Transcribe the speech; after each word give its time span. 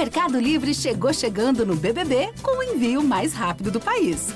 Mercado 0.00 0.40
Livre 0.40 0.72
chegou 0.72 1.12
chegando 1.12 1.66
no 1.66 1.76
BBB 1.76 2.30
com 2.40 2.58
o 2.58 2.62
envio 2.62 3.02
mais 3.02 3.34
rápido 3.34 3.70
do 3.70 3.78
país. 3.78 4.32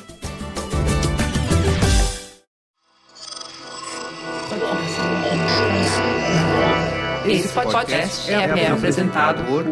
Esse 7.25 7.49
podcast 7.49 8.31
é, 8.31 8.35
é 8.35 8.67
apresentado 8.67 9.43
por 9.45 9.65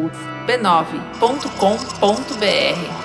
b9.com.br. 0.47 3.02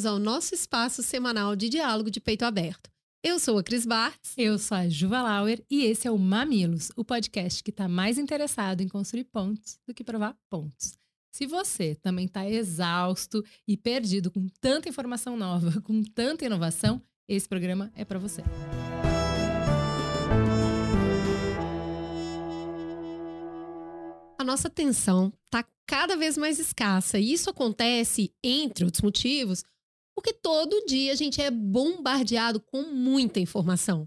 bem-vindos 0.00 0.06
ao 0.06 0.18
nosso 0.18 0.54
espaço 0.54 1.02
semanal 1.02 1.54
de 1.54 1.68
diálogo 1.68 2.10
de 2.10 2.20
peito 2.20 2.44
aberto. 2.44 2.90
Eu 3.22 3.38
sou 3.38 3.58
a 3.58 3.62
Cris 3.62 3.84
Bartz. 3.84 4.32
Eu 4.36 4.58
sou 4.58 4.76
a 4.76 4.88
Juva 4.88 5.20
Lauer 5.20 5.62
e 5.70 5.84
esse 5.84 6.08
é 6.08 6.10
o 6.10 6.18
Mamilos, 6.18 6.90
o 6.96 7.04
podcast 7.04 7.62
que 7.62 7.70
está 7.70 7.86
mais 7.86 8.16
interessado 8.16 8.80
em 8.80 8.88
construir 8.88 9.24
pontos 9.24 9.78
do 9.86 9.92
que 9.92 10.02
provar 10.02 10.34
pontos. 10.48 10.96
Se 11.30 11.46
você 11.46 11.94
também 11.96 12.24
está 12.26 12.48
exausto 12.48 13.44
e 13.68 13.76
perdido 13.76 14.30
com 14.30 14.46
tanta 14.60 14.88
informação 14.88 15.36
nova, 15.36 15.80
com 15.82 16.02
tanta 16.02 16.46
inovação, 16.46 17.02
esse 17.28 17.48
programa 17.48 17.92
é 17.94 18.04
para 18.04 18.18
você. 18.18 18.42
A 24.38 24.44
nossa 24.44 24.68
atenção 24.68 25.30
está 25.44 25.62
cada 25.86 26.16
vez 26.16 26.38
mais 26.38 26.58
escassa 26.58 27.18
e 27.18 27.32
isso 27.32 27.50
acontece, 27.50 28.32
entre 28.42 28.84
outros 28.84 29.02
motivos, 29.02 29.64
porque 30.20 30.34
todo 30.34 30.84
dia 30.84 31.12
a 31.12 31.14
gente 31.14 31.40
é 31.40 31.50
bombardeado 31.50 32.60
com 32.60 32.82
muita 32.82 33.40
informação. 33.40 34.06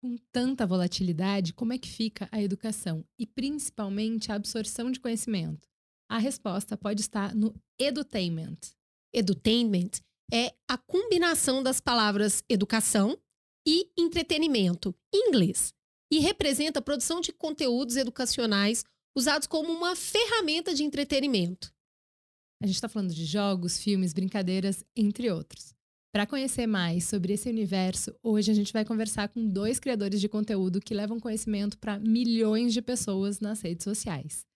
Com 0.00 0.16
tanta 0.32 0.66
volatilidade, 0.66 1.52
como 1.52 1.74
é 1.74 1.78
que 1.78 1.90
fica 1.90 2.26
a 2.32 2.40
educação 2.40 3.04
e 3.18 3.26
principalmente 3.26 4.32
a 4.32 4.34
absorção 4.34 4.90
de 4.90 4.98
conhecimento? 4.98 5.68
A 6.08 6.16
resposta 6.16 6.74
pode 6.74 7.02
estar 7.02 7.34
no 7.34 7.54
edutainment. 7.78 8.56
Edutainment 9.12 9.90
é 10.32 10.54
a 10.66 10.78
combinação 10.78 11.62
das 11.62 11.82
palavras 11.82 12.42
educação 12.48 13.18
e 13.68 13.90
entretenimento 13.94 14.94
em 15.14 15.28
inglês 15.28 15.74
e 16.10 16.18
representa 16.18 16.78
a 16.78 16.82
produção 16.82 17.20
de 17.20 17.30
conteúdos 17.30 17.96
educacionais 17.96 18.86
usados 19.14 19.46
como 19.46 19.70
uma 19.70 19.94
ferramenta 19.94 20.72
de 20.72 20.82
entretenimento. 20.82 21.70
A 22.62 22.66
gente 22.66 22.76
está 22.76 22.88
falando 22.88 23.12
de 23.12 23.24
jogos, 23.24 23.76
filmes, 23.76 24.12
brincadeiras, 24.12 24.84
entre 24.94 25.28
outros. 25.32 25.74
Para 26.14 26.28
conhecer 26.28 26.64
mais 26.64 27.02
sobre 27.02 27.32
esse 27.32 27.48
universo, 27.48 28.14
hoje 28.22 28.52
a 28.52 28.54
gente 28.54 28.72
vai 28.72 28.84
conversar 28.84 29.28
com 29.30 29.44
dois 29.44 29.80
criadores 29.80 30.20
de 30.20 30.28
conteúdo 30.28 30.80
que 30.80 30.94
levam 30.94 31.18
conhecimento 31.18 31.76
para 31.76 31.98
milhões 31.98 32.72
de 32.72 32.80
pessoas 32.80 33.40
nas 33.40 33.60
redes 33.62 33.82
sociais. 33.82 34.46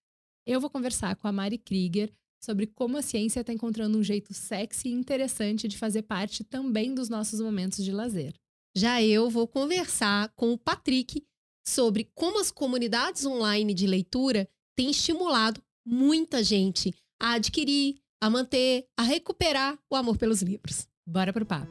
Eu 0.47 0.61
vou 0.61 0.71
conversar 0.71 1.17
com 1.17 1.27
a 1.27 1.33
Mari 1.33 1.59
Krieger 1.59 2.13
sobre 2.41 2.69
como 2.69 2.97
a 2.97 3.03
ciência 3.03 3.41
está 3.41 3.53
encontrando 3.53 3.99
um 3.99 4.05
jeito 4.05 4.33
sexy 4.33 4.89
e 4.89 4.93
interessante 4.93 5.67
de 5.67 5.77
fazer 5.77 6.03
parte 6.03 6.45
também 6.45 6.95
dos 6.95 7.09
nossos 7.09 7.41
momentos 7.41 7.85
de 7.85 7.91
lazer. 7.91 8.35
Já 8.77 9.03
eu 9.03 9.29
vou 9.29 9.49
conversar 9.49 10.33
com 10.37 10.53
o 10.53 10.59
Patrick 10.59 11.27
sobre 11.67 12.09
como 12.15 12.39
as 12.39 12.53
comunidades 12.53 13.27
online 13.27 13.75
de 13.75 13.85
leitura 13.85 14.49
têm 14.77 14.93
estimulado 14.93 15.61
muita 15.85 16.45
gente 16.45 16.95
a 17.21 17.35
adquirir, 17.35 17.97
a 18.21 18.31
manter, 18.31 18.87
a 18.97 19.03
recuperar 19.03 19.79
o 19.91 19.97
amor 19.97 20.17
pelos 20.17 20.43
livros. 20.43 20.87
Bora 21.07 21.33
pro 21.33 21.47
papo. 21.47 21.71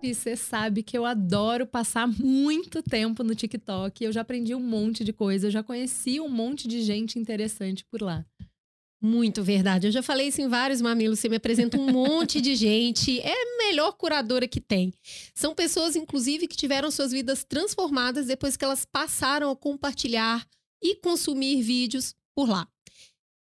Cris, 0.00 0.18
você 0.18 0.36
sabe 0.36 0.82
que 0.82 0.96
eu 0.96 1.04
adoro 1.04 1.66
passar 1.66 2.06
muito 2.06 2.82
tempo 2.82 3.24
no 3.24 3.34
TikTok. 3.34 4.04
Eu 4.04 4.12
já 4.12 4.20
aprendi 4.20 4.54
um 4.54 4.60
monte 4.60 5.02
de 5.02 5.12
coisa, 5.12 5.48
eu 5.48 5.50
já 5.50 5.62
conheci 5.62 6.20
um 6.20 6.28
monte 6.28 6.68
de 6.68 6.82
gente 6.82 7.18
interessante 7.18 7.84
por 7.84 8.00
lá. 8.00 8.24
Muito 9.00 9.44
verdade. 9.44 9.86
Eu 9.86 9.92
já 9.92 10.02
falei 10.02 10.26
isso 10.26 10.40
em 10.40 10.48
vários 10.48 10.80
mamilos. 10.80 11.20
Você 11.20 11.28
me 11.28 11.36
apresenta 11.36 11.78
um 11.78 11.86
monte 11.86 12.40
de 12.40 12.56
gente. 12.56 13.20
É 13.20 13.32
a 13.32 13.58
melhor 13.58 13.92
curadora 13.92 14.48
que 14.48 14.60
tem. 14.60 14.92
São 15.32 15.54
pessoas, 15.54 15.94
inclusive, 15.94 16.48
que 16.48 16.56
tiveram 16.56 16.90
suas 16.90 17.12
vidas 17.12 17.44
transformadas 17.44 18.26
depois 18.26 18.56
que 18.56 18.64
elas 18.64 18.84
passaram 18.84 19.50
a 19.50 19.56
compartilhar 19.56 20.44
e 20.82 20.96
consumir 20.96 21.62
vídeos 21.62 22.14
por 22.34 22.48
lá. 22.48 22.66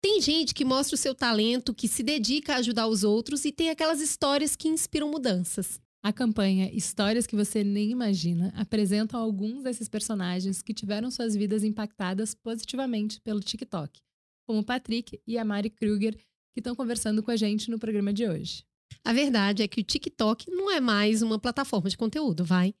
Tem 0.02 0.20
gente 0.20 0.54
que 0.54 0.64
mostra 0.64 0.94
o 0.94 0.98
seu 0.98 1.14
talento, 1.14 1.74
que 1.74 1.88
se 1.88 2.02
dedica 2.02 2.52
a 2.52 2.58
ajudar 2.58 2.86
os 2.86 3.02
outros 3.02 3.44
e 3.46 3.50
tem 3.50 3.70
aquelas 3.70 4.00
histórias 4.00 4.54
que 4.54 4.68
inspiram 4.68 5.10
mudanças. 5.10 5.80
A 6.02 6.12
campanha 6.12 6.70
Histórias 6.72 7.26
que 7.26 7.34
você 7.34 7.64
nem 7.64 7.90
imagina 7.90 8.52
apresenta 8.56 9.16
alguns 9.16 9.64
desses 9.64 9.88
personagens 9.88 10.62
que 10.62 10.74
tiveram 10.74 11.10
suas 11.10 11.34
vidas 11.34 11.64
impactadas 11.64 12.34
positivamente 12.34 13.20
pelo 13.22 13.40
TikTok 13.40 14.05
como 14.46 14.60
o 14.60 14.64
Patrick 14.64 15.20
e 15.26 15.36
a 15.36 15.44
Mari 15.44 15.70
Kruger, 15.70 16.16
que 16.54 16.60
estão 16.60 16.74
conversando 16.74 17.22
com 17.22 17.30
a 17.30 17.36
gente 17.36 17.70
no 17.70 17.78
programa 17.78 18.12
de 18.12 18.26
hoje. 18.26 18.64
A 19.04 19.12
verdade 19.12 19.62
é 19.62 19.68
que 19.68 19.80
o 19.80 19.84
TikTok 19.84 20.50
não 20.50 20.70
é 20.70 20.80
mais 20.80 21.20
uma 21.20 21.38
plataforma 21.38 21.90
de 21.90 21.96
conteúdo, 21.96 22.44
vai? 22.44 22.74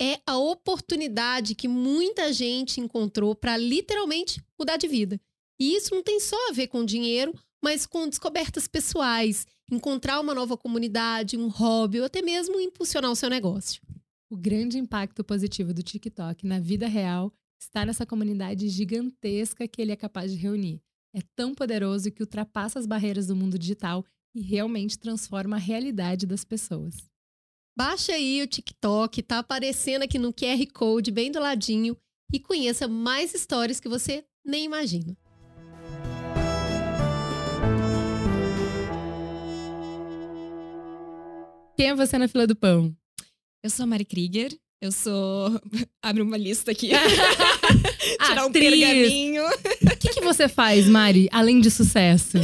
É 0.00 0.18
a 0.26 0.38
oportunidade 0.38 1.54
que 1.54 1.68
muita 1.68 2.32
gente 2.32 2.80
encontrou 2.80 3.34
para 3.34 3.56
literalmente 3.56 4.42
mudar 4.58 4.76
de 4.76 4.88
vida. 4.88 5.20
E 5.60 5.76
isso 5.76 5.94
não 5.94 6.02
tem 6.02 6.18
só 6.18 6.36
a 6.48 6.52
ver 6.52 6.68
com 6.68 6.84
dinheiro, 6.84 7.34
mas 7.62 7.86
com 7.86 8.08
descobertas 8.08 8.66
pessoais, 8.66 9.46
encontrar 9.70 10.18
uma 10.20 10.34
nova 10.34 10.56
comunidade, 10.56 11.36
um 11.36 11.48
hobby 11.48 12.00
ou 12.00 12.06
até 12.06 12.22
mesmo 12.22 12.58
impulsionar 12.58 13.10
o 13.10 13.16
seu 13.16 13.28
negócio. 13.28 13.80
O 14.30 14.36
grande 14.36 14.78
impacto 14.78 15.22
positivo 15.22 15.74
do 15.74 15.82
TikTok 15.82 16.46
na 16.46 16.58
vida 16.58 16.88
real 16.88 17.32
está 17.60 17.84
nessa 17.84 18.06
comunidade 18.06 18.68
gigantesca 18.68 19.68
que 19.68 19.80
ele 19.80 19.92
é 19.92 19.96
capaz 19.96 20.32
de 20.32 20.38
reunir 20.38 20.82
é 21.14 21.20
tão 21.36 21.54
poderoso 21.54 22.10
que 22.10 22.22
ultrapassa 22.22 22.78
as 22.78 22.86
barreiras 22.86 23.26
do 23.26 23.36
mundo 23.36 23.58
digital 23.58 24.04
e 24.34 24.40
realmente 24.40 24.98
transforma 24.98 25.56
a 25.56 25.58
realidade 25.58 26.26
das 26.26 26.44
pessoas. 26.44 27.10
Baixa 27.76 28.12
aí 28.12 28.42
o 28.42 28.46
TikTok, 28.46 29.22
tá 29.22 29.38
aparecendo 29.38 30.02
aqui 30.02 30.18
no 30.18 30.32
QR 30.32 30.66
Code 30.72 31.10
bem 31.10 31.30
do 31.30 31.38
ladinho 31.38 31.96
e 32.32 32.40
conheça 32.40 32.88
mais 32.88 33.34
histórias 33.34 33.78
que 33.78 33.88
você 33.88 34.24
nem 34.44 34.64
imagina. 34.64 35.16
Quem 41.76 41.88
é 41.88 41.94
você 41.94 42.16
na 42.16 42.28
fila 42.28 42.46
do 42.46 42.56
pão? 42.56 42.94
Eu 43.62 43.70
sou 43.70 43.84
a 43.84 43.86
Mari 43.86 44.04
Krieger, 44.04 44.58
eu 44.82 44.90
sou. 44.90 45.60
Abre 46.02 46.22
uma 46.22 46.36
lista 46.36 46.72
aqui. 46.72 46.90
Tirar 48.26 48.46
um 48.46 48.52
pergaminho. 48.52 49.44
O 49.46 49.96
que, 49.96 50.08
que 50.08 50.20
você 50.20 50.48
faz, 50.48 50.88
Mari, 50.88 51.28
além 51.30 51.60
de 51.60 51.70
sucesso? 51.70 52.38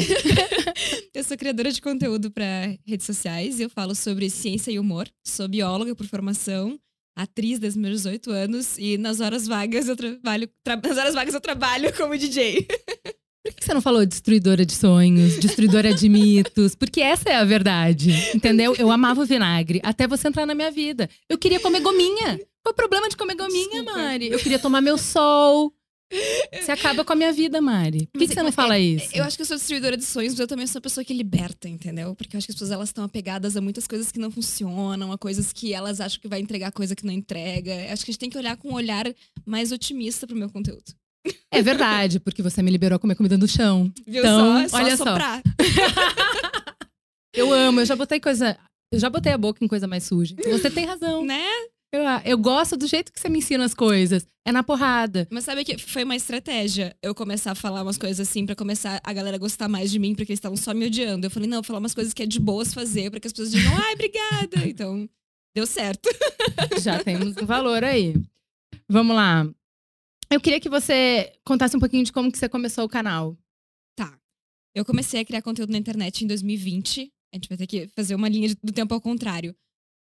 eu 1.13 1.25
sou 1.25 1.37
criadora 1.37 1.73
de 1.73 1.83
conteúdo 1.83 2.31
para 2.31 2.77
redes 2.87 3.05
sociais 3.05 3.59
e 3.59 3.65
eu 3.65 3.69
falo 3.69 3.95
sobre 3.95 4.31
ciência 4.31 4.71
e 4.71 4.79
humor. 4.79 5.09
Sou 5.27 5.49
bióloga 5.49 5.95
por 5.97 6.07
formação, 6.07 6.79
atriz 7.17 7.59
desde 7.59 7.81
meus 7.81 8.03
18 8.03 8.31
anos 8.31 8.79
e 8.79 8.97
nas 8.97 9.19
horas 9.19 9.49
vagas 9.49 9.89
eu 9.89 9.97
trabalho. 9.97 10.49
Tra... 10.63 10.77
Nas 10.77 10.97
horas 10.97 11.15
vagas 11.15 11.35
eu 11.35 11.41
trabalho 11.41 11.93
como 11.97 12.17
DJ. 12.17 12.67
Por 13.45 13.55
que 13.55 13.65
você 13.65 13.73
não 13.73 13.81
falou 13.81 14.05
destruidora 14.05 14.67
de 14.67 14.75
sonhos, 14.75 15.39
destruidora 15.39 15.95
de 15.95 16.09
mitos? 16.09 16.75
Porque 16.75 17.01
essa 17.01 17.31
é 17.31 17.37
a 17.37 17.45
verdade, 17.45 18.13
entendeu? 18.35 18.75
Eu 18.77 18.91
amava 18.91 19.23
o 19.23 19.25
vinagre 19.25 19.81
até 19.83 20.07
você 20.07 20.29
entrar 20.29 20.45
na 20.45 20.55
minha 20.55 20.71
vida. 20.71 21.09
Eu 21.29 21.39
queria 21.39 21.61
comer 21.61 21.81
gominha. 21.81 22.39
Qual 22.63 22.73
o 22.73 22.75
problema 22.75 23.09
de 23.09 23.17
comer 23.17 23.37
gominha, 23.37 23.83
Desculpa. 23.83 23.93
Mari? 23.99 24.29
Eu 24.29 24.39
queria 24.39 24.59
tomar 24.59 24.81
meu 24.81 24.99
sol. 24.99 25.73
Você 26.53 26.73
acaba 26.73 27.05
com 27.05 27.13
a 27.13 27.17
minha 27.17 27.33
vida, 27.33 27.61
Mari. 27.61 28.07
Por 28.07 28.19
que, 28.19 28.29
que 28.29 28.35
você 28.35 28.43
não 28.43 28.51
fala 28.51 28.79
isso? 28.79 29.11
Eu 29.15 29.25
acho 29.25 29.37
que 29.37 29.43
eu 29.43 29.47
sou 29.47 29.57
destruidora 29.57 29.97
de 29.97 30.05
sonhos, 30.05 30.33
mas 30.33 30.41
eu 30.41 30.47
também 30.47 30.67
sou 30.67 30.77
uma 30.77 30.83
pessoa 30.83 31.05
que 31.05 31.13
liberta, 31.13 31.69
entendeu? 31.69 32.15
Porque 32.15 32.35
eu 32.35 32.39
acho 32.39 32.47
que 32.47 32.53
as 32.53 32.57
pessoas 32.57 32.71
elas 32.71 32.89
estão 32.89 33.05
apegadas 33.05 33.57
a 33.57 33.61
muitas 33.61 33.87
coisas 33.87 34.11
que 34.11 34.19
não 34.19 34.31
funcionam, 34.31 35.13
a 35.13 35.19
coisas 35.19 35.53
que 35.53 35.75
elas 35.75 36.01
acham 36.01 36.21
que 36.21 36.29
vai 36.29 36.41
entregar 36.41 36.73
coisa 36.73 36.97
que 36.97 37.05
não 37.05 37.13
entrega. 37.13 37.75
Eu 37.75 37.93
acho 37.93 38.05
que 38.05 38.11
a 38.11 38.13
gente 38.13 38.21
tem 38.21 38.31
que 38.31 38.39
olhar 38.39 38.57
com 38.57 38.71
um 38.71 38.75
olhar 38.75 39.05
mais 39.45 39.71
otimista 39.71 40.27
pro 40.27 40.37
meu 40.37 40.49
conteúdo. 40.51 40.95
É 41.51 41.63
verdade, 41.63 42.21
porque 42.21 42.43
você 42.43 42.63
me 42.63 42.71
liberou 42.71 42.97
a 42.97 42.99
comer 42.99 43.15
comida 43.15 43.39
no 43.39 43.49
chão. 43.49 43.91
Viu 44.07 44.21
então, 44.21 44.69
só? 44.69 44.79
É 44.79 44.83
olha 44.83 44.97
só. 44.97 45.05
eu 47.35 47.53
amo, 47.53 47.81
eu 47.81 47.87
já 47.87 47.97
botei 47.97 48.21
coisa. 48.21 48.59
Eu 48.93 48.99
já 48.99 49.09
botei 49.09 49.33
a 49.33 49.39
boca 49.39 49.65
em 49.65 49.69
coisa 49.69 49.87
mais 49.87 50.05
suja. 50.05 50.35
Então 50.39 50.53
você 50.53 50.71
tem 50.71 50.85
razão. 50.85 51.25
Né? 51.25 51.47
Eu, 51.93 52.03
eu 52.25 52.39
gosto 52.39 52.77
do 52.77 52.87
jeito 52.87 53.13
que 53.13 53.19
você 53.19 53.29
me 53.29 53.39
ensina 53.39 53.65
as 53.65 53.73
coisas. 53.73 54.27
É 54.47 54.53
na 54.53 54.63
porrada. 54.63 55.27
Mas 55.31 55.45
sabe 55.45 55.65
que 55.65 55.77
foi 55.77 56.05
uma 56.05 56.17
estratégia 56.17 56.97
eu 57.03 57.15
começar 57.15 57.53
a 57.53 57.55
falar 57.55 57.83
umas 57.83 57.99
coisas 57.99 58.27
assim 58.27 58.47
pra 58.47 58.55
começar 58.55 59.01
a 59.03 59.13
galera 59.13 59.37
gostar 59.37 59.69
mais 59.69 59.91
de 59.91 59.99
mim, 59.99 60.15
porque 60.15 60.33
eles 60.33 60.39
estavam 60.39 60.57
só 60.57 60.73
me 60.73 60.87
odiando. 60.87 61.27
Eu 61.27 61.31
falei, 61.31 61.49
não, 61.49 61.59
vou 61.59 61.65
falar 61.65 61.79
umas 61.79 61.95
coisas 61.95 62.15
que 62.15 62.23
é 62.23 62.27
de 62.27 62.41
boas 62.41 62.73
fazer, 62.73 63.11
pra 63.11 63.21
que 63.21 63.27
as 63.27 63.33
pessoas 63.33 63.51
digam, 63.51 63.73
ai, 63.77 63.95
obrigada. 63.95 64.67
Então, 64.67 65.09
deu 65.55 65.67
certo. 65.67 66.09
Já 66.81 67.03
temos 67.03 67.37
um 67.37 67.47
valor 67.47 67.85
aí. 67.85 68.15
Vamos 68.89 69.15
lá. 69.15 69.47
Eu 70.31 70.41
queria 70.41 70.61
que 70.61 70.69
você 70.69 71.33
contasse 71.45 71.77
um 71.77 71.81
pouquinho 71.81 72.05
de 72.05 72.13
como 72.13 72.31
que 72.31 72.39
você 72.39 72.49
começou 72.49 72.85
o 72.85 72.89
canal. 72.89 73.37
Tá. 73.97 74.19
Eu 74.75 74.85
comecei 74.85 75.21
a 75.21 75.25
criar 75.25 75.43
conteúdo 75.43 75.71
na 75.71 75.79
internet 75.79 76.25
em 76.25 76.27
2020. 76.27 77.11
A 77.33 77.37
gente 77.37 77.49
vai 77.49 77.59
ter 77.59 77.67
que 77.67 77.89
fazer 77.97 78.15
uma 78.15 78.29
linha 78.29 78.55
do 78.63 78.73
tempo 78.73 78.95
ao 78.95 79.01
contrário. 79.01 79.57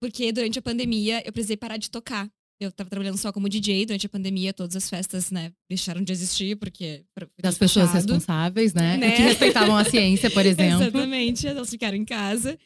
Porque 0.02 0.32
durante 0.32 0.60
a 0.60 0.62
pandemia 0.62 1.22
eu 1.26 1.32
precisei 1.32 1.58
parar 1.58 1.78
de 1.78 1.90
tocar. 1.90 2.30
Eu 2.60 2.72
tava 2.72 2.90
trabalhando 2.90 3.18
só 3.18 3.32
como 3.32 3.50
DJ 3.50 3.86
durante 3.86 4.06
a 4.06 4.10
pandemia, 4.10 4.54
todas 4.54 4.76
as 4.76 4.90
festas, 4.90 5.32
né, 5.32 5.52
deixaram 5.70 6.02
de 6.02 6.14
existir, 6.14 6.56
porque. 6.56 7.04
Das 7.42 7.58
pessoas 7.58 7.92
responsáveis, 7.92 8.74
né? 8.74 8.96
Né? 8.96 9.12
Que 9.16 9.22
respeitavam 9.22 9.76
a 9.76 9.84
ciência, 9.84 10.30
por 10.30 10.46
exemplo. 10.46 10.84
Exatamente, 10.84 11.48
elas 11.48 11.70
ficaram 11.70 11.98
em 11.98 12.06
casa. 12.06 12.58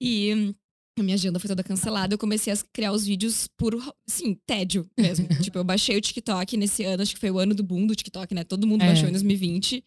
E 0.00 0.34
hum, 0.34 0.54
a 0.98 1.02
minha 1.02 1.14
agenda 1.14 1.38
foi 1.38 1.48
toda 1.48 1.62
cancelada. 1.62 2.14
Eu 2.14 2.18
comecei 2.18 2.52
a 2.52 2.56
criar 2.72 2.92
os 2.92 3.04
vídeos 3.04 3.48
por, 3.56 3.76
sim, 4.06 4.36
tédio 4.46 4.88
mesmo. 4.98 5.26
tipo, 5.42 5.58
eu 5.58 5.64
baixei 5.64 5.96
o 5.96 6.00
TikTok 6.00 6.56
nesse 6.56 6.84
ano, 6.84 7.02
acho 7.02 7.14
que 7.14 7.20
foi 7.20 7.30
o 7.30 7.38
ano 7.38 7.54
do 7.54 7.62
boom 7.62 7.86
do 7.86 7.94
TikTok, 7.94 8.34
né? 8.34 8.44
Todo 8.44 8.66
mundo 8.66 8.82
É. 8.82 8.86
baixou 8.86 9.08
em 9.08 9.12
2020. 9.12 9.84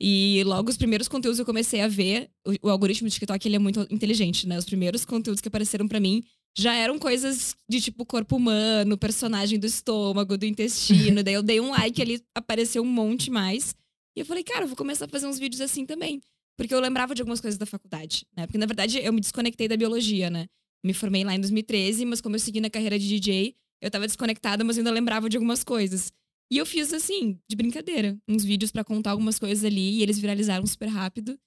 E 0.00 0.42
logo 0.44 0.70
os 0.70 0.76
primeiros 0.76 1.08
conteúdos 1.08 1.38
eu 1.38 1.44
comecei 1.46 1.80
a 1.80 1.88
ver. 1.88 2.30
O, 2.46 2.68
o 2.68 2.70
algoritmo 2.70 3.08
do 3.08 3.12
TikTok, 3.12 3.46
ele 3.46 3.56
é 3.56 3.58
muito 3.58 3.86
inteligente, 3.90 4.46
né? 4.46 4.58
Os 4.58 4.64
primeiros 4.64 5.04
conteúdos 5.04 5.40
que 5.40 5.48
apareceram 5.48 5.86
pra 5.88 6.00
mim 6.00 6.22
já 6.56 6.74
eram 6.74 6.98
coisas 6.98 7.54
de 7.68 7.80
tipo 7.80 8.04
corpo 8.04 8.36
humano, 8.36 8.98
personagem 8.98 9.58
do 9.58 9.66
estômago, 9.66 10.36
do 10.36 10.44
intestino. 10.46 11.22
Daí 11.24 11.34
eu 11.34 11.42
dei 11.42 11.60
um 11.60 11.70
like 11.70 12.00
ali, 12.02 12.20
apareceu 12.34 12.82
um 12.82 12.86
monte 12.86 13.30
mais. 13.30 13.74
E 14.16 14.20
eu 14.20 14.26
falei, 14.26 14.42
cara, 14.42 14.64
eu 14.64 14.68
vou 14.68 14.76
começar 14.76 15.04
a 15.04 15.08
fazer 15.08 15.26
uns 15.26 15.38
vídeos 15.38 15.60
assim 15.60 15.86
também. 15.86 16.20
Porque 16.58 16.74
eu 16.74 16.80
lembrava 16.80 17.14
de 17.14 17.22
algumas 17.22 17.40
coisas 17.40 17.56
da 17.56 17.64
faculdade, 17.64 18.26
né? 18.36 18.46
Porque, 18.46 18.58
na 18.58 18.66
verdade, 18.66 18.98
eu 18.98 19.12
me 19.12 19.20
desconectei 19.20 19.68
da 19.68 19.76
biologia, 19.76 20.28
né? 20.28 20.46
Me 20.84 20.92
formei 20.92 21.22
lá 21.22 21.34
em 21.34 21.40
2013, 21.40 22.04
mas 22.04 22.20
como 22.20 22.34
eu 22.34 22.40
segui 22.40 22.60
na 22.60 22.68
carreira 22.68 22.98
de 22.98 23.06
DJ, 23.06 23.54
eu 23.80 23.90
tava 23.90 24.06
desconectada, 24.06 24.64
mas 24.64 24.76
ainda 24.76 24.90
lembrava 24.90 25.28
de 25.28 25.36
algumas 25.36 25.62
coisas. 25.62 26.12
E 26.50 26.58
eu 26.58 26.66
fiz, 26.66 26.92
assim, 26.92 27.38
de 27.48 27.54
brincadeira, 27.54 28.18
uns 28.26 28.44
vídeos 28.44 28.72
pra 28.72 28.82
contar 28.82 29.12
algumas 29.12 29.38
coisas 29.38 29.64
ali, 29.64 29.98
e 29.98 30.02
eles 30.02 30.18
viralizaram 30.18 30.66
super 30.66 30.88
rápido. 30.88 31.38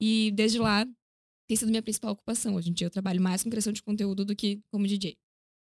E 0.00 0.30
desde 0.32 0.58
lá, 0.58 0.86
tem 1.46 1.56
sido 1.56 1.68
minha 1.68 1.82
principal 1.82 2.12
ocupação. 2.12 2.54
Hoje 2.54 2.70
em 2.70 2.72
dia 2.72 2.86
eu 2.86 2.90
trabalho 2.90 3.20
mais 3.20 3.42
com 3.42 3.50
criação 3.50 3.72
de 3.72 3.82
conteúdo 3.82 4.24
do 4.24 4.34
que 4.34 4.62
como 4.70 4.86
DJ. 4.86 5.16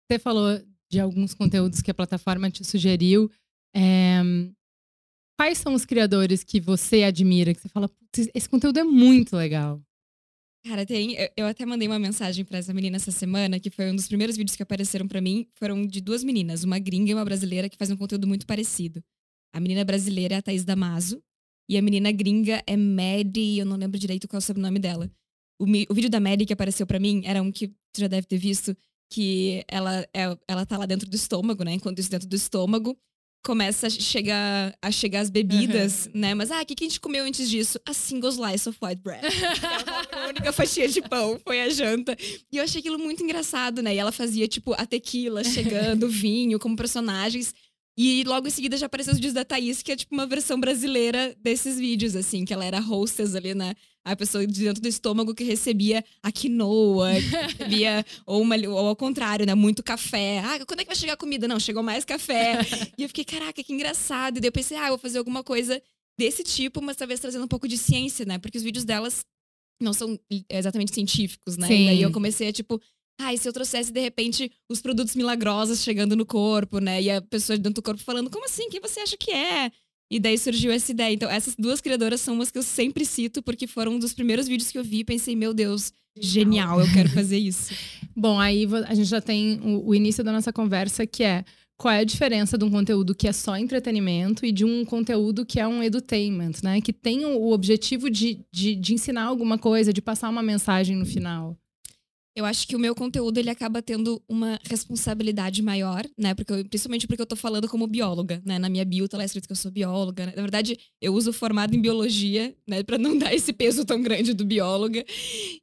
Você 0.09 0.17
falou 0.17 0.59
de 0.89 0.99
alguns 0.99 1.33
conteúdos 1.33 1.81
que 1.81 1.91
a 1.91 1.93
plataforma 1.93 2.49
te 2.49 2.63
sugeriu. 2.63 3.29
É, 3.75 4.21
Quais 5.39 5.59
são 5.59 5.73
os 5.73 5.85
criadores 5.85 6.43
que 6.43 6.59
você 6.59 7.03
admira? 7.03 7.53
Que 7.53 7.61
você 7.61 7.69
fala, 7.69 7.87
"Putz, 7.87 8.29
esse 8.33 8.49
conteúdo 8.49 8.79
é 8.79 8.83
muito 8.83 9.35
legal. 9.35 9.81
Cara, 10.65 10.85
tem. 10.85 11.15
Eu, 11.37 11.45
até 11.45 11.65
mandei 11.65 11.87
uma 11.87 11.99
mensagem 11.99 12.43
pra 12.43 12.57
essa 12.57 12.73
menina 12.73 12.97
essa 12.97 13.11
semana, 13.11 13.59
que 13.59 13.69
foi 13.69 13.89
um 13.89 13.95
dos 13.95 14.07
primeiros 14.07 14.35
vídeos 14.35 14.55
que 14.55 14.63
apareceram 14.63 15.07
pra 15.07 15.21
mim. 15.21 15.47
Foram 15.55 15.85
de 15.85 16.01
duas 16.01 16.23
meninas, 16.23 16.63
uma 16.63 16.77
gringa 16.79 17.11
e 17.11 17.13
uma 17.13 17.23
brasileira, 17.23 17.69
que 17.69 17.77
fazem 17.77 17.95
um 17.95 17.97
conteúdo 17.97 18.27
muito 18.27 18.45
parecido. 18.45 19.01
A 19.53 19.59
menina 19.59 19.85
brasileira 19.85 20.35
é 20.35 20.37
a 20.39 20.41
Thaís 20.41 20.65
Damaso. 20.65 21.21
E 21.69 21.77
a 21.77 21.81
menina 21.81 22.11
gringa 22.11 22.63
é 22.65 22.75
Maddie, 22.75 23.59
eu 23.59 23.65
não 23.65 23.77
lembro 23.77 23.99
direito 23.99 24.27
qual 24.27 24.37
é 24.37 24.39
o 24.39 24.41
sobrenome 24.41 24.79
dela. 24.79 25.11
O, 25.59 25.65
o 25.65 25.93
vídeo 25.93 26.09
da 26.09 26.19
Maddie 26.19 26.45
que 26.45 26.53
apareceu 26.53 26.87
pra 26.87 26.99
mim 26.99 27.21
era 27.25 27.41
um 27.41 27.51
que 27.51 27.67
você 27.67 28.01
já 28.01 28.07
deve 28.07 28.25
ter 28.27 28.37
visto, 28.37 28.75
que 29.11 29.63
ela, 29.67 30.01
é, 30.13 30.37
ela 30.47 30.65
tá 30.65 30.77
lá 30.77 30.85
dentro 30.85 31.09
do 31.09 31.15
estômago, 31.15 31.63
né? 31.63 31.73
Enquanto 31.73 31.99
isso 31.99 32.09
dentro 32.09 32.27
do 32.27 32.35
estômago, 32.35 32.97
começa 33.43 33.87
a 33.87 33.89
chegar, 33.89 34.75
a 34.81 34.91
chegar 34.91 35.21
as 35.21 35.29
bebidas, 35.29 36.09
né? 36.13 36.33
Mas, 36.33 36.51
ah, 36.51 36.61
o 36.61 36.65
que, 36.65 36.75
que 36.75 36.83
a 36.83 36.87
gente 36.87 36.99
comeu 36.99 37.23
antes 37.23 37.49
disso? 37.49 37.79
A 37.85 37.93
single 37.93 38.29
slice 38.29 38.67
of 38.67 38.77
white 38.81 39.01
bread. 39.01 39.23
a 40.11 40.27
única 40.27 40.51
fatia 40.51 40.87
de 40.87 41.01
pão 41.01 41.39
foi 41.43 41.61
a 41.61 41.69
janta. 41.69 42.15
E 42.51 42.57
eu 42.57 42.63
achei 42.63 42.79
aquilo 42.79 42.99
muito 42.99 43.23
engraçado, 43.23 43.81
né? 43.81 43.95
E 43.95 43.97
ela 43.97 44.11
fazia, 44.11 44.47
tipo, 44.47 44.73
a 44.73 44.85
tequila 44.85 45.43
chegando, 45.43 46.07
o 46.07 46.09
vinho, 46.09 46.59
como 46.59 46.75
personagens. 46.75 47.53
E 47.97 48.23
logo 48.25 48.47
em 48.47 48.51
seguida 48.51 48.77
já 48.77 48.85
apareceu 48.85 49.11
os 49.11 49.17
vídeos 49.17 49.33
da 49.33 49.43
Thaís, 49.43 49.81
que 49.81 49.91
é 49.91 49.95
tipo 49.95 50.13
uma 50.13 50.27
versão 50.27 50.59
brasileira 50.59 51.35
desses 51.41 51.79
vídeos, 51.79 52.15
assim, 52.15 52.45
que 52.45 52.53
ela 52.53 52.63
era 52.63 52.79
hostess 52.79 53.33
ali, 53.33 53.55
né? 53.55 53.73
A 54.07 54.15
pessoa 54.15 54.45
de 54.45 54.63
dentro 54.63 54.81
do 54.81 54.87
estômago 54.87 55.35
que 55.35 55.43
recebia 55.43 56.03
a 56.23 56.31
quinoa, 56.31 57.11
recebia, 57.49 58.05
ou, 58.25 58.41
uma, 58.41 58.55
ou 58.55 58.87
ao 58.87 58.95
contrário, 58.95 59.45
né? 59.45 59.53
Muito 59.53 59.83
café. 59.83 60.39
Ah, 60.39 60.65
quando 60.65 60.79
é 60.79 60.83
que 60.83 60.89
vai 60.89 60.95
chegar 60.95 61.13
a 61.13 61.17
comida? 61.17 61.47
Não, 61.47 61.59
chegou 61.59 61.83
mais 61.83 62.05
café. 62.05 62.59
e 62.97 63.03
eu 63.03 63.07
fiquei, 63.09 63.25
caraca, 63.25 63.63
que 63.63 63.73
engraçado. 63.73 64.37
E 64.37 64.39
daí 64.39 64.47
eu 64.47 64.53
pensei, 64.53 64.77
ah, 64.77 64.85
eu 64.85 64.89
vou 64.89 64.97
fazer 64.97 65.17
alguma 65.17 65.43
coisa 65.43 65.81
desse 66.17 66.43
tipo, 66.43 66.81
mas 66.81 66.97
talvez 66.97 67.19
trazendo 67.19 67.45
um 67.45 67.47
pouco 67.49 67.67
de 67.67 67.77
ciência, 67.77 68.25
né? 68.25 68.39
Porque 68.39 68.57
os 68.57 68.63
vídeos 68.63 68.85
delas 68.85 69.25
não 69.81 69.93
são 69.93 70.19
exatamente 70.49 70.93
científicos, 70.93 71.57
né? 71.57 71.67
Sim. 71.67 71.83
E 71.83 71.85
daí 71.85 72.01
eu 72.01 72.11
comecei 72.11 72.47
a, 72.47 72.53
tipo, 72.53 72.81
ah, 73.19 73.33
e 73.33 73.37
se 73.37 73.47
eu 73.47 73.53
trouxesse, 73.53 73.91
de 73.91 73.99
repente, 73.99 74.51
os 74.69 74.79
produtos 74.79 75.15
milagrosos 75.15 75.81
chegando 75.81 76.15
no 76.15 76.25
corpo, 76.25 76.79
né? 76.79 77.01
E 77.01 77.09
a 77.09 77.21
pessoa 77.21 77.57
dentro 77.57 77.81
do 77.81 77.83
corpo 77.83 78.01
falando, 78.01 78.29
como 78.29 78.45
assim? 78.45 78.69
Quem 78.69 78.79
você 78.79 78.99
acha 78.99 79.17
que 79.17 79.31
é? 79.31 79.71
E 80.09 80.19
daí 80.19 80.37
surgiu 80.37 80.71
essa 80.71 80.91
ideia. 80.91 81.13
Então, 81.13 81.29
essas 81.29 81.55
duas 81.55 81.81
criadoras 81.81 82.21
são 82.21 82.35
umas 82.35 82.49
que 82.49 82.57
eu 82.57 82.63
sempre 82.63 83.05
cito, 83.05 83.41
porque 83.41 83.67
foram 83.67 83.93
um 83.93 83.99
dos 83.99 84.13
primeiros 84.13 84.47
vídeos 84.47 84.71
que 84.71 84.77
eu 84.77 84.83
vi 84.83 84.99
e 84.99 85.03
pensei, 85.03 85.35
meu 85.35 85.53
Deus, 85.53 85.91
genial, 86.17 86.79
eu 86.79 86.91
quero 86.93 87.09
fazer 87.09 87.37
isso. 87.37 87.73
Bom, 88.15 88.39
aí 88.39 88.67
a 88.87 88.95
gente 88.95 89.09
já 89.09 89.21
tem 89.21 89.59
o, 89.61 89.89
o 89.89 89.95
início 89.95 90.23
da 90.23 90.31
nossa 90.31 90.53
conversa, 90.53 91.05
que 91.05 91.23
é 91.23 91.43
qual 91.77 91.93
é 91.93 91.99
a 91.99 92.03
diferença 92.03 92.57
de 92.57 92.65
um 92.65 92.71
conteúdo 92.71 93.13
que 93.13 93.27
é 93.27 93.31
só 93.31 93.55
entretenimento 93.55 94.45
e 94.45 94.51
de 94.51 94.65
um 94.65 94.83
conteúdo 94.83 95.45
que 95.45 95.59
é 95.59 95.67
um 95.67 95.83
edutainment, 95.83 96.53
né? 96.63 96.81
Que 96.81 96.91
tem 96.91 97.23
o 97.25 97.51
objetivo 97.51 98.09
de, 98.09 98.43
de, 98.51 98.75
de 98.75 98.93
ensinar 98.95 99.25
alguma 99.25 99.59
coisa, 99.59 99.93
de 99.93 100.01
passar 100.01 100.29
uma 100.29 100.41
mensagem 100.41 100.95
no 100.95 101.05
final. 101.05 101.55
Eu 102.37 102.45
acho 102.45 102.67
que 102.67 102.75
o 102.75 102.79
meu 102.79 102.93
conteúdo 102.93 103.39
ele 103.39 103.49
acaba 103.49 103.81
tendo 103.81 104.21
uma 104.29 104.59
responsabilidade 104.69 105.63
maior, 105.63 106.05
né? 106.15 106.35
Porque 106.35 106.53
eu- 106.53 106.63
principalmente 106.69 107.07
porque 107.07 107.19
eu 107.19 107.25
tô 107.25 107.35
falando 107.35 107.67
como 107.67 107.87
bióloga, 107.87 108.39
né? 108.45 108.59
Na 108.59 108.69
minha 108.69 108.85
bio 108.85 109.07
tá 109.09 109.17
lá 109.17 109.25
escrito 109.25 109.47
que 109.47 109.51
eu 109.53 109.55
sou 109.55 109.71
bióloga. 109.71 110.27
né? 110.27 110.33
Na 110.35 110.43
verdade, 110.43 110.77
eu 111.01 111.15
uso 111.15 111.33
formado 111.33 111.75
em 111.75 111.81
biologia, 111.81 112.55
né? 112.67 112.83
Pra 112.83 112.99
não 112.99 113.17
dar 113.31 113.33
esse 113.33 113.51
peso 113.51 113.83
tão 113.83 113.99
grande 114.03 114.35
do 114.35 114.45
bióloga. 114.45 115.03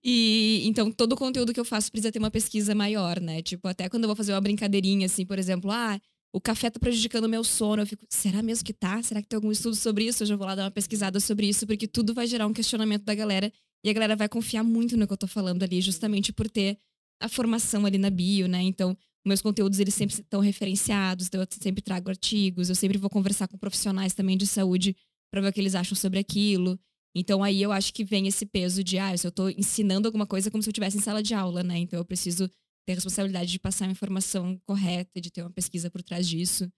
E 0.03 0.63
então 0.67 0.91
todo 0.91 1.13
o 1.13 1.17
conteúdo 1.17 1.53
que 1.55 1.61
eu 1.61 1.65
faço 1.65 1.93
precisa 1.93 2.11
ter 2.11 2.19
uma 2.19 2.31
pesquisa 2.31 2.75
maior, 2.75 3.21
né? 3.21 3.41
Tipo, 3.41 3.69
até 3.69 3.89
quando 3.89 4.03
eu 4.05 4.09
vou 4.09 4.17
fazer 4.17 4.33
uma 4.33 4.41
brincadeirinha, 4.41 5.07
assim, 5.07 5.25
por 5.25 5.39
exemplo, 5.39 5.71
ah. 5.71 6.01
O 6.33 6.41
café 6.41 6.69
tá 6.69 6.81
prejudicando 6.81 7.27
o 7.27 7.29
meu 7.29 7.45
sono. 7.45 7.83
Eu 7.83 7.87
fico, 7.87 8.05
será 8.09 8.43
mesmo 8.43 8.65
que 8.65 8.73
tá? 8.73 9.01
Será 9.01 9.23
que 9.23 9.29
tem 9.29 9.37
algum 9.37 9.53
estudo 9.53 9.77
sobre 9.77 10.07
isso? 10.09 10.25
Eu 10.25 10.27
já 10.27 10.35
vou 10.35 10.45
lá 10.45 10.57
dar 10.57 10.65
uma 10.65 10.71
pesquisada 10.73 11.21
sobre 11.21 11.47
isso, 11.49 11.65
porque 11.65 11.87
tudo 11.87 12.13
vai 12.13 12.27
gerar 12.27 12.49
um 12.49 12.53
questionamento 12.53 13.05
da 13.05 13.15
galera. 13.15 13.53
E 13.85 13.91
a 13.91 13.93
galera 13.93 14.17
vai 14.17 14.29
confiar 14.29 14.65
muito 14.65 14.97
no 14.97 15.07
que 15.07 15.13
eu 15.13 15.17
tô 15.17 15.27
falando 15.27 15.63
ali, 15.63 15.81
justamente 15.83 16.33
por 16.33 16.49
ter 16.49 16.79
a 17.21 17.29
formação 17.29 17.85
ali 17.85 17.99
na 17.99 18.09
bio, 18.09 18.49
né? 18.49 18.63
Então, 18.63 18.97
meus 19.27 19.43
conteúdos 19.43 19.79
eles 19.79 19.95
sempre 19.95 20.15
estão 20.15 20.41
referenciados, 20.41 21.27
então 21.27 21.41
eu 21.41 21.47
sempre 21.51 21.83
trago 21.83 22.09
artigos, 22.09 22.69
eu 22.69 22.75
sempre 22.75 22.99
vou 22.99 23.11
conversar 23.11 23.47
com 23.47 23.57
profissionais 23.57 24.15
também 24.15 24.37
de 24.37 24.47
saúde 24.47 24.97
para 25.31 25.41
ver 25.41 25.49
o 25.49 25.53
que 25.53 25.61
eles 25.61 25.75
acham 25.75 25.97
sobre 25.97 26.19
aquilo. 26.19 26.79
Então 27.15 27.43
aí 27.45 27.63
eu 27.63 27.73
acho 27.73 27.93
que 27.93 28.05
vem 28.05 28.27
esse 28.27 28.45
peso 28.45 28.83
de, 28.83 28.99
ah, 28.99 29.17
se 29.17 29.27
eu 29.27 29.31
tô 29.31 29.49
ensinando 29.49 30.09
alguma 30.09 30.27
coisa 30.27 30.49
é 30.49 30.51
como 30.51 30.63
se 30.63 30.69
eu 30.69 30.73
estivesse 30.73 30.97
em 30.97 31.01
sala 31.01 31.23
de 31.23 31.33
aula, 31.33 31.63
né? 31.63 31.79
Então 31.79 31.99
eu 31.99 32.05
preciso 32.05 32.49
ter 32.87 32.93
a 32.93 32.95
responsabilidade 32.97 33.51
de 33.51 33.59
passar 33.59 33.87
a 33.87 33.91
informação 33.91 34.61
correta, 34.67 35.21
de 35.21 35.31
ter 35.31 35.43
uma 35.43 35.51
pesquisa 35.51 35.91
por 35.91 36.03
trás 36.03 36.29
disso. 36.29 36.71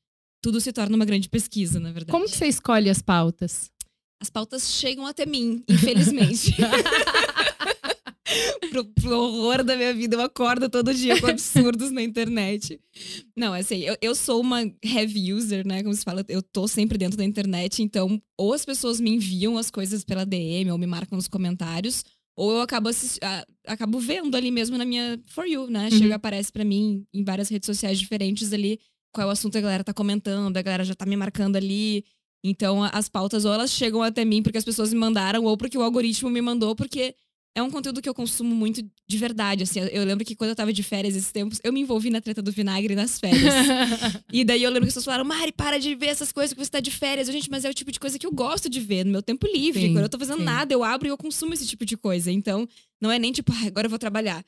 Tudo 0.43 0.61
se 0.61 0.73
torna 0.73 0.95
uma 0.95 1.05
grande 1.05 1.29
pesquisa, 1.29 1.81
na 1.81 1.91
verdade. 1.91 2.13
Como 2.13 2.27
que 2.27 2.37
você 2.37 2.47
escolhe 2.47 2.91
as 2.91 3.03
pautas? 3.03 3.71
As 4.21 4.31
pautas 4.31 4.71
chegam 4.71 5.07
até 5.07 5.27
mim, 5.27 5.63
infelizmente. 5.69 6.55
pro, 8.71 8.85
pro 8.85 9.19
horror 9.19 9.63
da 9.63 9.77
minha 9.77 9.95
vida, 9.95 10.17
eu 10.17 10.21
acordo 10.23 10.69
todo 10.69 10.93
dia 10.93 11.21
com 11.21 11.27
absurdos 11.27 11.91
na 11.91 12.03
internet. 12.03 12.81
Não, 13.37 13.53
assim, 13.53 13.81
eu, 13.81 13.97
eu 14.01 14.15
sou 14.15 14.41
uma 14.41 14.63
heavy 14.83 15.33
user, 15.33 15.67
né? 15.67 15.83
Como 15.83 15.95
se 15.95 16.05
fala, 16.05 16.25
eu 16.29 16.43
tô 16.43 16.67
sempre 16.67 16.99
dentro 16.99 17.17
da 17.17 17.25
internet, 17.25 17.83
então, 17.83 18.21
ou 18.39 18.53
as 18.53 18.65
pessoas 18.65 19.01
me 19.01 19.11
enviam 19.11 19.57
as 19.59 19.71
coisas 19.71 20.05
pela 20.05 20.25
DM 20.25 20.71
ou 20.71 20.79
me 20.79 20.87
marcam 20.87 21.17
nos 21.17 21.29
comentários, 21.29 22.05
ou 22.37 22.53
eu 22.53 22.61
acabo, 22.61 22.91
a- 23.23 23.47
acabo 23.67 23.99
vendo 23.99 24.37
ali 24.37 24.51
mesmo 24.51 24.77
na 24.77 24.85
minha 24.85 25.19
For 25.27 25.47
You, 25.47 25.71
né? 25.71 25.89
Uhum. 25.93 25.99
Chega, 25.99 26.15
aparece 26.17 26.53
pra 26.53 26.65
mim 26.65 27.05
em 27.15 27.25
várias 27.25 27.49
redes 27.49 27.67
sociais 27.67 27.99
diferentes 27.99 28.53
ali 28.53 28.79
qual 29.13 29.27
é 29.27 29.29
o 29.29 29.33
assunto 29.33 29.53
que 29.53 29.59
a 29.59 29.63
galera 29.63 29.83
tá 29.83 29.95
comentando, 29.95 30.55
a 30.59 30.63
galera 30.63 30.85
já 30.85 30.95
tá 30.95 31.07
me 31.07 31.17
marcando 31.17 31.57
ali. 31.57 32.05
Então, 32.49 32.83
as 32.85 33.09
pautas 33.09 33.45
ou 33.45 33.53
elas 33.53 33.71
chegam 33.71 34.03
até 34.03 34.25
mim 34.25 34.43
porque 34.43 34.59
as 34.59 34.65
pessoas 34.65 34.93
me 34.93 34.99
mandaram, 34.99 35.45
ou 35.45 35.57
porque 35.57 35.77
o 35.77 35.83
algoritmo 35.83 36.31
me 36.31 36.41
mandou, 36.41 36.75
porque 36.77 37.15
é 37.57 37.63
um 37.63 37.71
conteúdo 37.71 38.03
que 38.03 38.09
eu 38.09 38.13
consumo 38.13 38.55
muito 38.55 38.83
de 39.09 39.17
verdade. 39.17 39.63
Assim, 39.63 39.81
eu 39.81 40.05
lembro 40.05 40.27
que 40.27 40.37
quando 40.37 40.51
eu 40.51 40.55
tava 40.55 40.75
de 40.75 40.83
férias 40.83 41.17
esses 41.17 41.33
tempos, 41.33 41.59
eu 41.65 41.73
me 41.73 41.81
envolvi 41.81 42.11
na 42.11 42.21
treta 42.21 42.43
do 42.43 42.53
vinagre 42.53 42.95
nas 42.95 43.19
férias. 43.19 43.55
e 44.31 44.45
daí 44.45 44.63
eu 44.63 44.69
lembro 44.69 44.83
que 44.83 44.89
as 44.89 44.95
pessoas 44.95 45.07
falaram, 45.07 45.25
Mari, 45.25 45.53
para 45.53 45.79
de 45.79 45.95
ver 45.95 46.09
essas 46.09 46.31
coisas 46.31 46.53
que 46.53 46.63
você 46.63 46.71
tá 46.71 46.81
de 46.81 46.91
férias. 46.91 47.29
Eu, 47.29 47.33
gente, 47.33 47.51
mas 47.51 47.65
é 47.65 47.71
o 47.71 47.75
tipo 47.75 47.91
de 47.91 47.99
coisa 47.99 48.19
que 48.19 48.27
eu 48.27 48.31
gosto 48.31 48.69
de 48.69 48.79
ver 48.79 49.07
no 49.07 49.11
meu 49.11 49.23
tempo 49.23 49.47
livre. 49.47 49.81
Sim, 49.81 49.93
quando 49.95 50.05
eu 50.05 50.09
tô 50.11 50.19
fazendo 50.19 50.39
sim. 50.39 50.45
nada, 50.45 50.75
eu 50.75 50.85
abro 50.85 51.09
e 51.09 51.11
eu 51.11 51.17
consumo 51.17 51.55
esse 51.55 51.67
tipo 51.67 51.87
de 51.87 51.97
coisa. 51.97 52.31
Então, 52.31 52.69
não 53.01 53.11
é 53.11 53.19
nem 53.19 53.33
tipo, 53.33 53.51
"Ah, 53.53 53.67
agora 53.69 53.87
eu 53.87 53.91
vou 53.91 53.99
trabalhar. 53.99 54.45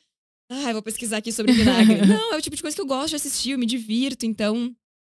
ah, 0.50 0.73
vou 0.75 0.83
pesquisar 0.83 1.17
aqui 1.17 1.33
sobre 1.33 1.52
vinagre. 1.52 2.05
não, 2.07 2.35
é 2.35 2.37
o 2.37 2.43
tipo 2.43 2.57
de 2.57 2.61
coisa 2.62 2.75
que 2.75 2.81
eu 2.81 2.87
gosto 2.87 3.11
de 3.11 3.17
assistir, 3.17 3.52
eu 3.52 3.59
me 3.59 3.64
divirto, 3.67 4.26
então 4.26 4.75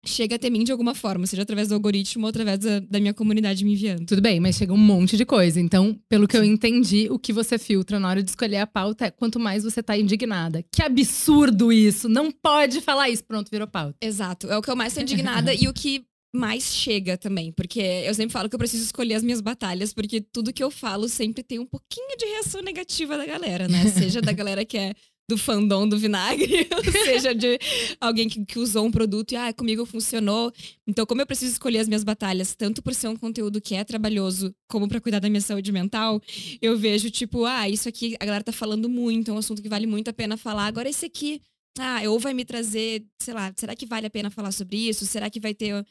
chega 0.05 0.35
até 0.35 0.49
mim 0.49 0.63
de 0.63 0.71
alguma 0.71 0.95
forma, 0.95 1.27
seja 1.27 1.43
através 1.43 1.69
do 1.69 1.73
algoritmo 1.73 2.25
ou 2.25 2.29
através 2.29 2.59
da, 2.59 2.79
da, 2.79 2.99
minha 2.99 3.13
comunidade 3.13 3.63
me 3.63 3.73
enviando. 3.73 4.05
Tudo 4.05 4.21
bem, 4.21 4.39
mas 4.39 4.55
chega 4.55 4.73
um 4.73 4.77
monte 4.77 5.17
de 5.17 5.25
coisa. 5.25 5.59
Então, 5.59 5.99
pelo 6.07 6.27
que 6.27 6.37
eu 6.37 6.43
entendi, 6.43 7.07
o 7.09 7.19
que 7.19 7.33
você 7.33 7.57
filtra 7.57 7.99
na 7.99 8.09
hora 8.09 8.23
de 8.23 8.29
escolher 8.29 8.57
a 8.57 8.67
pauta 8.67 9.05
é 9.05 9.11
quanto 9.11 9.39
mais 9.39 9.63
você 9.63 9.83
tá 9.83 9.97
indignada. 9.97 10.63
Que 10.71 10.81
absurdo 10.81 11.71
isso! 11.71 12.07
Não 12.07 12.31
pode 12.31 12.81
falar 12.81 13.09
isso. 13.09 13.23
Pronto, 13.23 13.51
virou 13.51 13.67
pauta. 13.67 13.97
Exato. 14.01 14.47
É 14.47 14.57
o 14.57 14.61
que 14.61 14.69
eu 14.69 14.75
mais 14.75 14.93
tô 14.93 15.01
indignada 15.01 15.53
e 15.55 15.67
o 15.67 15.73
que 15.73 16.03
mais 16.33 16.63
chega 16.75 17.17
também, 17.17 17.51
porque 17.51 17.79
eu 17.79 18.13
sempre 18.13 18.31
falo 18.31 18.47
que 18.47 18.55
eu 18.55 18.59
preciso 18.59 18.83
escolher 18.83 19.15
as 19.15 19.23
minhas 19.23 19.41
batalhas, 19.41 19.93
porque 19.93 20.21
tudo 20.21 20.53
que 20.53 20.63
eu 20.63 20.69
falo 20.69 21.09
sempre 21.09 21.43
tem 21.43 21.57
um 21.57 21.65
pouquinho 21.65 22.15
de 22.17 22.25
reação 22.25 22.61
negativa 22.61 23.17
da 23.17 23.25
galera, 23.25 23.67
né? 23.67 23.87
Seja 23.89 24.21
da 24.21 24.31
galera 24.31 24.63
que 24.63 24.77
é 24.77 24.93
do 25.29 25.37
fandom 25.37 25.87
do 25.87 25.95
vinagre, 25.97 26.67
ou 26.75 26.91
seja, 26.91 27.35
de 27.35 27.59
alguém 28.01 28.27
que, 28.27 28.43
que, 28.43 28.57
usou 28.57 28.83
um 28.83 28.91
produto 28.91 29.31
e, 29.31 29.35
ah, 29.35 29.53
comigo 29.53 29.85
funcionou. 29.85 30.51
Então, 30.87 31.05
como 31.05 31.21
eu 31.21 31.27
preciso 31.27 31.51
escolher 31.51 31.77
as 31.77 31.87
minhas 31.87 32.03
batalhas, 32.03 32.55
tanto 32.55 32.81
por 32.81 32.95
ser 32.95 33.07
um 33.09 33.15
conteúdo 33.15 33.61
que 33.61 33.75
é 33.75 33.83
trabalhoso, 33.83 34.53
como 34.67 34.89
para 34.89 34.99
cuidar 34.99 35.19
da 35.19 35.29
minha 35.29 35.39
saúde 35.39 35.71
mental, 35.71 36.19
eu 36.59 36.75
vejo, 36.75 37.11
tipo, 37.11 37.45
ah, 37.45 37.69
isso 37.69 37.87
aqui 37.87 38.17
a 38.19 38.25
galera 38.25 38.43
tá 38.43 38.51
falando 38.51 38.89
muito, 38.89 39.29
é 39.29 39.33
um 39.33 39.37
assunto 39.37 39.61
que 39.61 39.69
vale 39.69 39.85
muito 39.85 40.09
a 40.09 40.13
pena 40.13 40.35
falar. 40.35 40.65
Agora, 40.65 40.89
esse 40.89 41.05
aqui, 41.05 41.39
ah, 41.77 42.01
ou 42.07 42.19
vai 42.19 42.33
me 42.33 42.43
trazer, 42.43 43.05
sei 43.21 43.35
lá, 43.35 43.53
será 43.55 43.75
que 43.75 43.85
vale 43.85 44.07
a 44.07 44.09
pena 44.09 44.31
falar 44.31 44.51
sobre 44.51 44.77
isso? 44.89 45.05
Será 45.05 45.29
que 45.29 45.39
vai 45.39 45.53
ter. 45.53 45.85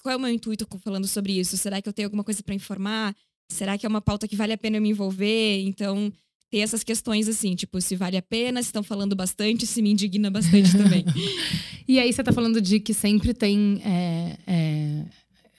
Qual 0.00 0.12
é 0.12 0.16
o 0.16 0.20
meu 0.20 0.30
intuito 0.30 0.64
falando 0.78 1.08
sobre 1.08 1.32
isso? 1.40 1.56
Será 1.56 1.82
que 1.82 1.88
eu 1.88 1.92
tenho 1.92 2.06
alguma 2.06 2.22
coisa 2.22 2.40
para 2.42 2.54
informar? 2.54 3.16
Será 3.50 3.76
que 3.76 3.84
é 3.84 3.88
uma 3.88 4.00
pauta 4.00 4.28
que 4.28 4.36
vale 4.36 4.52
a 4.52 4.58
pena 4.58 4.76
eu 4.76 4.82
me 4.82 4.90
envolver? 4.90 5.60
Então, 5.62 6.12
ter 6.54 6.60
essas 6.60 6.84
questões 6.84 7.28
assim, 7.28 7.56
tipo, 7.56 7.80
se 7.80 7.96
vale 7.96 8.16
a 8.16 8.22
pena, 8.22 8.62
se 8.62 8.68
estão 8.68 8.84
falando 8.84 9.16
bastante, 9.16 9.66
se 9.66 9.82
me 9.82 9.90
indigna 9.90 10.30
bastante 10.30 10.70
também. 10.70 11.04
e 11.88 11.98
aí 11.98 12.12
você 12.12 12.22
tá 12.22 12.32
falando 12.32 12.60
de 12.60 12.78
que 12.78 12.94
sempre 12.94 13.34
tem 13.34 13.82
é, 13.84 14.36
é, 14.46 15.02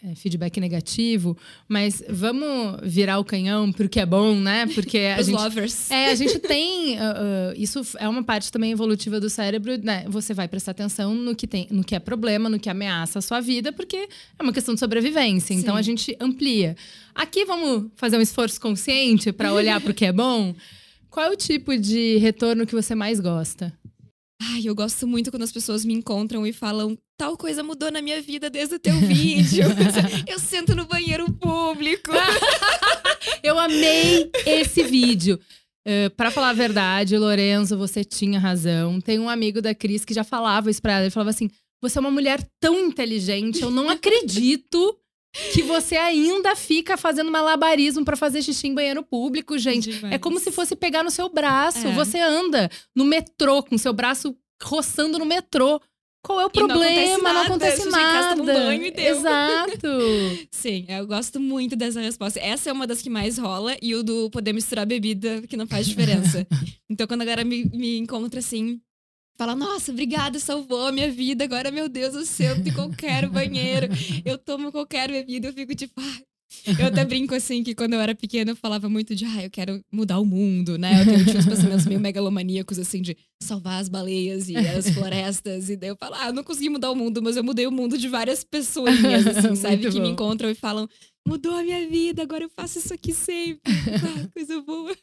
é, 0.10 0.16
feedback 0.16 0.58
negativo, 0.58 1.38
mas 1.68 2.02
vamos 2.08 2.80
virar 2.82 3.20
o 3.20 3.26
canhão 3.26 3.74
porque 3.74 4.00
é 4.00 4.06
bom, 4.06 4.36
né? 4.36 4.68
Porque 4.74 5.00
a 5.00 5.20
Os 5.20 5.26
gente, 5.26 5.36
lovers. 5.36 5.92
É, 5.92 6.12
a 6.12 6.16
gente 6.16 6.40
tem. 6.40 6.96
Uh, 6.96 7.00
uh, 7.02 7.54
isso 7.58 7.82
é 8.00 8.08
uma 8.08 8.24
parte 8.24 8.50
também 8.50 8.72
evolutiva 8.72 9.20
do 9.20 9.30
cérebro, 9.30 9.78
né? 9.78 10.06
Você 10.08 10.34
vai 10.34 10.48
prestar 10.48 10.72
atenção 10.72 11.14
no 11.14 11.36
que, 11.36 11.46
tem, 11.46 11.68
no 11.72 11.84
que 11.84 11.94
é 11.94 12.00
problema, 12.00 12.48
no 12.48 12.58
que 12.58 12.70
ameaça 12.70 13.20
a 13.20 13.22
sua 13.22 13.42
vida, 13.42 13.74
porque 13.74 14.08
é 14.40 14.42
uma 14.42 14.54
questão 14.54 14.74
de 14.74 14.80
sobrevivência. 14.80 15.54
Sim. 15.54 15.62
Então 15.62 15.76
a 15.76 15.82
gente 15.82 16.16
amplia. 16.22 16.78
Aqui 17.14 17.44
vamos 17.44 17.92
fazer 17.98 18.18
um 18.18 18.22
esforço 18.22 18.62
consciente 18.62 19.34
para 19.34 19.52
olhar 19.52 19.82
para 19.82 19.92
o 19.92 19.94
que 19.94 20.06
é 20.06 20.14
bom. 20.14 20.56
Qual 21.16 21.28
é 21.28 21.30
o 21.32 21.38
tipo 21.38 21.78
de 21.78 22.18
retorno 22.18 22.68
que 22.68 22.76
você 22.76 22.94
mais 22.94 23.22
gosta? 23.22 23.72
Ai, 24.52 24.64
eu 24.66 24.76
gosto 24.76 25.08
muito 25.08 25.32
quando 25.32 25.44
as 25.44 25.52
pessoas 25.52 25.86
me 25.86 25.94
encontram 25.94 26.46
e 26.46 26.52
falam 26.52 26.98
tal 27.18 27.38
coisa 27.38 27.64
mudou 27.64 27.90
na 27.90 28.02
minha 28.02 28.22
vida 28.22 28.50
desde 28.50 28.76
o 28.76 28.80
teu 28.80 28.94
vídeo. 28.96 29.64
eu 30.28 30.38
sento 30.38 30.76
no 30.76 30.86
banheiro 30.86 31.32
público. 31.32 32.12
eu 33.42 33.58
amei 33.58 34.30
esse 34.46 34.84
vídeo. 34.84 35.40
Uh, 35.88 36.10
para 36.18 36.32
falar 36.32 36.50
a 36.50 36.54
verdade, 36.54 37.18
Lorenzo, 37.18 37.78
você 37.78 38.04
tinha 38.04 38.38
razão. 38.38 39.00
Tem 39.00 39.18
um 39.18 39.30
amigo 39.30 39.62
da 39.62 39.74
Cris 39.74 40.04
que 40.04 40.14
já 40.14 40.26
falava 40.26 40.70
isso 40.70 40.82
pra 40.82 40.96
ela. 40.96 41.04
Ele 41.06 41.12
falava 41.12 41.30
assim: 41.30 41.50
você 41.82 41.98
é 41.98 42.02
uma 42.02 42.12
mulher 42.12 42.46
tão 42.60 42.78
inteligente, 42.78 43.62
eu 43.62 43.72
não 43.72 43.90
acredito 43.90 45.00
que 45.54 45.62
você 45.62 45.98
ainda 45.98 46.56
fica 46.56 46.98
fazendo 46.98 47.32
malabarismo 47.32 48.06
para 48.06 48.16
fazer 48.16 48.42
xixi 48.42 48.68
em 48.68 48.74
banheiro 48.74 49.04
público, 49.04 49.58
gente. 49.58 49.92
Demais. 49.92 50.16
É 50.16 50.18
como 50.18 50.40
se 50.40 50.52
fosse 50.52 50.76
pegar 50.76 51.04
no 51.04 51.12
seu 51.12 51.30
braço. 51.30 51.88
É. 51.88 51.92
Você 51.94 52.20
anda 52.20 52.70
no 52.96 53.06
metrô 53.06 53.62
com 53.62 53.78
seu 53.78 53.94
braço 53.94 54.36
roçando 54.62 55.20
no 55.20 55.26
metrô. 55.26 55.82
Qual 56.24 56.42
é 56.42 56.46
o 56.46 56.50
problema? 56.50 57.34
Não 57.34 57.42
acontece 57.42 57.86
nada. 57.86 58.36
Não 58.36 58.42
acontece 58.42 58.42
nada. 58.42 58.42
Um 58.42 58.46
banho 58.46 58.86
e 58.86 58.92
deu. 58.92 59.16
Exato. 59.16 59.88
Sim, 60.50 60.86
eu 60.90 61.06
gosto 61.06 61.40
muito 61.40 61.76
dessa 61.76 62.02
resposta. 62.02 62.40
Essa 62.40 62.72
é 62.72 62.74
uma 62.74 62.88
das 62.88 63.02
que 63.02 63.12
mais 63.12 63.38
rola 63.38 63.78
e 63.80 63.94
o 63.94 64.02
do 64.02 64.30
poder 64.32 64.52
misturar 64.52 64.88
bebida, 64.88 65.44
que 65.48 65.56
não 65.56 65.68
faz 65.68 65.86
diferença. 65.86 66.48
então, 66.90 67.06
quando 67.06 67.22
a 67.22 67.26
galera 67.26 67.44
me, 67.44 67.66
me 67.66 68.00
encontra 68.00 68.40
assim, 68.40 68.82
fala, 69.38 69.56
nossa, 69.56 69.92
obrigada, 69.92 70.40
salvou 70.40 70.88
a 70.88 70.92
minha 70.92 71.12
vida. 71.12 71.44
Agora, 71.44 71.72
meu 71.72 71.88
Deus, 71.90 72.16
eu 72.16 72.26
sento 72.26 72.68
em 72.68 72.74
qualquer 72.74 73.28
banheiro, 73.30 73.88
eu 74.24 74.38
tomo 74.38 74.72
qualquer 74.72 75.10
bebida, 75.10 75.48
eu 75.48 75.54
fico 75.54 75.76
tipo, 75.76 75.94
ah. 76.00 76.22
Eu 76.80 76.88
até 76.88 77.04
brinco 77.04 77.36
assim 77.36 77.64
que 77.64 77.76
quando 77.76 77.94
eu 77.94 78.00
era 78.00 78.16
pequena 78.16 78.52
eu 78.52 78.56
falava 78.56 78.88
muito 78.88 79.14
de, 79.16 79.26
ah, 79.26 79.44
eu 79.44 79.50
quero 79.50 79.82
mudar 79.92 80.20
o 80.20 80.26
mundo, 80.26 80.78
né? 80.78 81.02
Eu 81.02 81.26
tinha 81.26 81.40
uns 81.40 81.46
pensamentos 81.46 81.86
meio 81.86 82.00
megalomaníacos, 82.00 82.80
assim, 82.80 83.02
de 83.02 83.18
salvar 83.42 83.82
as 83.82 83.90
baleias 83.90 84.48
e 84.48 84.56
as 84.56 84.90
florestas. 84.90 85.70
E 85.70 85.76
daí 85.76 85.90
eu 85.90 85.98
falo, 85.98 86.16
ah, 86.16 86.28
eu 86.28 86.34
não 86.34 86.44
consegui 86.44 86.70
mudar 86.70 86.92
o 86.92 86.96
mundo, 86.96 87.22
mas 87.22 87.36
eu 87.36 87.44
mudei 87.44 87.68
o 87.68 87.72
mundo 87.72 87.98
de 87.98 88.08
várias 88.08 88.44
pessoas, 88.44 88.94
assim, 89.04 89.56
sabe? 89.56 89.90
que 89.90 90.00
me 90.00 90.10
encontram 90.10 90.50
e 90.50 90.56
falam, 90.56 90.88
mudou 91.28 91.54
a 91.54 91.64
minha 91.64 91.88
vida, 91.90 92.24
agora 92.24 92.44
eu 92.46 92.50
faço 92.50 92.80
isso 92.80 92.94
aqui 92.94 93.14
sempre. 93.14 93.62
Ah, 93.96 94.28
coisa 94.34 94.62
boa. 94.62 94.96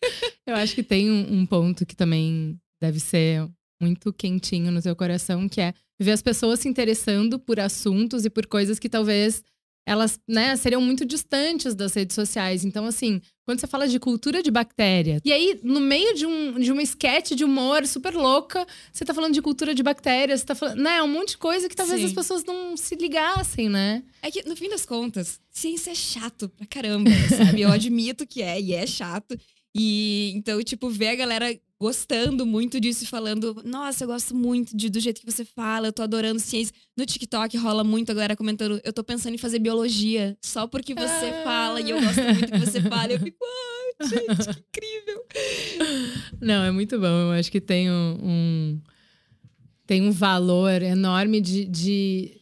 Eu 0.47 0.55
acho 0.55 0.75
que 0.75 0.83
tem 0.83 1.11
um, 1.11 1.41
um 1.41 1.47
ponto 1.47 1.85
que 1.85 1.97
também 1.97 2.59
deve 2.81 3.01
ser 3.01 3.49
muito 3.83 4.13
quentinho 4.13 4.71
no 4.71 4.81
seu 4.81 4.95
coração, 4.95 5.49
que 5.49 5.61
é 5.61 5.75
ver 5.99 6.13
as 6.13 6.23
pessoas 6.23 6.61
se 6.61 6.69
interessando 6.69 7.39
por 7.39 7.59
assuntos 7.59 8.25
e 8.25 8.31
por 8.31 8.47
coisas 8.47 8.79
que 8.79 8.89
talvez 8.89 9.43
elas, 9.85 10.21
né, 10.29 10.55
seriam 10.57 10.81
muito 10.81 11.05
distantes 11.05 11.75
das 11.75 11.93
redes 11.95 12.15
sociais. 12.15 12.65
Então, 12.65 12.87
assim, 12.87 13.21
quando 13.45 13.59
você 13.59 13.67
fala 13.67 13.89
de 13.89 13.99
cultura 13.99 14.41
de 14.41 14.51
bactéria, 14.51 15.21
e 15.25 15.33
aí, 15.33 15.59
no 15.63 15.81
meio 15.81 16.15
de 16.15 16.25
um, 16.25 16.61
de 16.61 16.71
uma 16.71 16.83
esquete 16.83 17.35
de 17.35 17.45
humor 17.45 17.85
super 17.87 18.15
louca, 18.15 18.65
você 18.93 19.05
tá 19.05 19.13
falando 19.13 19.35
de 19.35 19.43
cultura 19.43 19.75
de 19.75 19.83
bactérias, 19.83 20.41
você 20.41 20.47
tá 20.47 20.55
falando, 20.55 20.81
né, 20.81 21.03
um 21.03 21.09
monte 21.09 21.31
de 21.31 21.39
coisa 21.39 21.69
que 21.69 21.75
talvez 21.75 22.01
Sim. 22.01 22.07
as 22.07 22.13
pessoas 22.13 22.45
não 22.45 22.77
se 22.77 22.95
ligassem, 22.95 23.69
né? 23.69 24.05
É 24.23 24.31
que, 24.31 24.49
no 24.49 24.55
fim 24.55 24.69
das 24.69 24.87
contas, 24.87 25.41
ciência 25.51 25.91
é 25.91 25.97
chato 25.97 26.49
pra 26.49 26.67
caramba, 26.67 27.11
sabe? 27.37 27.63
Eu 27.63 27.71
admito 27.73 28.25
que 28.25 28.41
é, 28.41 28.61
e 28.61 28.73
é 28.73 28.87
chato. 28.87 29.37
E 29.75 30.33
então, 30.37 30.63
tipo, 30.63 30.89
ver 30.91 31.09
a 31.09 31.15
galera 31.17 31.59
gostando 31.83 32.47
muito 32.47 32.79
disso 32.79 33.03
e 33.03 33.07
falando, 33.09 33.61
nossa, 33.65 34.05
eu 34.05 34.09
gosto 34.09 34.37
muito 34.37 34.77
de, 34.77 34.89
do 34.89 35.01
jeito 35.01 35.21
que 35.21 35.27
você 35.27 35.45
fala, 35.45 35.89
eu 35.89 35.93
tô 35.93 36.01
adorando 36.01 36.39
ciência. 36.39 36.73
No 36.97 37.05
TikTok 37.05 37.57
rola 37.57 37.83
muito 37.83 38.13
a 38.13 38.15
galera 38.15 38.37
comentando, 38.37 38.81
eu 38.85 38.93
tô 38.93 39.03
pensando 39.03 39.35
em 39.35 39.39
fazer 39.39 39.59
biologia, 39.59 40.39
só 40.41 40.69
porque 40.69 40.95
você 40.95 41.27
ah. 41.27 41.43
fala 41.43 41.81
e 41.81 41.91
eu 41.91 42.01
gosto 42.01 42.23
muito 42.23 42.53
que 42.53 42.59
você 42.61 42.81
fala. 42.83 43.13
Eu 43.13 43.19
fico, 43.19 43.45
ah, 43.45 44.05
gente, 44.07 44.63
que 44.73 44.81
incrível. 44.81 45.27
Não, 46.41 46.63
é 46.63 46.71
muito 46.71 47.01
bom. 47.01 47.07
Eu 47.07 47.33
acho 47.33 47.51
que 47.51 47.61
tem 47.61 47.91
um, 47.91 48.19
um 48.23 48.81
tem 49.85 50.03
um 50.03 50.13
valor 50.13 50.83
enorme 50.83 51.41
de, 51.41 51.65
de 51.65 52.41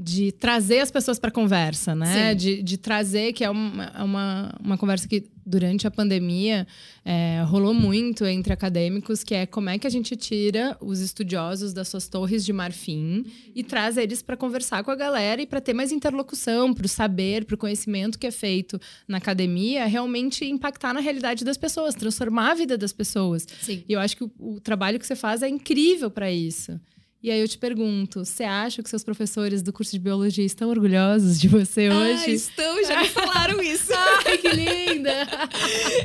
de 0.00 0.30
trazer 0.30 0.78
as 0.78 0.92
pessoas 0.92 1.18
para 1.18 1.28
conversa, 1.28 1.92
né? 1.92 2.32
De, 2.32 2.62
de, 2.62 2.78
trazer, 2.78 3.32
que 3.32 3.42
é 3.42 3.50
uma, 3.50 3.84
é 3.86 4.02
uma, 4.04 4.54
uma 4.62 4.78
conversa 4.78 5.08
que 5.08 5.24
durante 5.44 5.88
a 5.88 5.90
pandemia 5.90 6.68
é, 7.04 7.42
rolou 7.48 7.74
muito 7.74 8.24
entre 8.24 8.52
acadêmicos, 8.52 9.24
que 9.24 9.34
é 9.34 9.44
como 9.44 9.70
é 9.70 9.76
que 9.76 9.88
a 9.88 9.90
gente 9.90 10.14
tira 10.14 10.76
os 10.80 11.00
estudiosos 11.00 11.72
das 11.72 11.88
suas 11.88 12.06
torres 12.06 12.44
de 12.44 12.52
marfim 12.52 13.26
e 13.52 13.64
traz 13.64 13.96
eles 13.96 14.22
para 14.22 14.36
conversar 14.36 14.84
com 14.84 14.92
a 14.92 14.94
galera 14.94 15.42
e 15.42 15.46
para 15.46 15.60
ter 15.60 15.74
mais 15.74 15.90
interlocução, 15.90 16.72
para 16.72 16.86
o 16.86 16.88
saber, 16.88 17.44
para 17.44 17.56
o 17.56 17.58
conhecimento 17.58 18.20
que 18.20 18.26
é 18.28 18.30
feito 18.30 18.80
na 19.08 19.16
academia, 19.16 19.84
realmente 19.86 20.44
impactar 20.44 20.94
na 20.94 21.00
realidade 21.00 21.44
das 21.44 21.56
pessoas, 21.56 21.96
transformar 21.96 22.52
a 22.52 22.54
vida 22.54 22.78
das 22.78 22.92
pessoas. 22.92 23.44
Sim. 23.62 23.82
E 23.88 23.92
eu 23.92 23.98
acho 23.98 24.16
que 24.16 24.22
o, 24.22 24.30
o 24.38 24.60
trabalho 24.60 24.96
que 24.96 25.06
você 25.06 25.16
faz 25.16 25.42
é 25.42 25.48
incrível 25.48 26.08
para 26.08 26.30
isso. 26.30 26.78
E 27.20 27.32
aí 27.32 27.40
eu 27.40 27.48
te 27.48 27.58
pergunto, 27.58 28.24
você 28.24 28.44
acha 28.44 28.80
que 28.80 28.88
seus 28.88 29.02
professores 29.02 29.60
do 29.60 29.72
curso 29.72 29.90
de 29.90 29.98
biologia 29.98 30.44
estão 30.44 30.70
orgulhosos 30.70 31.40
de 31.40 31.48
você 31.48 31.90
hoje? 31.90 32.24
Ah, 32.24 32.30
estão, 32.30 32.84
já 32.84 33.02
me 33.02 33.08
falaram 33.08 33.60
isso. 33.60 33.92
Ai, 34.24 34.38
que 34.38 34.48
linda! 34.48 35.26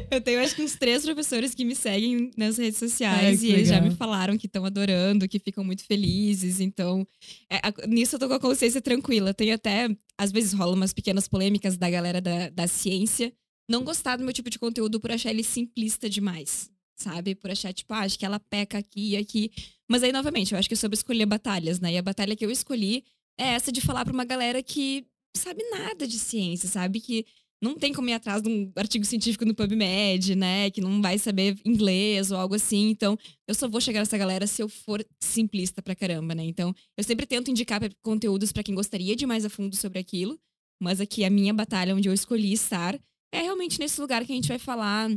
eu 0.10 0.20
tenho 0.22 0.40
acho 0.42 0.56
que 0.56 0.64
uns 0.64 0.76
três 0.76 1.06
professores 1.06 1.54
que 1.54 1.64
me 1.64 1.76
seguem 1.76 2.32
nas 2.36 2.58
redes 2.58 2.80
sociais 2.80 3.44
Ai, 3.44 3.48
e 3.48 3.52
eles 3.52 3.70
já 3.70 3.80
me 3.80 3.92
falaram 3.92 4.36
que 4.40 4.48
estão 4.48 4.66
adorando, 4.66 5.28
que 5.28 5.38
ficam 5.38 5.64
muito 5.64 5.86
felizes. 5.86 6.60
Então, 6.60 7.08
é, 7.48 7.58
a, 7.58 7.88
nisso 7.88 8.16
eu 8.16 8.20
tô 8.20 8.28
com 8.28 8.34
a 8.34 8.40
consciência 8.40 8.82
tranquila. 8.82 9.36
Tem 9.36 9.52
até, 9.52 9.96
às 10.18 10.32
vezes 10.32 10.54
rolam 10.54 10.76
umas 10.76 10.94
pequenas 10.94 11.28
polêmicas 11.28 11.78
da 11.78 11.92
galera 11.92 12.20
da, 12.20 12.50
da 12.50 12.68
ciência 12.68 13.32
não 13.70 13.84
gostar 13.84 14.18
do 14.18 14.24
meu 14.24 14.34
tipo 14.34 14.50
de 14.50 14.60
conteúdo 14.60 15.00
por 15.00 15.12
achar 15.12 15.30
ele 15.30 15.44
simplista 15.44 16.10
demais 16.10 16.73
sabe? 17.04 17.36
Por 17.36 17.52
achar, 17.52 17.74
tipo, 17.74 17.94
ah, 17.94 18.00
acho 18.00 18.18
que 18.18 18.26
ela 18.26 18.40
peca 18.40 18.78
aqui 18.78 19.12
e 19.12 19.18
aqui. 19.18 19.52
Mas 19.90 20.04
aí, 20.04 20.12
novamente, 20.12 20.54
eu 20.54 20.60
acho 20.60 20.68
que 20.68 20.74
é 20.74 20.78
sobre 20.78 20.96
escolher 20.96 21.26
batalhas, 21.26 21.80
né? 21.80 21.94
E 21.94 21.98
a 21.98 22.02
batalha 22.02 22.36
que 22.36 22.46
eu 22.46 22.52
escolhi 22.52 23.04
é 23.40 23.50
essa 23.50 23.72
de 23.72 23.82
falar 23.82 24.06
pra 24.06 24.14
uma 24.14 24.26
galera 24.26 24.62
que 24.64 25.06
sabe 25.36 25.64
nada 25.70 26.08
de 26.08 26.18
ciência, 26.18 26.70
sabe? 26.70 27.00
Que 27.00 27.26
não 27.62 27.76
tem 27.76 27.94
como 27.94 28.10
ir 28.10 28.14
atrás 28.14 28.42
de 28.42 28.50
um 28.50 28.72
artigo 28.76 29.06
científico 29.06 29.46
no 29.46 29.56
PubMed, 29.56 30.36
né? 30.36 30.70
Que 30.70 30.82
não 30.82 31.02
vai 31.02 31.18
saber 31.18 31.58
inglês 31.66 32.30
ou 32.32 32.38
algo 32.38 32.56
assim. 32.56 32.90
Então, 32.90 33.18
eu 33.48 33.56
só 33.56 33.70
vou 33.70 33.80
chegar 33.80 34.00
nessa 34.00 34.18
galera 34.18 34.46
se 34.46 34.62
eu 34.62 34.68
for 34.68 35.04
simplista 35.20 35.82
pra 35.82 35.96
caramba, 35.96 36.36
né? 36.36 36.44
Então, 36.44 36.76
eu 36.98 37.04
sempre 37.04 37.26
tento 37.26 37.50
indicar 37.50 37.82
conteúdos 38.02 38.52
para 38.52 38.64
quem 38.64 38.76
gostaria 38.76 39.16
de 39.16 39.26
mais 39.26 39.46
a 39.46 39.50
fundo 39.50 39.76
sobre 39.76 40.00
aquilo. 40.00 40.38
Mas 40.82 41.00
aqui, 41.00 41.24
a 41.24 41.30
minha 41.30 41.54
batalha, 41.54 41.96
onde 41.96 42.10
eu 42.10 42.14
escolhi 42.14 42.52
estar, 42.52 43.00
é 43.34 43.42
realmente 43.42 43.80
nesse 43.80 44.00
lugar 44.02 44.26
que 44.26 44.32
a 44.34 44.36
gente 44.36 44.50
vai 44.50 44.60
falar 44.60 45.10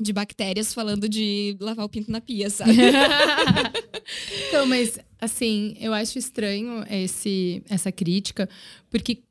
de 0.00 0.12
bactérias 0.12 0.74
falando 0.74 1.08
de 1.08 1.56
lavar 1.60 1.84
o 1.84 1.88
pinto 1.88 2.10
na 2.10 2.20
pia, 2.20 2.50
sabe? 2.50 2.72
então, 4.48 4.66
mas 4.66 4.98
assim, 5.20 5.76
eu 5.80 5.94
acho 5.94 6.18
estranho 6.18 6.84
esse, 6.90 7.62
essa 7.68 7.92
crítica, 7.92 8.48
porque 8.90 9.22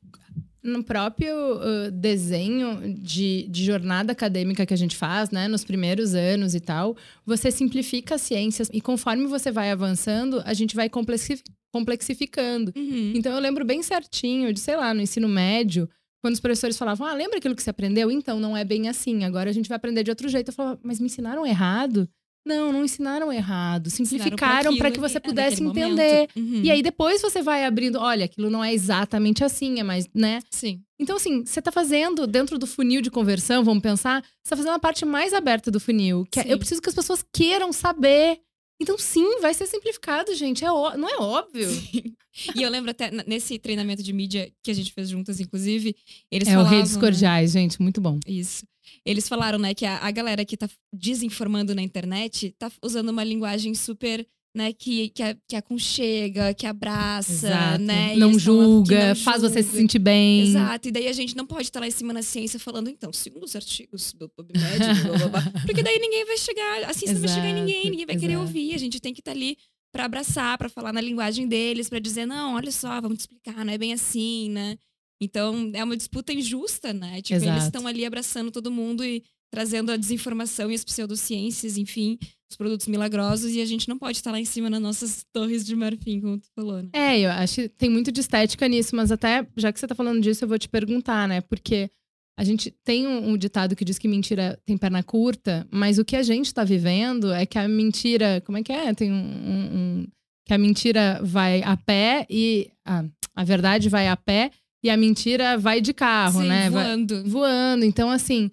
no 0.62 0.82
próprio 0.82 1.36
uh, 1.56 1.90
desenho 1.92 2.94
de, 2.94 3.46
de, 3.50 3.64
jornada 3.64 4.12
acadêmica 4.12 4.64
que 4.64 4.72
a 4.72 4.76
gente 4.78 4.96
faz, 4.96 5.30
né, 5.30 5.46
nos 5.46 5.62
primeiros 5.62 6.14
anos 6.14 6.54
e 6.54 6.60
tal, 6.60 6.96
você 7.26 7.50
simplifica 7.50 8.14
as 8.14 8.22
ciências 8.22 8.70
e 8.72 8.80
conforme 8.80 9.26
você 9.26 9.52
vai 9.52 9.70
avançando, 9.70 10.42
a 10.46 10.54
gente 10.54 10.74
vai 10.74 10.88
complexificando. 10.88 12.72
Uhum. 12.74 13.12
Então 13.14 13.34
eu 13.34 13.40
lembro 13.40 13.62
bem 13.62 13.82
certinho 13.82 14.54
de, 14.54 14.60
sei 14.60 14.76
lá, 14.76 14.94
no 14.94 15.02
ensino 15.02 15.28
médio, 15.28 15.86
quando 16.24 16.32
os 16.32 16.40
professores 16.40 16.78
falavam, 16.78 17.06
ah, 17.06 17.12
lembra 17.12 17.36
aquilo 17.36 17.54
que 17.54 17.62
você 17.62 17.68
aprendeu? 17.68 18.10
Então, 18.10 18.40
não 18.40 18.56
é 18.56 18.64
bem 18.64 18.88
assim, 18.88 19.24
agora 19.24 19.50
a 19.50 19.52
gente 19.52 19.68
vai 19.68 19.76
aprender 19.76 20.02
de 20.02 20.10
outro 20.10 20.26
jeito. 20.26 20.48
Eu 20.48 20.54
falava, 20.54 20.80
mas 20.82 20.98
me 20.98 21.04
ensinaram 21.04 21.46
errado? 21.46 22.08
Não, 22.46 22.72
não 22.72 22.82
ensinaram 22.82 23.30
errado. 23.30 23.90
Simplificaram 23.90 24.74
para 24.78 24.90
que 24.90 24.98
você 24.98 25.20
pudesse 25.20 25.62
entender. 25.62 26.30
Uhum. 26.34 26.62
E 26.64 26.70
aí 26.70 26.82
depois 26.82 27.20
você 27.20 27.42
vai 27.42 27.66
abrindo, 27.66 27.98
olha, 27.98 28.24
aquilo 28.24 28.48
não 28.48 28.64
é 28.64 28.72
exatamente 28.72 29.44
assim, 29.44 29.80
é 29.80 29.82
mais, 29.82 30.08
né? 30.14 30.40
Sim. 30.50 30.80
Então, 30.98 31.16
assim, 31.16 31.44
você 31.44 31.60
tá 31.60 31.70
fazendo 31.70 32.26
dentro 32.26 32.58
do 32.58 32.66
funil 32.66 33.02
de 33.02 33.10
conversão, 33.10 33.62
vamos 33.62 33.82
pensar, 33.82 34.22
você 34.42 34.48
tá 34.48 34.56
fazendo 34.56 34.76
a 34.76 34.78
parte 34.78 35.04
mais 35.04 35.34
aberta 35.34 35.70
do 35.70 35.78
funil. 35.78 36.26
Que 36.30 36.40
é, 36.40 36.44
eu 36.54 36.56
preciso 36.56 36.80
que 36.80 36.88
as 36.88 36.94
pessoas 36.94 37.22
queiram 37.30 37.70
saber. 37.70 38.40
Então, 38.84 38.98
sim, 38.98 39.40
vai 39.40 39.54
ser 39.54 39.66
simplificado, 39.66 40.34
gente. 40.34 40.64
É 40.64 40.70
ó... 40.70 40.94
Não 40.96 41.08
é 41.08 41.16
óbvio. 41.16 41.68
Sim. 41.70 42.14
E 42.54 42.62
eu 42.62 42.70
lembro 42.70 42.90
até 42.90 43.10
nesse 43.26 43.58
treinamento 43.58 44.02
de 44.02 44.12
mídia 44.12 44.52
que 44.62 44.70
a 44.70 44.74
gente 44.74 44.92
fez 44.92 45.08
juntas, 45.08 45.40
inclusive, 45.40 45.96
eles 46.30 46.48
é 46.48 46.52
falavam. 46.52 46.72
É 46.72 46.76
o 46.76 46.78
Redes 46.78 46.96
Cordiais, 46.96 47.54
né? 47.54 47.62
gente, 47.62 47.80
muito 47.80 48.00
bom. 48.00 48.18
Isso. 48.26 48.66
Eles 49.04 49.28
falaram, 49.28 49.58
né, 49.58 49.72
que 49.72 49.86
a, 49.86 49.98
a 49.98 50.10
galera 50.10 50.44
que 50.44 50.56
tá 50.56 50.68
desinformando 50.92 51.74
na 51.74 51.82
internet 51.82 52.54
tá 52.58 52.70
usando 52.82 53.08
uma 53.08 53.24
linguagem 53.24 53.74
super 53.74 54.26
né, 54.54 54.72
que, 54.72 55.08
que, 55.08 55.22
que 55.48 55.56
aconchega, 55.56 56.54
que 56.54 56.66
abraça, 56.66 57.48
Exato. 57.48 57.82
né? 57.82 58.14
Não 58.16 58.38
julga, 58.38 59.08
não 59.08 59.16
faz 59.16 59.42
julga. 59.42 59.54
você 59.54 59.62
se 59.62 59.76
sentir 59.76 59.98
bem. 59.98 60.48
Exato. 60.48 60.88
E 60.88 60.92
daí 60.92 61.08
a 61.08 61.12
gente 61.12 61.36
não 61.36 61.44
pode 61.44 61.64
estar 61.64 61.80
lá 61.80 61.88
em 61.88 61.90
cima 61.90 62.12
na 62.12 62.22
ciência 62.22 62.58
falando, 62.60 62.88
então, 62.88 63.12
segundo 63.12 63.42
os 63.42 63.56
artigos 63.56 64.12
do 64.12 64.28
PubMed, 64.28 64.78
blá, 65.02 65.18
blá, 65.18 65.28
blá, 65.28 65.52
porque 65.66 65.82
daí 65.82 65.98
ninguém 65.98 66.24
vai 66.24 66.38
chegar, 66.38 66.84
a 66.84 66.92
ciência 66.92 67.16
Exato. 67.16 67.20
não 67.20 67.28
vai 67.28 67.34
chegar 67.34 67.48
em 67.48 67.54
ninguém, 67.60 67.90
ninguém 67.90 68.06
vai 68.06 68.14
Exato. 68.14 68.20
querer 68.20 68.36
ouvir. 68.38 68.74
A 68.74 68.78
gente 68.78 69.00
tem 69.00 69.12
que 69.12 69.20
estar 69.20 69.32
ali 69.32 69.56
para 69.92 70.04
abraçar, 70.04 70.56
para 70.56 70.68
falar 70.68 70.92
na 70.92 71.00
linguagem 71.00 71.46
deles, 71.46 71.88
para 71.88 71.98
dizer, 71.98 72.26
não, 72.26 72.54
olha 72.54 72.70
só, 72.70 73.00
vamos 73.00 73.18
te 73.18 73.20
explicar, 73.22 73.64
não 73.64 73.72
é 73.72 73.78
bem 73.78 73.92
assim, 73.92 74.50
né? 74.50 74.76
Então, 75.20 75.70
é 75.72 75.82
uma 75.82 75.96
disputa 75.96 76.32
injusta, 76.32 76.92
né? 76.92 77.22
Tipo, 77.22 77.44
eles 77.44 77.64
estão 77.64 77.86
ali 77.86 78.04
abraçando 78.04 78.50
todo 78.50 78.70
mundo 78.70 79.04
e 79.04 79.22
trazendo 79.54 79.92
a 79.92 79.96
desinformação 79.96 80.68
e 80.68 80.74
as 80.74 80.84
pseudociências, 80.84 81.78
enfim, 81.78 82.18
os 82.50 82.56
produtos 82.56 82.88
milagrosos, 82.88 83.52
e 83.54 83.60
a 83.60 83.64
gente 83.64 83.88
não 83.88 83.96
pode 83.96 84.18
estar 84.18 84.32
lá 84.32 84.40
em 84.40 84.44
cima 84.44 84.68
nas 84.68 84.82
nossas 84.82 85.24
torres 85.32 85.64
de 85.64 85.76
marfim, 85.76 86.20
como 86.20 86.38
tu 86.38 86.48
falou, 86.56 86.82
né? 86.82 86.88
É, 86.92 87.20
eu 87.20 87.30
acho 87.30 87.54
que 87.62 87.68
tem 87.68 87.88
muito 87.88 88.10
de 88.10 88.20
estética 88.20 88.66
nisso, 88.66 88.96
mas 88.96 89.12
até, 89.12 89.46
já 89.56 89.72
que 89.72 89.78
você 89.78 89.86
tá 89.86 89.94
falando 89.94 90.20
disso, 90.20 90.42
eu 90.42 90.48
vou 90.48 90.58
te 90.58 90.68
perguntar, 90.68 91.28
né? 91.28 91.40
Porque 91.40 91.88
a 92.36 92.42
gente 92.42 92.72
tem 92.82 93.06
um, 93.06 93.30
um 93.30 93.36
ditado 93.36 93.76
que 93.76 93.84
diz 93.84 93.96
que 93.96 94.08
mentira 94.08 94.58
tem 94.66 94.76
perna 94.76 95.04
curta, 95.04 95.64
mas 95.70 95.98
o 95.98 96.04
que 96.04 96.16
a 96.16 96.22
gente 96.24 96.52
tá 96.52 96.64
vivendo 96.64 97.32
é 97.32 97.46
que 97.46 97.56
a 97.56 97.68
mentira. 97.68 98.42
Como 98.44 98.58
é 98.58 98.62
que 98.64 98.72
é? 98.72 98.92
Tem 98.92 99.12
um. 99.12 99.14
um, 99.14 99.76
um 99.76 100.06
que 100.44 100.52
a 100.52 100.58
mentira 100.58 101.20
vai 101.22 101.62
a 101.62 101.76
pé 101.76 102.26
e. 102.28 102.68
Ah, 102.84 103.04
a 103.36 103.44
verdade 103.44 103.88
vai 103.88 104.08
a 104.08 104.16
pé 104.16 104.50
e 104.82 104.90
a 104.90 104.96
mentira 104.96 105.56
vai 105.56 105.80
de 105.80 105.94
carro, 105.94 106.42
Sim, 106.42 106.48
né? 106.48 106.70
Voando. 106.70 107.22
Vai, 107.22 107.30
voando. 107.30 107.84
Então, 107.84 108.10
assim, 108.10 108.50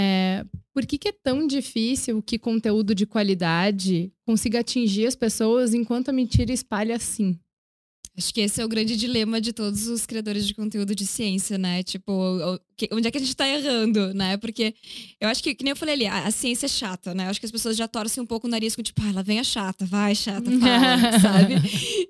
é, 0.00 0.44
por 0.72 0.86
que, 0.86 0.96
que 0.96 1.08
é 1.08 1.12
tão 1.12 1.44
difícil 1.44 2.22
que 2.22 2.38
conteúdo 2.38 2.94
de 2.94 3.04
qualidade 3.04 4.12
consiga 4.24 4.60
atingir 4.60 5.06
as 5.06 5.16
pessoas 5.16 5.74
enquanto 5.74 6.10
a 6.10 6.12
mentira 6.12 6.52
espalha 6.52 6.94
assim? 6.94 7.36
Acho 8.16 8.32
que 8.32 8.40
esse 8.40 8.60
é 8.60 8.64
o 8.64 8.68
grande 8.68 8.96
dilema 8.96 9.40
de 9.40 9.52
todos 9.52 9.88
os 9.88 10.06
criadores 10.06 10.46
de 10.46 10.54
conteúdo 10.54 10.94
de 10.94 11.04
ciência, 11.04 11.58
né? 11.58 11.82
Tipo, 11.82 12.12
onde 12.92 13.08
é 13.08 13.10
que 13.10 13.18
a 13.18 13.20
gente 13.20 13.34
tá 13.34 13.48
errando, 13.48 14.14
né? 14.14 14.36
Porque 14.36 14.72
eu 15.20 15.28
acho 15.28 15.42
que, 15.42 15.52
que 15.52 15.64
nem 15.64 15.70
eu 15.70 15.76
falei 15.76 15.94
ali, 15.94 16.06
a, 16.06 16.30
ciência 16.30 16.66
é 16.66 16.68
chata, 16.68 17.12
né? 17.12 17.26
Eu 17.26 17.30
acho 17.30 17.40
que 17.40 17.46
as 17.46 17.52
pessoas 17.52 17.76
já 17.76 17.88
torcem 17.88 18.22
um 18.22 18.26
pouco 18.26 18.46
o 18.46 18.50
nariz 18.50 18.76
com, 18.76 18.82
tipo, 18.82 19.02
ah, 19.02 19.08
ela 19.08 19.22
vem 19.24 19.40
a 19.40 19.44
chata, 19.44 19.84
vai, 19.84 20.14
chata, 20.14 20.48
fala, 20.50 21.18
sabe? 21.20 21.54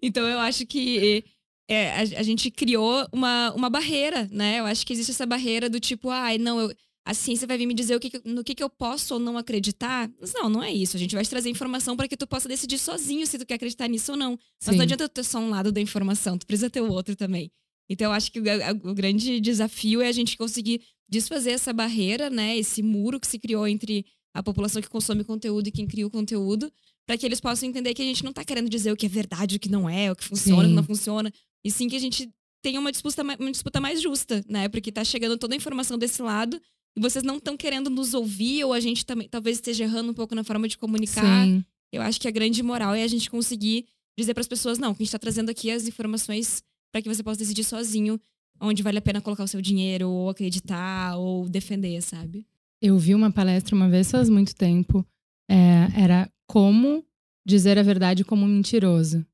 Então 0.02 0.26
eu 0.26 0.38
acho 0.38 0.66
que 0.66 1.24
é, 1.68 1.90
a, 1.90 2.01
a, 2.01 2.22
gente 2.22 2.51
criou 2.51 3.07
uma, 3.12 3.53
uma 3.53 3.70
barreira, 3.70 4.29
né? 4.31 4.61
Eu 4.61 4.66
acho 4.66 4.87
que 4.87 4.92
existe 4.92 5.11
essa 5.11 5.27
barreira 5.27 5.68
do 5.68 5.79
tipo, 5.79 6.09
ai, 6.09 6.37
ah, 6.37 6.38
não, 6.38 6.61
eu, 6.61 6.74
a 7.09 7.14
ciência 7.14 7.47
vai 7.47 7.57
vir 7.57 7.64
me 7.64 7.73
dizer 7.73 7.97
o 7.97 8.01
que, 8.01 8.21
no 8.23 8.44
que, 8.44 8.55
que 8.55 8.62
eu 8.62 8.68
posso 8.68 9.14
ou 9.14 9.21
não 9.21 9.38
acreditar. 9.38 10.11
Mas 10.21 10.35
não, 10.35 10.51
não 10.51 10.62
é 10.62 10.71
isso. 10.71 10.94
A 10.94 11.01
gente 11.01 11.14
vai 11.14 11.25
te 11.25 11.31
trazer 11.31 11.49
informação 11.49 11.97
para 11.97 12.07
que 12.07 12.18
tu 12.18 12.27
possa 12.27 12.47
decidir 12.47 12.77
sozinho 12.77 13.27
se 13.27 13.38
tu 13.38 13.47
quer 13.47 13.55
acreditar 13.55 13.88
nisso 13.88 14.12
ou 14.12 14.18
não. 14.18 14.33
Sim. 14.33 14.66
Mas 14.66 14.77
não 14.77 14.83
adianta 14.83 15.09
ter 15.09 15.25
só 15.25 15.38
um 15.38 15.49
lado 15.49 15.73
da 15.73 15.81
informação, 15.81 16.37
tu 16.37 16.47
precisa 16.47 16.68
ter 16.68 16.83
o 16.83 16.90
outro 16.90 17.16
também. 17.16 17.51
Então, 17.88 18.09
eu 18.09 18.12
acho 18.12 18.31
que 18.31 18.38
o, 18.38 18.42
o 18.90 18.94
grande 18.94 19.40
desafio 19.40 20.03
é 20.03 20.09
a 20.09 20.12
gente 20.12 20.37
conseguir 20.37 20.83
desfazer 21.09 21.53
essa 21.53 21.73
barreira, 21.73 22.29
né? 22.29 22.59
Esse 22.59 22.83
muro 22.83 23.18
que 23.18 23.27
se 23.27 23.38
criou 23.38 23.66
entre 23.66 24.05
a 24.35 24.42
população 24.42 24.83
que 24.83 24.90
consome 24.90 25.25
conteúdo 25.25 25.68
e 25.68 25.73
quem 25.73 25.87
cria 25.87 26.07
o 26.07 26.11
conteúdo, 26.11 26.71
para 27.07 27.16
que 27.16 27.25
eles 27.25 27.40
possam 27.40 27.71
entender 27.71 27.94
que 27.94 28.03
a 28.03 28.05
gente 28.05 28.23
não 28.23 28.33
está 28.33 28.44
querendo 28.44 28.68
dizer 28.68 28.92
o 28.92 28.97
que 28.97 29.07
é 29.07 29.09
verdade, 29.09 29.57
o 29.57 29.59
que 29.59 29.71
não 29.71 29.88
é, 29.88 30.12
o 30.12 30.14
que 30.14 30.25
funciona, 30.25 30.61
sim. 30.61 30.66
o 30.66 30.68
que 30.68 30.77
não 30.77 30.85
funciona. 30.85 31.33
E 31.64 31.71
sim 31.71 31.88
que 31.88 31.97
a 31.97 32.01
gente 32.01 32.29
tenha 32.62 32.79
uma 32.79 32.92
disputa, 32.92 33.23
uma 33.23 33.51
disputa 33.51 33.81
mais 33.81 34.03
justa, 34.03 34.44
né? 34.47 34.68
Porque 34.68 34.92
tá 34.92 35.03
chegando 35.03 35.38
toda 35.38 35.55
a 35.55 35.57
informação 35.57 35.97
desse 35.97 36.21
lado 36.21 36.61
e 36.98 37.00
vocês 37.00 37.22
não 37.22 37.37
estão 37.37 37.56
querendo 37.56 37.88
nos 37.88 38.12
ouvir, 38.12 38.64
ou 38.64 38.72
a 38.72 38.80
gente 38.80 39.06
também 39.06 39.28
talvez 39.28 39.58
esteja 39.58 39.84
errando 39.84 40.11
um 40.11 40.14
pouco 40.14 40.34
na 40.34 40.42
forma 40.42 40.66
de 40.66 40.76
comunicar. 40.76 41.46
Sim. 41.46 41.64
Eu 41.92 42.02
acho 42.02 42.20
que 42.20 42.26
a 42.26 42.30
grande 42.30 42.61
moral 42.62 42.94
é 42.94 43.04
a 43.04 43.06
gente 43.06 43.30
conseguir 43.30 43.87
dizer 44.18 44.34
para 44.34 44.40
as 44.40 44.48
pessoas: 44.48 44.78
não, 44.78 44.92
que 44.92 45.02
a 45.02 45.04
gente 45.04 45.08
está 45.08 45.18
trazendo 45.18 45.48
aqui 45.48 45.70
as 45.70 45.87
informações 45.87 46.62
para 46.92 47.00
que 47.00 47.08
você 47.08 47.22
possa 47.22 47.38
decidir 47.38 47.62
sozinho 47.62 48.20
onde 48.61 48.82
vale 48.82 48.98
a 48.98 49.02
pena 49.02 49.20
colocar 49.20 49.44
o 49.44 49.48
seu 49.48 49.62
dinheiro, 49.62 50.08
ou 50.11 50.28
acreditar, 50.28 51.16
ou 51.16 51.48
defender, 51.48 52.02
sabe? 52.02 52.44
Eu 52.82 52.98
vi 52.98 53.14
uma 53.14 53.30
palestra 53.30 53.76
uma 53.76 53.88
vez 53.88 54.11
faz 54.11 54.28
muito 54.28 54.54
tempo. 54.54 55.06
É, 55.48 56.02
era 56.02 56.28
como 56.48 57.04
dizer 57.46 57.78
a 57.78 57.82
verdade 57.84 58.24
como 58.24 58.44
mentiroso. 58.44 59.24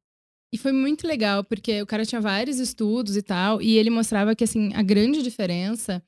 E 0.53 0.59
foi 0.59 0.73
muito 0.73 1.07
legal, 1.07 1.43
porque 1.43 1.81
o 1.81 1.87
cara 1.87 2.05
tinha 2.05 2.21
vários 2.21 2.59
estudos 2.59 3.17
e 3.17 3.23
tal, 3.23 3.63
e 3.63 3.79
ele 3.79 3.89
mostrava 3.89 4.37
que, 4.37 4.45
assim, 4.45 4.73
a 4.75 4.83
grande 4.83 5.23
diferença 5.23 6.03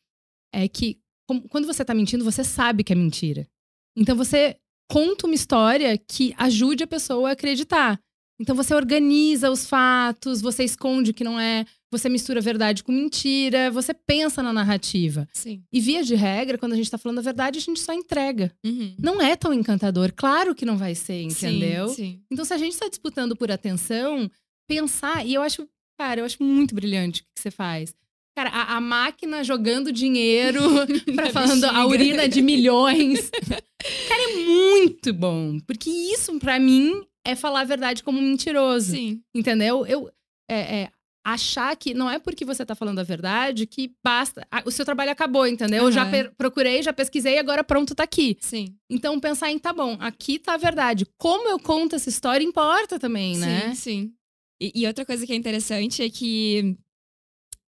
é 0.52 0.68
que 0.68 1.00
quando 1.48 1.66
você 1.66 1.84
tá 1.84 1.94
mentindo, 1.94 2.24
você 2.24 2.44
sabe 2.44 2.84
que 2.84 2.92
é 2.92 2.96
mentira. 2.96 3.46
Então 3.96 4.16
você 4.16 4.56
conta 4.90 5.26
uma 5.26 5.34
história 5.34 5.96
que 5.98 6.34
ajude 6.36 6.84
a 6.84 6.86
pessoa 6.86 7.30
a 7.30 7.32
acreditar. 7.32 8.00
Então 8.38 8.54
você 8.54 8.74
organiza 8.74 9.50
os 9.50 9.66
fatos, 9.66 10.42
você 10.42 10.62
esconde 10.62 11.10
o 11.10 11.14
que 11.14 11.24
não 11.24 11.40
é, 11.40 11.64
você 11.90 12.08
mistura 12.08 12.40
verdade 12.40 12.84
com 12.84 12.92
mentira, 12.92 13.70
você 13.70 13.94
pensa 13.94 14.42
na 14.42 14.52
narrativa. 14.52 15.26
Sim. 15.32 15.62
E 15.72 15.80
via 15.80 16.02
de 16.04 16.14
regra, 16.14 16.58
quando 16.58 16.74
a 16.74 16.76
gente 16.76 16.90
tá 16.90 16.98
falando 16.98 17.18
a 17.18 17.22
verdade, 17.22 17.58
a 17.58 17.62
gente 17.62 17.80
só 17.80 17.92
entrega. 17.92 18.52
Uhum. 18.64 18.94
Não 18.98 19.22
é 19.22 19.34
tão 19.36 19.54
encantador. 19.54 20.12
Claro 20.14 20.54
que 20.54 20.66
não 20.66 20.76
vai 20.76 20.94
ser, 20.94 21.22
entendeu? 21.22 21.88
Sim, 21.88 21.94
sim. 21.94 22.22
Então, 22.30 22.44
se 22.44 22.52
a 22.52 22.58
gente 22.58 22.76
tá 22.76 22.88
disputando 22.88 23.34
por 23.34 23.50
atenção, 23.50 24.30
pensar, 24.68 25.26
e 25.26 25.32
eu 25.32 25.42
acho, 25.42 25.66
cara, 25.98 26.20
eu 26.20 26.24
acho 26.26 26.42
muito 26.42 26.74
brilhante 26.74 27.22
o 27.22 27.24
que 27.34 27.40
você 27.40 27.50
faz. 27.50 27.94
Cara, 28.36 28.50
a, 28.50 28.76
a 28.76 28.80
máquina 28.82 29.42
jogando 29.42 29.90
dinheiro 29.90 30.60
para 31.16 31.30
falando 31.32 31.64
a 31.64 31.86
urina 31.86 32.28
de 32.28 32.42
milhões. 32.42 33.30
Cara, 33.40 34.22
é 34.30 34.44
muito 34.44 35.14
bom. 35.14 35.58
Porque 35.66 35.88
isso, 35.88 36.38
para 36.38 36.60
mim, 36.60 37.02
é 37.24 37.34
falar 37.34 37.60
a 37.60 37.64
verdade 37.64 38.02
como 38.02 38.20
mentiroso. 38.20 38.90
Sim. 38.90 39.22
Entendeu? 39.34 39.86
Eu, 39.86 40.10
é, 40.50 40.82
é, 40.82 40.90
achar 41.24 41.74
que 41.76 41.94
não 41.94 42.10
é 42.10 42.18
porque 42.18 42.44
você 42.44 42.66
tá 42.66 42.74
falando 42.74 42.98
a 42.98 43.02
verdade 43.02 43.66
que 43.66 43.94
basta. 44.04 44.46
O 44.66 44.70
seu 44.70 44.84
trabalho 44.84 45.12
acabou, 45.12 45.46
entendeu? 45.46 45.84
Uhum. 45.84 45.88
Eu 45.88 45.92
já 45.92 46.06
procurei, 46.36 46.82
já 46.82 46.92
pesquisei, 46.92 47.38
agora 47.38 47.64
pronto, 47.64 47.94
tá 47.94 48.02
aqui. 48.02 48.36
Sim. 48.38 48.76
Então 48.90 49.18
pensar 49.18 49.50
em, 49.50 49.58
tá 49.58 49.72
bom, 49.72 49.96
aqui 49.98 50.38
tá 50.38 50.54
a 50.54 50.58
verdade. 50.58 51.06
Como 51.16 51.48
eu 51.48 51.58
conto 51.58 51.96
essa 51.96 52.10
história 52.10 52.44
importa 52.44 52.98
também, 52.98 53.38
né? 53.38 53.68
Sim, 53.68 53.74
sim. 53.74 54.12
E, 54.60 54.82
e 54.82 54.86
outra 54.86 55.06
coisa 55.06 55.26
que 55.26 55.32
é 55.32 55.36
interessante 55.36 56.02
é 56.02 56.10
que 56.10 56.76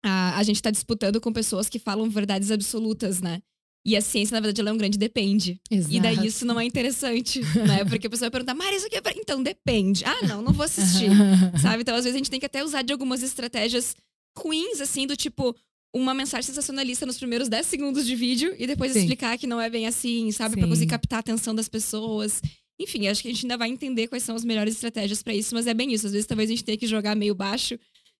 a, 0.04 0.38
a 0.38 0.42
gente 0.42 0.56
está 0.56 0.70
disputando 0.70 1.20
com 1.20 1.32
pessoas 1.32 1.68
que 1.68 1.78
falam 1.78 2.08
verdades 2.08 2.50
absolutas, 2.50 3.20
né? 3.20 3.42
E 3.86 3.96
a 3.96 4.02
ciência, 4.02 4.34
na 4.34 4.40
verdade, 4.40 4.60
ela 4.60 4.70
é 4.70 4.72
um 4.72 4.76
grande 4.76 4.98
depende. 4.98 5.60
Exato. 5.70 5.94
E 5.94 6.00
daí 6.00 6.26
isso 6.26 6.44
não 6.44 6.60
é 6.60 6.64
interessante, 6.64 7.40
né? 7.66 7.84
Porque 7.88 8.06
a 8.06 8.10
pessoa 8.10 8.26
vai 8.26 8.32
perguntar, 8.32 8.54
Maria, 8.54 8.76
isso 8.76 8.86
aqui 8.86 8.96
é 8.96 9.00
pra... 9.00 9.12
Então, 9.16 9.42
depende. 9.42 10.04
Ah, 10.04 10.26
não, 10.26 10.42
não 10.42 10.52
vou 10.52 10.64
assistir. 10.64 11.10
sabe? 11.62 11.82
Então, 11.82 11.94
às 11.94 12.04
vezes, 12.04 12.14
a 12.14 12.18
gente 12.18 12.30
tem 12.30 12.40
que 12.40 12.46
até 12.46 12.62
usar 12.62 12.82
de 12.82 12.92
algumas 12.92 13.22
estratégias 13.22 13.96
ruins, 14.36 14.80
assim, 14.80 15.06
do 15.06 15.16
tipo, 15.16 15.56
uma 15.94 16.12
mensagem 16.12 16.46
sensacionalista 16.46 17.06
nos 17.06 17.16
primeiros 17.16 17.48
10 17.48 17.66
segundos 17.66 18.06
de 18.06 18.14
vídeo 18.14 18.54
e 18.58 18.66
depois 18.66 18.92
Sim. 18.92 19.00
explicar 19.00 19.38
que 19.38 19.46
não 19.46 19.60
é 19.60 19.70
bem 19.70 19.86
assim, 19.86 20.30
sabe? 20.32 20.54
Sim. 20.54 20.60
Pra 20.60 20.68
conseguir 20.68 20.90
captar 20.90 21.18
a 21.18 21.20
atenção 21.20 21.54
das 21.54 21.68
pessoas. 21.68 22.42
Enfim, 22.78 23.08
acho 23.08 23.22
que 23.22 23.28
a 23.28 23.32
gente 23.32 23.44
ainda 23.44 23.56
vai 23.56 23.68
entender 23.70 24.06
quais 24.06 24.22
são 24.22 24.36
as 24.36 24.44
melhores 24.44 24.74
estratégias 24.74 25.22
para 25.22 25.34
isso, 25.34 25.54
mas 25.54 25.66
é 25.66 25.74
bem 25.74 25.92
isso. 25.92 26.06
Às 26.06 26.12
vezes, 26.12 26.26
talvez 26.26 26.48
a 26.48 26.52
gente 26.52 26.64
tenha 26.64 26.76
que 26.78 26.86
jogar 26.86 27.14
meio 27.16 27.34
baixo 27.34 27.78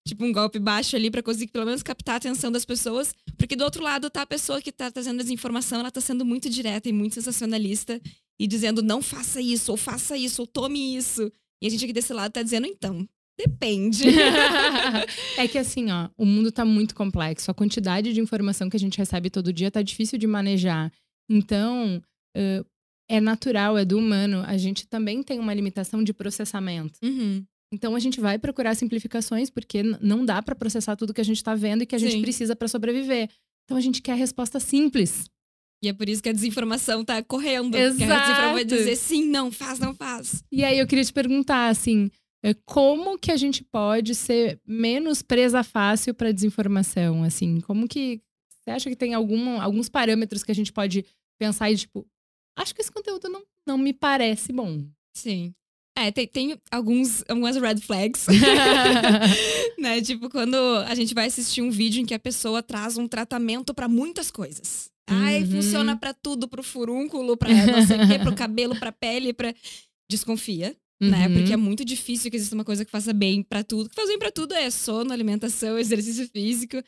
tipo 0.09 0.25
um 0.25 0.33
golpe 0.33 0.59
baixo 0.59 0.97
ali 0.97 1.11
pra 1.11 1.23
conseguir 1.23 1.53
pelo 1.53 1.67
menos 1.67 1.83
captar 1.83 2.15
a 2.15 2.17
atenção 2.17 2.51
das 2.51 2.65
pessoas, 2.65 3.15
porque 3.37 3.55
do 3.55 3.65
outro 3.65 3.83
lado 3.83 4.09
tá 4.09 4.23
a 4.23 4.27
pessoa 4.27 4.61
que 4.61 4.73
tá 4.73 4.91
trazendo 4.91 5.23
desinformação, 5.23 5.81
ela 5.81 5.91
tá 5.91 6.01
sendo 6.01 6.25
muito 6.25 6.49
direta 6.49 6.89
e 6.89 6.93
muito 6.93 7.15
sensacionalista 7.15 8.01
e 8.39 8.47
dizendo 8.47 8.83
não 8.83 9.03
faça 9.03 9.41
isso, 9.41 9.71
ou 9.71 9.77
faça 9.77 10.17
isso, 10.17 10.43
ou 10.43 10.47
tome 10.47 10.97
isso. 10.97 11.31
E 11.61 11.67
a 11.67 11.71
gente 11.71 11.85
aqui 11.85 11.93
desse 11.93 12.13
lado 12.13 12.33
tá 12.33 12.43
dizendo 12.43 12.67
então, 12.67 13.07
depende. 13.39 14.05
é 15.37 15.47
que 15.47 15.59
assim, 15.59 15.91
ó, 15.91 16.09
o 16.17 16.25
mundo 16.25 16.51
tá 16.51 16.65
muito 16.65 16.95
complexo. 16.95 17.51
A 17.51 17.55
quantidade 17.55 18.13
de 18.13 18.21
informação 18.21 18.71
que 18.71 18.77
a 18.77 18.81
gente 18.81 18.99
recebe 18.99 19.29
todo 19.29 19.53
dia 19.53 19.71
tá 19.71 19.83
difícil 19.83 20.19
de 20.19 20.27
manejar. 20.27 20.93
Então, 21.29 22.03
uh, 22.37 22.67
é 23.09 23.21
natural, 23.21 23.77
é 23.77 23.85
do 23.85 23.99
humano. 23.99 24.43
A 24.47 24.57
gente 24.57 24.87
também 24.87 25.23
tem 25.23 25.39
uma 25.39 25.55
limitação 25.55 26.03
de 26.03 26.13
processamento. 26.13 26.99
Uhum. 27.03 27.45
Então 27.73 27.95
a 27.95 27.99
gente 27.99 28.21
vai 28.21 28.39
procurar 28.39 28.75
simplificações 28.75 29.51
porque 29.51 29.83
não 29.83 30.25
dá 30.25 30.43
para 30.43 30.55
processar 30.55 30.97
tudo 30.97 31.13
que 31.13 31.21
a 31.21 31.25
gente 31.25 31.37
está 31.37 31.55
vendo 31.55 31.83
e 31.83 31.87
que 31.87 31.95
a 31.95 31.99
gente 31.99 32.13
Sim. 32.13 32.23
precisa 32.23 32.57
para 32.57 32.69
sobreviver. 32.69 33.29
Então 33.65 33.77
a 33.77 33.81
gente 33.81 34.01
quer 34.01 34.13
a 34.13 34.17
resposta 34.17 34.59
simples. 34.59 35.27
E 35.83 35.89
é 35.89 35.93
por 35.93 36.09
isso 36.09 36.23
que 36.23 36.29
a 36.29 36.33
desinformação 36.33 37.05
tá 37.05 37.23
correndo. 37.23 37.71
Porque 37.71 37.83
a 37.83 37.87
Exato. 37.87 37.99
desinformação 37.99 38.53
vai 38.55 38.65
dizer 38.65 38.97
sim, 38.97 39.25
não, 39.27 39.53
faz, 39.53 39.79
não 39.79 39.95
faz. 39.95 40.43
E 40.51 40.65
aí 40.65 40.79
eu 40.79 40.87
queria 40.87 41.05
te 41.05 41.13
perguntar 41.13 41.69
assim, 41.69 42.11
é, 42.43 42.55
como 42.65 43.19
que 43.19 43.31
a 43.31 43.37
gente 43.37 43.63
pode 43.63 44.15
ser 44.15 44.61
menos 44.67 45.23
presa 45.23 45.63
fácil 45.63 46.15
para 46.15 46.33
desinformação, 46.33 47.23
assim? 47.23 47.61
Como 47.61 47.87
que 47.87 48.21
você 48.49 48.71
acha 48.71 48.91
que 48.91 48.97
tem 48.97 49.15
algum, 49.15 49.61
alguns 49.61 49.89
parâmetros 49.89 50.43
que 50.43 50.51
a 50.51 50.55
gente 50.55 50.73
pode 50.73 51.05
pensar 51.39 51.71
e 51.71 51.77
tipo, 51.77 52.07
acho 52.57 52.75
que 52.75 52.81
esse 52.81 52.91
conteúdo 52.91 53.29
não, 53.29 53.43
não 53.67 53.79
me 53.79 53.93
parece 53.93 54.53
bom. 54.53 54.85
Sim. 55.15 55.55
É, 56.01 56.13
tem, 56.13 56.27
tem 56.29 56.59
alguns, 56.71 57.25
algumas 57.29 57.57
red 57.57 57.79
flags. 57.81 58.27
né? 59.79 60.01
Tipo, 60.01 60.29
quando 60.31 60.57
a 60.87 60.95
gente 60.95 61.15
vai 61.15 61.27
assistir 61.27 61.63
um 61.63 61.71
vídeo 61.71 62.01
em 62.01 62.07
que 62.07 62.15
a 62.15 62.19
pessoa 62.19 62.63
traz 62.63 62.97
um 62.97 63.09
tratamento 63.09 63.75
pra 63.75 63.89
muitas 63.89 64.31
coisas. 64.31 64.91
Ai, 65.11 65.43
Uhum. 65.43 65.51
funciona 65.53 65.97
pra 65.97 66.13
tudo, 66.13 66.47
pro 66.49 66.63
furúnculo, 66.63 67.37
pra 67.37 67.49
não 67.49 67.87
sei 67.87 67.97
o 68.03 68.07
quê, 68.09 68.19
pro 68.19 68.35
cabelo, 68.35 68.77
pra 68.77 68.93
pele, 68.93 69.33
pra. 69.33 69.55
Desconfia, 70.11 70.75
né? 71.01 71.27
Uhum. 71.29 71.35
Porque 71.35 71.53
é 71.53 71.57
muito 71.57 71.85
difícil 71.85 72.31
que 72.31 72.37
exista 72.37 72.55
uma 72.55 72.65
coisa 72.65 72.85
que 72.85 72.91
faça 72.91 73.13
bem 73.13 73.43
pra 73.43 73.63
tudo. 73.65 73.87
O 73.87 73.89
que 73.91 73.95
faz 73.95 74.09
bem 74.09 74.19
pra 74.19 74.31
tudo 74.31 74.55
é 74.55 74.71
sono, 74.71 75.13
alimentação, 75.13 75.79
exercício 75.79 76.29
físico. 76.33 76.83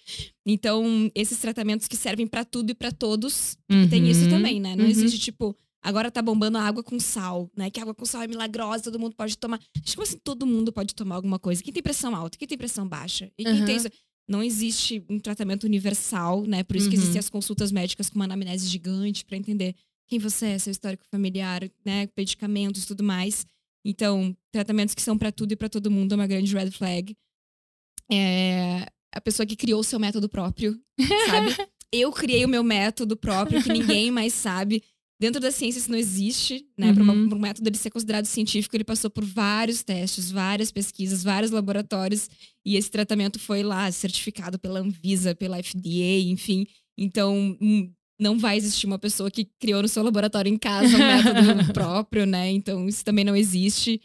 Então, 0.47 1.11
esses 1.15 1.39
tratamentos 1.39 1.87
que 1.89 1.97
servem 1.97 2.27
pra 2.27 2.45
tudo 2.45 2.71
e 2.71 2.75
pra 2.75 2.91
todos, 2.93 3.57
tem 3.91 4.09
isso 4.09 4.25
Uhum. 4.25 4.31
também, 4.31 4.61
né? 4.61 4.75
Não 4.77 4.85
Uhum. 4.85 4.91
existe, 4.91 5.19
tipo, 5.19 5.55
agora 5.83 6.11
tá 6.11 6.21
bombando 6.23 6.59
a 6.59 6.63
água 6.63 6.83
com 6.83 6.99
sal, 7.01 7.51
né? 7.57 7.71
Que 7.71 7.81
água 7.81 7.95
com 7.95 8.05
sal 8.05 8.23
é 8.23 8.27
milagrosa, 8.29 8.85
todo 8.85 8.99
mundo 8.99 9.15
pode 9.17 9.37
tomar. 9.39 9.61
Gente, 9.77 9.97
como 9.97 10.07
assim 10.07 10.19
todo 10.23 10.47
mundo 10.47 10.73
pode 10.73 10.95
tomar 10.95 11.15
alguma 11.17 11.39
coisa? 11.39 11.63
Quem 11.63 11.73
tem 11.73 11.83
pressão 11.83 12.15
alta? 12.15 12.37
Quem 12.39 12.47
tem 12.49 12.59
pressão 12.59 12.87
baixa? 12.89 13.31
E 13.39 13.45
quem 13.45 13.61
Uhum. 13.61 13.65
tem 13.65 13.77
isso? 13.77 13.89
Não 14.29 14.43
existe 14.43 15.05
um 15.09 15.19
tratamento 15.19 15.65
universal, 15.65 16.45
né? 16.47 16.63
Por 16.63 16.77
isso 16.77 16.89
que 16.89 16.95
Uhum. 16.95 17.03
existem 17.03 17.19
as 17.19 17.29
consultas 17.29 17.73
médicas 17.73 18.09
com 18.09 18.17
uma 18.17 18.27
anamnese 18.27 18.67
gigante 18.69 19.25
pra 19.25 19.37
entender 19.37 19.75
quem 20.07 20.19
você 20.19 20.47
é, 20.47 20.59
seu 20.59 20.71
histórico 20.71 21.05
familiar, 21.11 21.63
né? 21.85 22.09
Medicamentos, 22.17 22.85
tudo 22.87 23.03
mais. 23.03 23.45
Então, 23.85 24.37
tratamentos 24.53 24.95
que 24.95 25.03
são 25.03 25.17
pra 25.19 25.33
tudo 25.33 25.53
e 25.53 25.57
pra 25.57 25.69
todo 25.69 25.91
mundo 25.91 26.13
é 26.13 26.17
uma 26.17 26.27
grande 26.27 26.55
red 26.55 26.71
flag. 26.71 27.17
É 28.11 28.87
a 29.13 29.21
pessoa 29.21 29.47
que 29.47 29.57
criou 29.57 29.81
o 29.81 29.85
seu 29.85 29.99
método 29.99 30.29
próprio, 30.29 30.79
sabe? 31.27 31.57
Eu 31.93 32.13
criei 32.13 32.45
o 32.45 32.49
meu 32.49 32.63
método 32.63 33.17
próprio 33.17 33.61
que 33.61 33.69
ninguém 33.69 34.11
mais 34.13 34.33
sabe. 34.33 34.83
Dentro 35.21 35.39
da 35.41 35.51
ciência 35.51 35.79
isso 35.79 35.91
não 35.91 35.99
existe, 35.99 36.65
né? 36.79 36.93
Para 36.95 37.03
Uhum. 37.05 37.29
um 37.35 37.39
método 37.39 37.69
ele 37.69 37.77
ser 37.77 37.91
considerado 37.91 38.25
científico, 38.25 38.75
ele 38.75 38.85
passou 38.85 39.11
por 39.11 39.23
vários 39.25 39.83
testes, 39.83 40.31
várias 40.31 40.71
pesquisas, 40.73 41.23
vários 41.23 41.51
laboratórios 41.51 42.31
e 42.65 42.77
esse 42.77 42.91
tratamento 42.91 43.39
foi 43.39 43.63
lá 43.63 43.91
certificado 43.93 44.59
pela 44.59 44.81
Anvisa, 44.81 45.35
pela 45.35 45.59
FDA, 45.63 46.21
enfim. 46.27 46.67
Então, 46.97 47.57
hum, 47.61 47.93
não 48.19 48.39
vai 48.39 48.57
existir 48.57 48.87
uma 48.87 48.99
pessoa 48.99 49.31
que 49.31 49.47
criou 49.59 49.83
no 49.83 49.89
seu 49.89 50.03
laboratório 50.03 50.51
em 50.53 50.57
casa 50.59 50.97
um 50.97 50.99
método 50.99 51.73
próprio, 51.75 52.25
né? 52.25 52.51
Então, 52.51 52.89
isso 52.89 53.05
também 53.05 53.25
não 53.25 53.37
existe. 53.37 54.01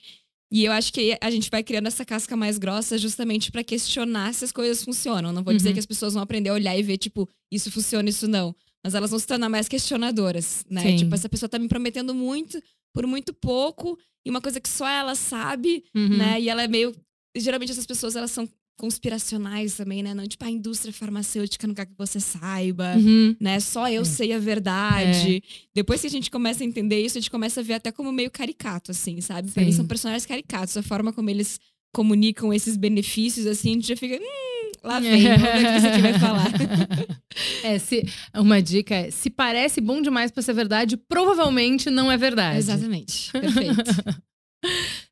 E 0.51 0.63
eu 0.63 0.71
acho 0.71 0.93
que 0.93 1.17
a 1.19 1.31
gente 1.31 1.49
vai 1.49 1.63
criando 1.63 1.87
essa 1.87 2.05
casca 2.05 2.35
mais 2.37 2.57
grossa 2.57 2.97
justamente 2.97 3.51
para 3.51 3.63
questionar 3.63 4.33
se 4.33 4.45
as 4.45 4.51
coisas 4.51 4.83
funcionam. 4.83 5.33
Não 5.33 5.43
vou 5.43 5.53
dizer 5.53 5.69
Uhum. 5.69 5.73
que 5.73 5.79
as 5.79 5.85
pessoas 5.85 6.13
vão 6.13 6.23
aprender 6.23 6.49
a 6.49 6.53
olhar 6.53 6.77
e 6.77 6.83
ver, 6.83 6.97
tipo, 6.97 7.27
isso 7.51 7.71
funciona, 7.71 8.09
isso 8.09 8.27
não. 8.27 8.55
Mas 8.85 8.93
elas 8.93 9.09
vão 9.09 9.17
se 9.19 9.25
tornar 9.25 9.49
mais 9.49 9.67
questionadoras, 9.67 10.63
né? 10.69 10.81
Sim. 10.83 10.95
Tipo, 10.97 11.15
essa 11.15 11.27
pessoa 11.27 11.49
tá 11.49 11.57
me 11.57 11.67
prometendo 11.67 12.13
muito 12.13 12.61
por 12.93 13.07
muito 13.07 13.33
pouco 13.33 13.97
e 14.23 14.29
uma 14.29 14.39
coisa 14.39 14.59
que 14.61 14.69
só 14.69 14.87
ela 14.87 15.15
sabe, 15.15 15.83
Uhum. 15.95 16.17
né? 16.17 16.39
E 16.39 16.47
ela 16.49 16.61
é 16.61 16.67
meio. 16.67 16.95
Geralmente 17.35 17.71
essas 17.71 17.87
pessoas 17.87 18.15
elas 18.15 18.29
são 18.29 18.47
conspiracionais 18.77 19.75
também, 19.75 20.03
né? 20.03 20.13
Não, 20.13 20.27
tipo, 20.27 20.45
a 20.45 20.49
indústria 20.49 20.93
farmacêutica 20.93 21.65
não 21.65 21.73
quer 21.73 21.85
que 21.87 21.93
você 21.97 22.19
saiba 22.19 22.95
Uhum. 22.95 23.35
né? 23.39 23.59
Só 23.59 23.89
eu 23.89 24.03
É. 24.03 24.05
sei 24.05 24.33
a 24.33 24.37
verdade. 24.39 25.43
Depois 25.73 26.01
que 26.01 26.07
a 26.07 26.09
gente 26.09 26.29
começa 26.29 26.63
a 26.63 26.67
entender 26.67 27.03
isso, 27.03 27.17
a 27.17 27.21
gente 27.21 27.31
começa 27.31 27.61
a 27.61 27.63
ver 27.63 27.73
até 27.73 27.91
como 27.91 28.11
meio 28.11 28.29
caricato, 28.29 28.91
assim, 28.91 29.19
sabe? 29.21 29.49
Pra 29.51 29.63
mim 29.63 29.71
Sim. 29.71 29.77
são 29.77 29.87
personagens 29.87 30.25
caricatos. 30.25 30.77
A 30.77 30.83
forma 30.83 31.11
como 31.11 31.29
eles 31.29 31.59
comunicam 31.93 32.53
esses 32.53 32.77
benefícios, 32.77 33.45
assim, 33.47 33.71
a 33.71 33.73
gente 33.73 33.87
já 33.87 33.95
fica. 33.97 34.15
Hum, 34.15 34.54
lá 34.85 34.99
vem, 34.99 35.23
vamos 35.23 35.41
ver 35.41 35.77
o 35.77 35.81
que 35.81 35.87
aqui 35.87 36.01
vai 36.01 36.19
falar. 36.19 36.45
É, 37.63 37.77
se, 37.77 38.07
uma 38.33 38.61
dica 38.61 38.95
é: 38.95 39.11
se 39.11 39.29
parece 39.29 39.81
bom 39.81 40.01
demais 40.01 40.31
pra 40.31 40.41
ser 40.41 40.53
verdade, 40.53 40.95
provavelmente 40.95 41.89
não 41.89 42.09
é 42.09 42.15
verdade. 42.15 42.59
Exatamente. 42.59 43.29
Perfeito. 43.33 43.91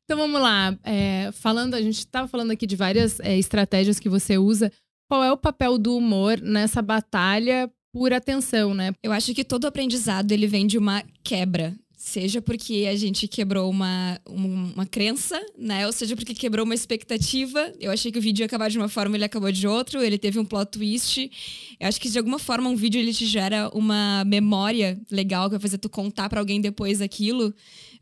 Então 0.04 0.18
vamos 0.18 0.40
lá. 0.40 0.74
É, 0.82 1.30
falando, 1.32 1.74
a 1.74 1.82
gente 1.82 1.98
estava 1.98 2.26
falando 2.26 2.52
aqui 2.52 2.66
de 2.66 2.76
várias 2.76 3.20
é, 3.20 3.36
estratégias 3.36 3.98
que 3.98 4.08
você 4.08 4.38
usa. 4.38 4.72
Qual 5.06 5.22
é 5.22 5.30
o 5.30 5.36
papel 5.36 5.76
do 5.76 5.96
humor 5.96 6.40
nessa 6.40 6.80
batalha 6.80 7.70
por 7.92 8.12
atenção, 8.12 8.72
né? 8.72 8.92
Eu 9.02 9.12
acho 9.12 9.34
que 9.34 9.44
todo 9.44 9.66
aprendizado 9.66 10.32
ele 10.32 10.46
vem 10.46 10.66
de 10.66 10.78
uma 10.78 11.04
quebra. 11.22 11.74
Seja 12.06 12.42
porque 12.42 12.86
a 12.86 12.94
gente 12.94 13.26
quebrou 13.26 13.70
uma, 13.70 14.20
um- 14.28 14.72
uma 14.74 14.84
crença, 14.84 15.40
né? 15.56 15.86
Ou 15.86 15.92
seja 15.92 16.14
porque 16.14 16.34
quebrou 16.34 16.66
uma 16.66 16.74
expectativa. 16.74 17.72
Eu 17.80 17.90
achei 17.90 18.12
que 18.12 18.18
o 18.18 18.20
vídeo 18.20 18.42
ia 18.42 18.46
acabar 18.46 18.68
de 18.68 18.76
uma 18.76 18.90
forma, 18.90 19.16
ele 19.16 19.24
acabou 19.24 19.50
de 19.50 19.66
outro. 19.66 20.02
Ele 20.02 20.18
teve 20.18 20.38
um 20.38 20.44
plot 20.44 20.72
twist. 20.72 21.30
Eu 21.80 21.88
acho 21.88 21.98
que 21.98 22.10
de 22.10 22.18
alguma 22.18 22.38
forma 22.38 22.68
um 22.68 22.76
vídeo 22.76 22.98
ele 23.00 23.10
te 23.14 23.24
gera 23.24 23.70
uma 23.72 24.22
memória 24.26 25.00
legal 25.10 25.44
que 25.48 25.52
vai 25.52 25.60
fazer 25.60 25.78
tu 25.78 25.88
contar 25.88 26.28
pra 26.28 26.40
alguém 26.40 26.60
depois 26.60 27.00
aquilo. 27.00 27.54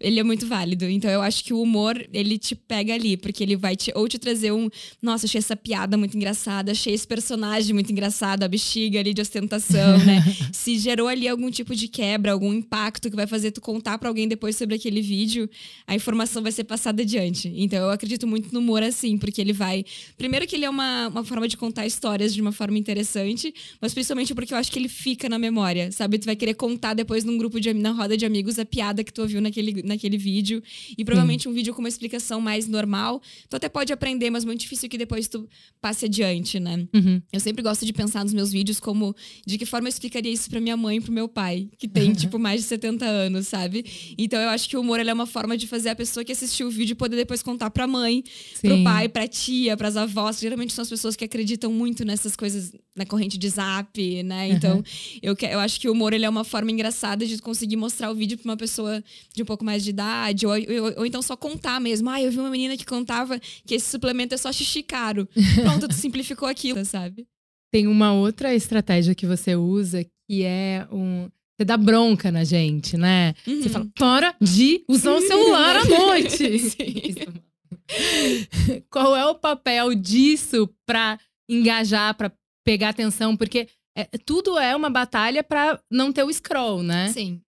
Ele 0.02 0.20
é 0.20 0.22
muito 0.22 0.46
válido. 0.46 0.88
Então 0.88 1.10
eu 1.10 1.22
acho 1.22 1.44
que 1.44 1.54
o 1.54 1.60
humor, 1.60 2.04
ele 2.12 2.38
te 2.38 2.54
pega 2.54 2.94
ali. 2.94 3.16
Porque 3.16 3.42
ele 3.42 3.56
vai 3.56 3.76
te, 3.76 3.92
ou 3.94 4.08
te 4.08 4.18
trazer 4.18 4.52
um... 4.52 4.68
Nossa, 5.00 5.26
achei 5.26 5.38
essa 5.38 5.56
piada 5.56 5.96
muito 5.96 6.16
engraçada. 6.16 6.72
Achei 6.72 6.92
esse 6.92 7.06
personagem 7.06 7.72
muito 7.72 7.90
engraçado. 7.90 8.42
A 8.42 8.48
bexiga 8.48 9.00
ali 9.00 9.14
de 9.14 9.20
ostentação, 9.20 9.98
né? 9.98 10.22
se 10.52 10.78
gerou 10.78 11.08
ali 11.08 11.28
algum 11.28 11.50
tipo 11.50 11.74
de 11.74 11.88
quebra, 11.88 12.32
algum 12.32 12.52
impacto 12.52 13.10
que 13.10 13.16
vai 13.16 13.26
fazer 13.26 13.50
tu 13.50 13.60
contar 13.60 13.98
pra 13.98 14.08
alguém 14.08 14.28
depois 14.28 14.56
sobre 14.56 14.74
aquele 14.74 15.00
vídeo, 15.00 15.48
a 15.86 15.94
informação 15.94 16.42
vai 16.42 16.52
ser 16.52 16.64
passada 16.64 17.02
adiante. 17.02 17.52
Então 17.56 17.78
eu 17.78 17.90
acredito 17.90 18.26
muito 18.26 18.52
no 18.52 18.60
humor 18.60 18.82
assim, 18.82 19.18
porque 19.18 19.40
ele 19.40 19.52
vai. 19.52 19.84
Primeiro 20.16 20.46
que 20.46 20.56
ele 20.56 20.64
é 20.64 20.70
uma, 20.70 21.08
uma 21.08 21.24
forma 21.24 21.48
de 21.48 21.56
contar 21.56 21.86
histórias 21.86 22.34
de 22.34 22.40
uma 22.40 22.52
forma 22.52 22.78
interessante, 22.78 23.52
mas 23.80 23.92
principalmente 23.92 24.34
porque 24.34 24.54
eu 24.54 24.58
acho 24.58 24.70
que 24.70 24.78
ele 24.78 24.88
fica 24.88 25.28
na 25.28 25.38
memória, 25.38 25.90
sabe? 25.92 26.18
Tu 26.18 26.26
vai 26.26 26.36
querer 26.36 26.54
contar 26.54 26.94
depois 26.94 27.24
num 27.24 27.36
grupo 27.36 27.60
de 27.60 27.72
na 27.72 27.90
roda 27.90 28.16
de 28.16 28.26
amigos 28.26 28.58
a 28.58 28.64
piada 28.64 29.02
que 29.02 29.12
tu 29.12 29.22
ouviu 29.22 29.40
naquele, 29.40 29.82
naquele 29.92 30.18
vídeo. 30.18 30.62
E 30.96 31.04
provavelmente 31.04 31.48
um 31.48 31.52
vídeo 31.52 31.72
com 31.74 31.80
uma 31.80 31.88
explicação 31.88 32.40
mais 32.40 32.66
normal. 32.66 33.20
Tu 33.48 33.56
até 33.56 33.68
pode 33.68 33.92
aprender, 33.92 34.30
mas 34.30 34.44
muito 34.44 34.60
difícil 34.60 34.88
que 34.88 34.98
depois 34.98 35.28
tu 35.28 35.48
passe 35.80 36.06
adiante, 36.06 36.58
né? 36.58 36.86
Uhum. 36.94 37.22
Eu 37.32 37.40
sempre 37.40 37.62
gosto 37.62 37.86
de 37.86 37.92
pensar 37.92 38.24
nos 38.24 38.32
meus 38.32 38.50
vídeos 38.50 38.80
como 38.80 39.14
de 39.46 39.58
que 39.58 39.66
forma 39.66 39.88
eu 39.88 39.90
explicaria 39.90 40.32
isso 40.32 40.48
pra 40.48 40.60
minha 40.60 40.76
mãe 40.76 40.96
e 40.96 41.00
pro 41.00 41.12
meu 41.12 41.28
pai, 41.28 41.68
que 41.78 41.86
tem, 41.86 42.12
tipo, 42.14 42.38
mais 42.38 42.62
de 42.62 42.66
70 42.66 43.04
anos, 43.04 43.48
sabe? 43.48 43.84
Então 44.16 44.40
eu 44.40 44.48
acho 44.48 44.68
que 44.68 44.76
o 44.76 44.80
humor 44.80 45.00
é 45.00 45.12
uma 45.12 45.26
forma 45.26 45.56
de 45.56 45.66
fazer 45.66 45.90
a 45.90 45.96
pessoa 45.96 46.24
que 46.24 46.32
assistiu 46.32 46.68
o 46.68 46.70
vídeo 46.70 46.96
poder 46.96 47.16
depois 47.16 47.42
contar 47.42 47.70
pra 47.70 47.86
mãe, 47.86 48.22
pro 48.60 48.76
Sim. 48.76 48.84
pai, 48.84 49.08
pra 49.08 49.26
tia, 49.26 49.76
pras 49.76 49.96
avós. 49.96 50.38
Geralmente 50.38 50.72
são 50.72 50.82
as 50.82 50.88
pessoas 50.88 51.16
que 51.16 51.24
acreditam 51.24 51.72
muito 51.72 52.04
nessas 52.04 52.36
coisas 52.36 52.72
na 52.94 53.06
corrente 53.06 53.38
de 53.38 53.48
zap, 53.48 54.22
né? 54.22 54.50
Então 54.50 54.82
eu, 55.22 55.34
eu 55.50 55.60
acho 55.60 55.80
que 55.80 55.88
o 55.88 55.92
humor 55.92 56.12
ele 56.12 56.24
é 56.24 56.28
uma 56.28 56.44
forma 56.44 56.70
engraçada 56.70 57.26
de 57.26 57.38
conseguir 57.38 57.76
mostrar 57.76 58.10
o 58.10 58.14
vídeo 58.14 58.36
pra 58.38 58.50
uma 58.50 58.56
pessoa 58.56 59.02
de 59.34 59.42
um 59.42 59.46
pouco 59.46 59.64
mais 59.64 59.81
de 59.82 59.90
idade, 59.90 60.46
ou, 60.46 60.52
ou- 60.52 60.94
ou 60.98 61.06
então 61.06 61.20
só 61.22 61.36
contar 61.36 61.80
mesmo. 61.80 62.08
Ah, 62.10 62.20
eu 62.22 62.30
vi 62.30 62.38
uma 62.38 62.50
menina 62.50 62.76
que 62.76 62.86
contava 62.86 63.38
que 63.66 63.74
esse 63.74 63.90
suplemento 63.90 64.34
é 64.34 64.38
só 64.38 64.52
xixi 64.52 64.82
caro. 64.82 65.28
Pronto, 65.62 65.88
tu 65.88 65.94
simplificou 65.94 66.48
aquilo, 66.48 66.84
sabe? 66.84 67.26
Tem 67.72 67.86
uma 67.86 68.12
outra 68.12 68.54
estratégia 68.54 69.14
que 69.14 69.26
você 69.26 69.56
usa 69.56 70.04
que 70.28 70.42
é 70.44 70.86
um. 70.92 71.28
Você 71.58 71.64
dá 71.66 71.76
bronca 71.76 72.32
na 72.32 72.44
gente, 72.44 72.96
né? 72.96 73.34
Você 73.44 73.52
Uhum. 73.52 73.68
fala, 73.68 73.86
para 73.98 74.34
de 74.40 74.82
usar 74.88 75.12
o 75.14 75.20
celular 75.20 75.76
à 75.76 75.84
noite. 75.84 76.44
Qual 78.90 79.14
é 79.16 79.26
o 79.26 79.34
papel 79.34 79.94
disso 79.94 80.68
pra 80.86 81.18
engajar, 81.48 82.14
pra 82.16 82.32
pegar 82.64 82.90
atenção? 82.90 83.36
Porque 83.36 83.68
é, 83.96 84.04
tudo 84.24 84.58
é 84.58 84.74
uma 84.74 84.88
batalha 84.90 85.42
pra 85.44 85.78
não 85.90 86.12
ter 86.12 86.24
o 86.24 86.32
scroll, 86.32 86.82
né? 86.82 87.08
Sim. 87.08 87.40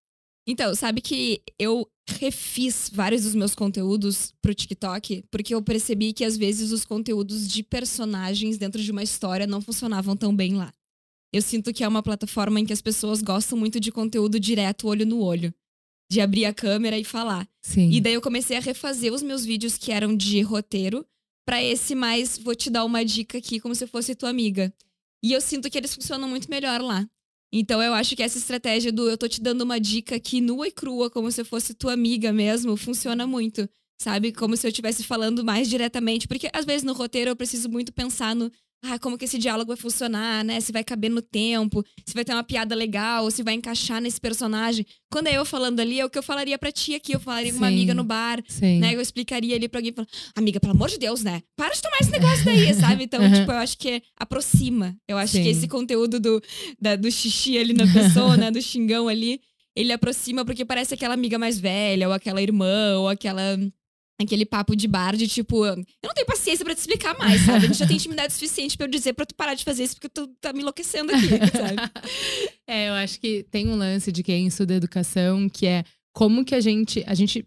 Então, 0.46 0.74
sabe 0.74 1.00
que 1.00 1.42
eu 1.58 1.88
refiz 2.06 2.90
vários 2.92 3.22
dos 3.22 3.34
meus 3.34 3.54
conteúdos 3.54 4.32
pro 4.42 4.54
TikTok, 4.54 5.24
porque 5.30 5.54
eu 5.54 5.62
percebi 5.62 6.12
que 6.12 6.24
às 6.24 6.36
vezes 6.36 6.70
os 6.70 6.84
conteúdos 6.84 7.48
de 7.48 7.62
personagens 7.62 8.58
dentro 8.58 8.82
de 8.82 8.92
uma 8.92 9.02
história 9.02 9.46
não 9.46 9.62
funcionavam 9.62 10.14
tão 10.16 10.34
bem 10.34 10.54
lá. 10.54 10.72
Eu 11.32 11.42
sinto 11.42 11.72
que 11.72 11.82
é 11.82 11.88
uma 11.88 12.02
plataforma 12.02 12.60
em 12.60 12.66
que 12.66 12.72
as 12.72 12.82
pessoas 12.82 13.22
gostam 13.22 13.58
muito 13.58 13.80
de 13.80 13.90
conteúdo 13.90 14.38
direto, 14.38 14.86
olho 14.86 15.06
no 15.06 15.20
olho. 15.20 15.52
De 16.10 16.20
abrir 16.20 16.44
a 16.44 16.52
câmera 16.52 16.98
e 16.98 17.02
falar. 17.02 17.48
Sim. 17.62 17.90
E 17.90 18.00
daí 18.00 18.14
eu 18.14 18.20
comecei 18.20 18.56
a 18.56 18.60
refazer 18.60 19.12
os 19.12 19.22
meus 19.22 19.44
vídeos 19.44 19.78
que 19.78 19.90
eram 19.90 20.14
de 20.14 20.40
roteiro 20.42 21.04
pra 21.46 21.62
esse 21.62 21.94
mais 21.94 22.38
vou 22.38 22.54
te 22.54 22.70
dar 22.70 22.84
uma 22.84 23.04
dica 23.04 23.38
aqui 23.38 23.58
como 23.58 23.74
se 23.74 23.86
fosse 23.86 24.14
tua 24.14 24.30
amiga. 24.30 24.72
E 25.22 25.32
eu 25.32 25.40
sinto 25.40 25.70
que 25.70 25.78
eles 25.78 25.94
funcionam 25.94 26.28
muito 26.28 26.50
melhor 26.50 26.80
lá. 26.80 27.08
Então 27.56 27.80
eu 27.80 27.94
acho 27.94 28.16
que 28.16 28.22
essa 28.22 28.36
estratégia 28.36 28.90
do 28.90 29.08
eu 29.08 29.16
tô 29.16 29.28
te 29.28 29.40
dando 29.40 29.62
uma 29.62 29.78
dica 29.78 30.16
aqui 30.16 30.40
nua 30.40 30.66
e 30.66 30.72
crua, 30.72 31.08
como 31.08 31.30
se 31.30 31.44
fosse 31.44 31.72
tua 31.72 31.92
amiga 31.92 32.32
mesmo, 32.32 32.76
funciona 32.76 33.28
muito. 33.28 33.68
Sabe? 33.96 34.32
Como 34.32 34.56
se 34.56 34.66
eu 34.66 34.70
estivesse 34.70 35.04
falando 35.04 35.44
mais 35.44 35.68
diretamente. 35.70 36.26
Porque 36.26 36.50
às 36.52 36.64
vezes 36.64 36.82
no 36.82 36.92
roteiro 36.92 37.30
eu 37.30 37.36
preciso 37.36 37.68
muito 37.68 37.92
pensar 37.92 38.34
no. 38.34 38.50
Ah, 38.86 38.98
como 38.98 39.16
que 39.16 39.24
esse 39.24 39.38
diálogo 39.38 39.68
vai 39.68 39.76
funcionar, 39.78 40.44
né? 40.44 40.60
Se 40.60 40.70
vai 40.70 40.84
caber 40.84 41.10
no 41.10 41.22
tempo, 41.22 41.82
se 42.06 42.12
vai 42.12 42.22
ter 42.24 42.32
uma 42.34 42.44
piada 42.44 42.74
legal, 42.74 43.30
se 43.30 43.42
vai 43.42 43.54
encaixar 43.54 43.98
nesse 44.00 44.20
personagem. 44.20 44.84
Quando 45.10 45.28
é 45.28 45.38
eu 45.38 45.44
falando 45.44 45.80
ali, 45.80 45.98
é 46.00 46.04
o 46.04 46.10
que 46.10 46.18
eu 46.18 46.22
falaria 46.22 46.58
pra 46.58 46.70
ti 46.70 46.94
aqui. 46.94 47.12
Eu 47.14 47.20
falaria 47.20 47.50
com 47.50 47.56
uma 47.58 47.68
Sim. 47.68 47.72
amiga 47.74 47.94
no 47.94 48.04
bar, 48.04 48.42
Sim. 48.46 48.80
né? 48.80 48.94
Eu 48.94 49.00
explicaria 49.00 49.56
ali 49.56 49.68
pra 49.68 49.78
alguém, 49.80 49.92
falando, 49.94 50.08
amiga, 50.36 50.60
pelo 50.60 50.74
amor 50.74 50.90
de 50.90 50.98
Deus, 50.98 51.22
né? 51.22 51.40
Para 51.56 51.72
de 51.74 51.80
tomar 51.80 51.96
esse 52.02 52.10
negócio 52.10 52.44
daí, 52.44 52.74
sabe? 52.74 53.04
Então, 53.04 53.20
tipo, 53.32 53.50
eu 53.50 53.56
acho 53.56 53.78
que 53.78 54.02
aproxima. 54.18 54.94
Eu 55.08 55.16
acho 55.16 55.32
que 55.32 55.44
Sim. 55.44 55.48
esse 55.50 55.66
conteúdo 55.68 56.20
do, 56.20 56.42
da- 56.80 56.96
do 56.96 57.10
xixi 57.10 57.56
ali 57.56 57.72
na 57.72 57.90
pessoa, 57.90 58.36
né? 58.36 58.50
Do 58.50 58.60
xingão 58.60 59.08
ali, 59.08 59.40
ele 59.74 59.92
aproxima 59.92 60.44
porque 60.44 60.64
parece 60.64 60.92
aquela 60.94 61.14
amiga 61.14 61.38
mais 61.38 61.58
velha, 61.58 62.06
ou 62.08 62.12
aquela 62.12 62.42
irmã, 62.42 62.98
ou 62.98 63.08
aquela. 63.08 63.58
Aquele 64.20 64.46
papo 64.46 64.76
de 64.76 64.86
bar 64.86 65.16
de 65.16 65.26
tipo, 65.26 65.66
eu 65.66 65.74
não 65.76 66.14
tenho 66.14 66.26
paciência 66.26 66.64
pra 66.64 66.72
te 66.74 66.78
explicar 66.78 67.18
mais, 67.18 67.40
sabe? 67.42 67.64
A 67.64 67.68
gente 67.68 67.78
já 67.78 67.86
tem 67.86 67.96
intimidade 67.96 68.32
suficiente 68.34 68.76
pra 68.76 68.86
eu 68.86 68.90
dizer 68.90 69.12
pra 69.12 69.26
tu 69.26 69.34
parar 69.34 69.54
de 69.54 69.64
fazer 69.64 69.82
isso 69.84 69.96
porque 69.96 70.08
tu 70.08 70.28
tá 70.40 70.52
me 70.52 70.60
enlouquecendo 70.60 71.10
aqui, 71.12 71.28
sabe? 71.28 71.76
É, 72.66 72.88
eu 72.88 72.92
acho 72.94 73.20
que 73.20 73.42
tem 73.50 73.68
um 73.68 73.76
lance 73.76 74.10
de 74.10 74.22
quem 74.22 74.46
estuda 74.46 74.74
educação 74.74 75.48
que 75.48 75.66
é 75.66 75.84
como 76.14 76.44
que 76.44 76.54
a 76.54 76.60
gente 76.60 77.02
a 77.06 77.14
gente 77.14 77.44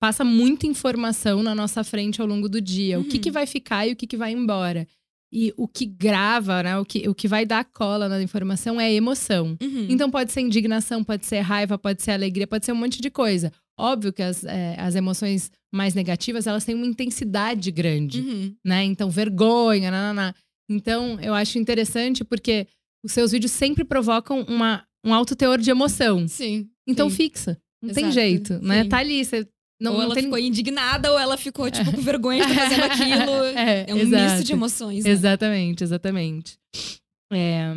passa 0.00 0.22
muita 0.24 0.66
informação 0.66 1.42
na 1.42 1.54
nossa 1.54 1.82
frente 1.82 2.20
ao 2.20 2.26
longo 2.26 2.48
do 2.48 2.60
dia. 2.60 3.00
O 3.00 3.04
que, 3.04 3.16
Uhum. 3.16 3.22
que 3.22 3.30
vai 3.30 3.46
ficar 3.46 3.86
e 3.86 3.92
o 3.92 3.96
que, 3.96 4.06
que 4.06 4.16
vai 4.16 4.32
embora. 4.32 4.86
E 5.32 5.52
o 5.56 5.66
que 5.68 5.86
grava, 5.86 6.62
né? 6.62 6.78
O 6.78 6.84
que, 6.84 7.08
o 7.08 7.14
que 7.14 7.26
vai 7.28 7.44
dar 7.46 7.64
cola 7.64 8.08
na 8.08 8.22
informação 8.22 8.80
é 8.80 8.86
a 8.86 8.92
emoção. 8.92 9.56
Uhum. 9.60 9.86
Então 9.88 10.10
pode 10.10 10.32
ser 10.32 10.40
indignação, 10.40 11.02
pode 11.04 11.24
ser 11.26 11.40
raiva, 11.40 11.76
pode 11.78 12.02
ser 12.02 12.12
alegria, 12.12 12.46
pode 12.46 12.64
ser 12.66 12.72
um 12.72 12.76
monte 12.76 13.00
de 13.02 13.10
coisa. 13.10 13.52
Óbvio 13.78 14.12
que 14.12 14.22
as, 14.22 14.44
é, 14.44 14.76
as 14.78 14.94
emoções 14.94 15.50
mais 15.72 15.94
negativas, 15.94 16.46
elas 16.46 16.64
têm 16.64 16.74
uma 16.74 16.86
intensidade 16.86 17.70
grande 17.70 18.20
Uhum. 18.20 18.54
né? 18.64 18.84
Então, 18.84 19.08
vergonha, 19.10 19.90
nananá. 19.90 20.34
Então, 20.68 21.18
eu 21.20 21.34
acho 21.34 21.58
interessante 21.58 22.24
porque 22.24 22.66
os 23.04 23.12
seus 23.12 23.32
vídeos 23.32 23.52
sempre 23.52 23.84
provocam 23.84 24.42
uma, 24.48 24.84
um 25.04 25.12
alto 25.14 25.34
teor 25.36 25.58
de 25.58 25.70
emoção. 25.70 26.26
Sim. 26.28 26.68
Então, 26.86 27.08
sim. 27.10 27.16
fixa. 27.16 27.60
Não 27.82 27.94
tem 27.94 28.04
Exato, 28.04 28.14
jeito, 28.14 28.58
né? 28.62 28.82
sim. 28.82 28.88
Tá 28.88 28.98
ali, 28.98 29.24
você 29.24 29.48
não, 29.80 29.94
ou 29.94 30.02
ela 30.02 30.14
tem... 30.14 30.24
ficou 30.24 30.38
indignada, 30.38 31.10
ou 31.10 31.18
ela 31.18 31.38
ficou, 31.38 31.70
tipo, 31.70 31.90
com 31.90 32.02
vergonha 32.02 32.44
de 32.44 32.52
estar 32.52 32.68
fazendo 32.68 32.84
aquilo. 32.84 33.32
É, 33.56 33.86
É 33.88 33.94
um 33.94 33.98
exato. 33.98 34.22
misto 34.34 34.44
de 34.46 34.52
emoções. 34.52 35.04
né? 35.04 35.10
Exatamente, 35.10 35.82
exatamente. 35.82 36.58
É, 37.32 37.72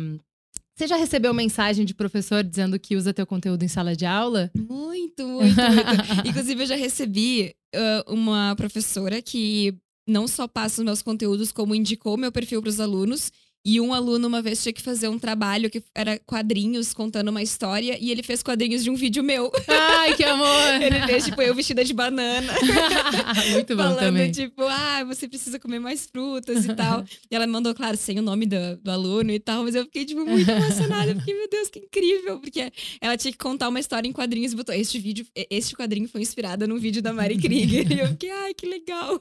Você 0.76 0.88
já 0.88 0.96
recebeu 0.96 1.32
mensagem 1.32 1.84
de 1.84 1.94
professor 1.94 2.42
dizendo 2.42 2.78
que 2.80 2.96
usa 2.96 3.14
teu 3.14 3.24
conteúdo 3.24 3.62
em 3.62 3.68
sala 3.68 3.94
de 3.94 4.04
aula? 4.04 4.50
Muito, 4.56 5.24
muito, 5.24 5.54
muito. 5.54 5.54
Inclusive, 6.28 6.62
eu 6.62 6.66
já 6.66 6.74
recebi 6.74 7.54
ah, 7.72 8.04
uma 8.08 8.56
professora 8.56 9.22
que 9.22 9.78
não 10.06 10.26
só 10.26 10.48
passa 10.48 10.80
os 10.80 10.84
meus 10.84 11.00
conteúdos, 11.00 11.52
como 11.52 11.76
indicou 11.76 12.16
meu 12.16 12.32
perfil 12.32 12.60
para 12.60 12.68
os 12.68 12.80
alunos. 12.80 13.30
E 13.66 13.80
um 13.80 13.94
aluno, 13.94 14.28
uma 14.28 14.42
vez, 14.42 14.62
tinha 14.62 14.74
que 14.74 14.82
fazer 14.82 15.08
um 15.08 15.18
trabalho 15.18 15.70
que 15.70 15.82
era 15.94 16.18
quadrinhos 16.18 16.92
contando 16.92 17.28
uma 17.28 17.42
história, 17.42 17.96
e 17.98 18.10
ele 18.10 18.22
fez 18.22 18.42
quadrinhos 18.42 18.84
de 18.84 18.90
um 18.90 18.94
vídeo 18.94 19.24
meu. 19.24 19.50
Ai, 19.66 20.14
que 20.14 20.22
amor! 20.22 20.44
Ele 20.82 21.00
fez, 21.06 21.24
tipo, 21.24 21.40
eu 21.40 21.54
vestida 21.54 21.82
de 21.82 21.94
banana. 21.94 22.52
Muito 23.52 23.74
bom 23.74 23.82
falando, 23.82 23.98
também. 24.00 24.30
tipo, 24.30 24.62
ah, 24.64 25.04
você 25.04 25.26
precisa 25.26 25.58
comer 25.58 25.78
mais 25.78 26.06
frutas 26.06 26.66
e 26.66 26.74
tal. 26.74 27.04
e 27.30 27.34
ela 27.34 27.46
me 27.46 27.52
mandou, 27.52 27.74
claro, 27.74 27.96
sem 27.96 28.18
o 28.18 28.22
nome 28.22 28.44
do, 28.44 28.76
do 28.82 28.90
aluno 28.90 29.30
e 29.30 29.40
tal, 29.40 29.62
mas 29.64 29.74
eu 29.74 29.84
fiquei, 29.84 30.04
tipo, 30.04 30.26
muito 30.26 30.50
emocionada. 30.50 31.12
Eu 31.12 31.18
fiquei, 31.20 31.34
meu 31.34 31.48
Deus, 31.48 31.70
que 31.70 31.78
incrível. 31.78 32.40
Porque 32.40 32.70
ela 33.00 33.16
tinha 33.16 33.32
que 33.32 33.38
contar 33.38 33.68
uma 33.70 33.80
história 33.80 34.06
em 34.06 34.12
quadrinhos 34.12 34.52
e 34.52 34.56
botou, 34.56 34.74
este 34.74 34.98
vídeo, 34.98 35.26
este 35.48 35.74
quadrinho 35.74 36.08
foi 36.08 36.20
inspirado 36.20 36.68
num 36.68 36.78
vídeo 36.78 37.00
da 37.00 37.14
Mari 37.14 37.38
Krieger. 37.38 37.90
e 37.90 38.00
eu 38.00 38.08
fiquei, 38.08 38.30
ai, 38.30 38.52
que 38.52 38.66
legal. 38.66 39.20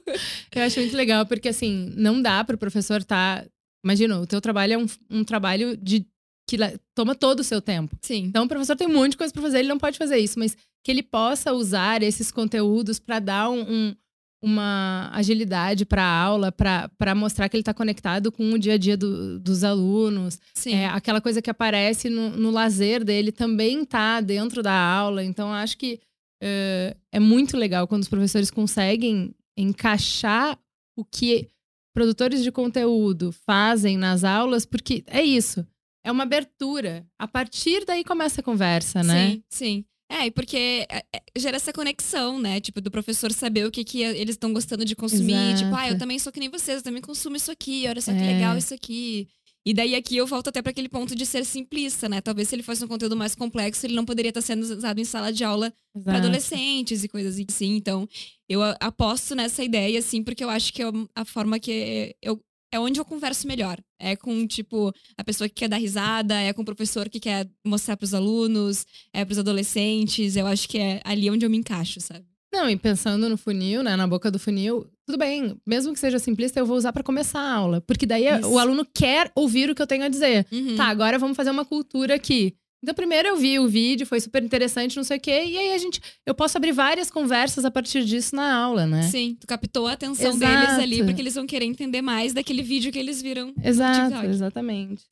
Eu 0.54 0.64
acho 0.64 0.82
muito 0.82 0.98
legal, 0.98 1.26
porque 1.26 1.48
assim, 1.48 1.94
não 1.96 2.22
dá 2.22 2.44
pro 2.44 2.58
professor 2.58 3.00
estar. 3.00 3.46
Imagina, 3.84 4.20
o 4.20 4.26
teu 4.28 4.40
trabalho 4.40 4.74
é 4.74 4.78
um, 4.78 4.86
um 5.10 5.24
trabalho 5.24 5.76
de 5.78 6.06
que 6.48 6.58
toma 6.94 7.16
todo 7.16 7.40
o 7.40 7.44
seu 7.44 7.62
tempo. 7.62 7.96
Sim. 8.02 8.26
Então, 8.26 8.46
o 8.46 8.48
professor 8.48 8.76
tem 8.76 8.88
um 8.88 8.94
monte 8.94 9.12
de 9.12 9.18
coisa 9.18 9.34
para 9.34 9.42
fazer, 9.42 9.60
ele 9.60 9.68
não 9.70 9.78
pode 9.78 9.98
fazer 9.98 10.18
isso, 10.18 10.38
mas 10.38 10.56
que 10.84 10.92
ele 10.92 11.02
possa 11.04 11.54
usar 11.54 12.04
esses 12.04 12.32
conteúdos 12.32 13.00
para 13.00 13.20
dar 13.20 13.50
um- 13.50 13.62
um- 13.62 13.96
uma 14.44 15.10
agilidade 15.14 15.86
para 15.86 16.04
a 16.04 16.22
aula, 16.22 16.52
para 16.52 17.16
mostrar 17.16 17.48
que 17.48 17.56
ele 17.56 17.62
está 17.62 17.74
conectado 17.74 18.30
com 18.30 18.52
o 18.52 18.60
dia 18.60 18.74
a 18.74 18.78
dia 18.78 18.98
do- 18.98 19.40
dos 19.40 19.64
alunos. 19.64 20.38
Sim. 20.54 20.74
É, 20.76 20.88
aquela 20.88 21.22
coisa 21.22 21.42
que 21.42 21.50
aparece 21.50 22.10
no, 22.10 22.30
no 22.32 22.52
lazer 22.52 23.06
dele 23.06 23.32
também 23.32 23.86
tá 23.86 24.20
dentro 24.20 24.62
da 24.62 24.74
aula. 24.74 25.24
Então, 25.24 25.54
acho 25.54 25.78
que 25.78 26.00
eh, 26.42 26.98
é 27.10 27.22
muito 27.22 27.56
legal 27.56 27.88
quando 27.88 28.02
os 28.02 28.10
professores 28.10 28.52
conseguem 28.52 29.34
encaixar 29.58 30.60
o 30.98 31.06
que 31.06 31.48
produtores 31.94 32.44
de 32.44 32.52
conteúdo 32.52 33.32
fazem 33.46 33.98
nas 33.98 34.24
aulas, 34.24 34.66
porque 34.66 35.04
é 35.08 35.22
isso. 35.24 35.66
É 36.04 36.12
uma 36.12 36.24
abertura. 36.24 37.06
A 37.18 37.28
partir 37.28 37.86
daí 37.86 38.04
começa 38.04 38.42
a 38.42 38.44
conversa, 38.44 39.02
né? 39.04 39.32
Sim, 39.32 39.44
sim. 39.50 39.86
É, 40.12 40.30
porque 40.30 40.86
é, 40.90 40.98
é, 41.16 41.22
gera 41.38 41.56
essa 41.56 41.72
conexão, 41.74 42.38
né? 42.40 42.60
Tipo, 42.60 42.82
do 42.82 42.92
professor 42.92 43.32
saber 43.32 43.66
o 43.66 43.72
que, 43.72 43.84
que 43.84 44.02
eles 44.02 44.36
estão 44.36 44.52
gostando 44.54 44.84
de 44.86 44.96
consumir. 44.96 45.34
Exato. 45.34 45.64
Tipo, 45.64 45.76
ah, 45.76 45.90
eu 45.90 45.98
também 45.98 46.20
sou 46.20 46.32
que 46.32 46.40
nem 46.40 46.50
vocês, 46.50 46.78
eu 46.78 46.84
também 46.84 47.02
consumo 47.02 47.36
isso 47.36 47.52
aqui, 47.52 47.86
olha 47.88 48.02
só 48.02 48.12
que 48.12 48.20
É. 48.20 48.34
legal 48.34 48.58
isso 48.58 48.74
aqui. 48.74 49.28
E 49.66 49.74
daí 49.74 49.96
aqui 49.96 50.18
eu 50.18 50.28
volto 50.28 50.50
até 50.50 50.62
para 50.62 50.72
aquele 50.72 50.90
ponto 50.90 51.16
de 51.16 51.26
ser 51.26 51.46
simplista, 51.46 52.10
né? 52.10 52.20
Talvez 52.20 52.50
se 52.50 52.56
ele 52.56 52.64
fosse 52.64 52.84
um 52.84 52.88
conteúdo 52.88 53.16
mais 53.16 53.34
complexo, 53.34 53.86
ele 53.86 53.96
não 53.96 54.04
poderia 54.04 54.30
estar 54.30 54.42
sendo 54.42 54.62
usado 54.64 55.00
em 55.00 55.06
sala 55.06 55.32
de 55.32 55.44
aula 55.44 55.74
para 56.04 56.18
adolescentes 56.18 57.04
e 57.04 57.08
coisas 57.08 57.40
assim. 57.40 57.76
Então, 57.76 58.08
eu 58.50 58.62
aposto 58.80 59.36
nessa 59.36 59.64
ideia, 59.64 60.00
assim, 60.00 60.22
porque 60.22 60.44
eu 60.44 60.50
acho 60.50 60.74
que 60.74 60.84
é 60.84 60.86
a 61.16 61.24
forma 61.26 61.60
que 61.60 62.16
eu. 62.22 62.42
É 62.74 62.80
onde 62.80 63.00
eu 63.00 63.06
converso 63.06 63.48
melhor. 63.48 63.80
É 64.00 64.16
com, 64.16 64.48
tipo, 64.48 64.92
a 65.16 65.24
pessoa 65.24 65.48
que 65.48 65.54
quer 65.54 65.70
dar 65.70 65.78
risada, 65.78 66.34
é 66.42 66.52
com 66.52 66.64
o 66.64 66.66
professor 66.66 67.08
que 67.08 67.20
quer 67.20 67.48
mostrar 67.64 67.96
pros 67.96 68.16
alunos, 68.16 68.84
é 69.14 69.24
pros 69.24 69.38
adolescentes. 69.38 70.36
Eu 70.36 70.48
acho 70.48 70.68
que 70.68 70.80
é 70.80 71.00
ali 71.04 71.30
onde 71.30 71.46
eu 71.46 71.52
me 71.52 71.58
encaixo, 71.58 72.02
sabe? 72.02 72.26
Não, 72.52 72.68
e 72.68 72.76
pensando 72.76 73.30
no 73.30 73.38
funil, 73.38 73.82
né, 73.84 73.96
na 73.96 74.08
boca 74.08 74.30
do 74.30 74.40
funil, 74.40 74.88
tudo 75.06 75.18
bem, 75.18 75.56
mesmo 75.66 75.94
que 75.94 76.00
seja 76.00 76.20
simplista, 76.20 76.60
eu 76.60 76.66
vou 76.66 76.78
usar 76.78 76.94
para 76.94 77.04
começar 77.04 77.40
a 77.40 77.54
aula, 77.54 77.82
porque 77.82 78.06
daí 78.06 78.28
Isso. 78.28 78.50
o 78.50 78.58
aluno 78.58 78.86
quer 78.86 79.32
ouvir 79.36 79.70
o 79.70 79.76
que 79.76 79.82
eu 79.82 79.88
tenho 79.88 80.04
a 80.04 80.10
dizer. 80.10 80.46
Uhum. 80.52 80.76
Tá, 80.76 80.86
agora 80.86 81.20
vamos 81.20 81.36
fazer 81.36 81.52
uma 81.52 81.66
cultura 81.66 82.16
aqui. 82.16 82.56
Então, 82.82 82.94
primeiro 82.94 83.30
eu 83.30 83.38
vi 83.38 83.60
o 83.60 83.68
vídeo, 83.68 84.06
foi 84.06 84.20
super 84.20 84.44
interessante, 84.44 84.98
não 84.98 85.06
sei 85.06 85.18
o 85.18 85.22
quê, 85.22 85.46
e 85.46 85.58
aí 85.58 85.74
a 85.74 85.78
gente, 85.78 86.02
eu 86.26 86.36
posso 86.36 86.58
abrir 86.58 86.74
várias 86.74 87.10
conversas 87.10 87.64
a 87.64 87.72
partir 87.72 88.04
disso 88.04 88.36
na 88.36 88.54
aula, 88.54 88.86
né? 88.86 89.04
Sim, 89.04 89.38
tu 89.40 89.48
captou 89.48 89.88
a 89.88 89.94
atenção 89.94 90.32
Exato. 90.32 90.40
deles 90.40 90.80
ali, 90.80 91.04
porque 91.04 91.22
eles 91.22 91.34
vão 91.34 91.48
querer 91.48 91.64
entender 91.64 92.02
mais 92.02 92.34
daquele 92.34 92.62
vídeo 92.62 92.92
que 92.92 93.00
eles 93.00 93.22
viram. 93.22 93.54
Exato, 93.64 94.26
exatamente. 94.26 95.04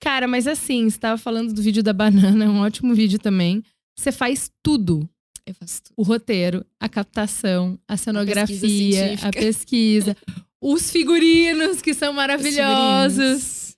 Cara, 0.00 0.28
mas 0.28 0.46
assim, 0.46 0.88
você 0.88 0.98
tava 0.98 1.18
falando 1.18 1.52
do 1.52 1.60
vídeo 1.60 1.82
da 1.82 1.92
banana, 1.92 2.44
é 2.44 2.48
um 2.48 2.60
ótimo 2.60 2.94
vídeo 2.94 3.18
também. 3.18 3.60
Você 3.98 4.12
faz 4.12 4.48
tudo. 4.62 5.08
Eu 5.46 5.54
faço 5.54 5.82
tudo. 5.84 5.94
O 5.96 6.02
roteiro, 6.02 6.64
a 6.80 6.88
captação, 6.88 7.78
a 7.86 7.96
cenografia, 7.96 8.58
científica. 8.58 9.28
a 9.28 9.32
pesquisa, 9.32 10.16
os 10.60 10.90
figurinos, 10.90 11.80
que 11.80 11.94
são 11.94 12.12
maravilhosos. 12.12 13.76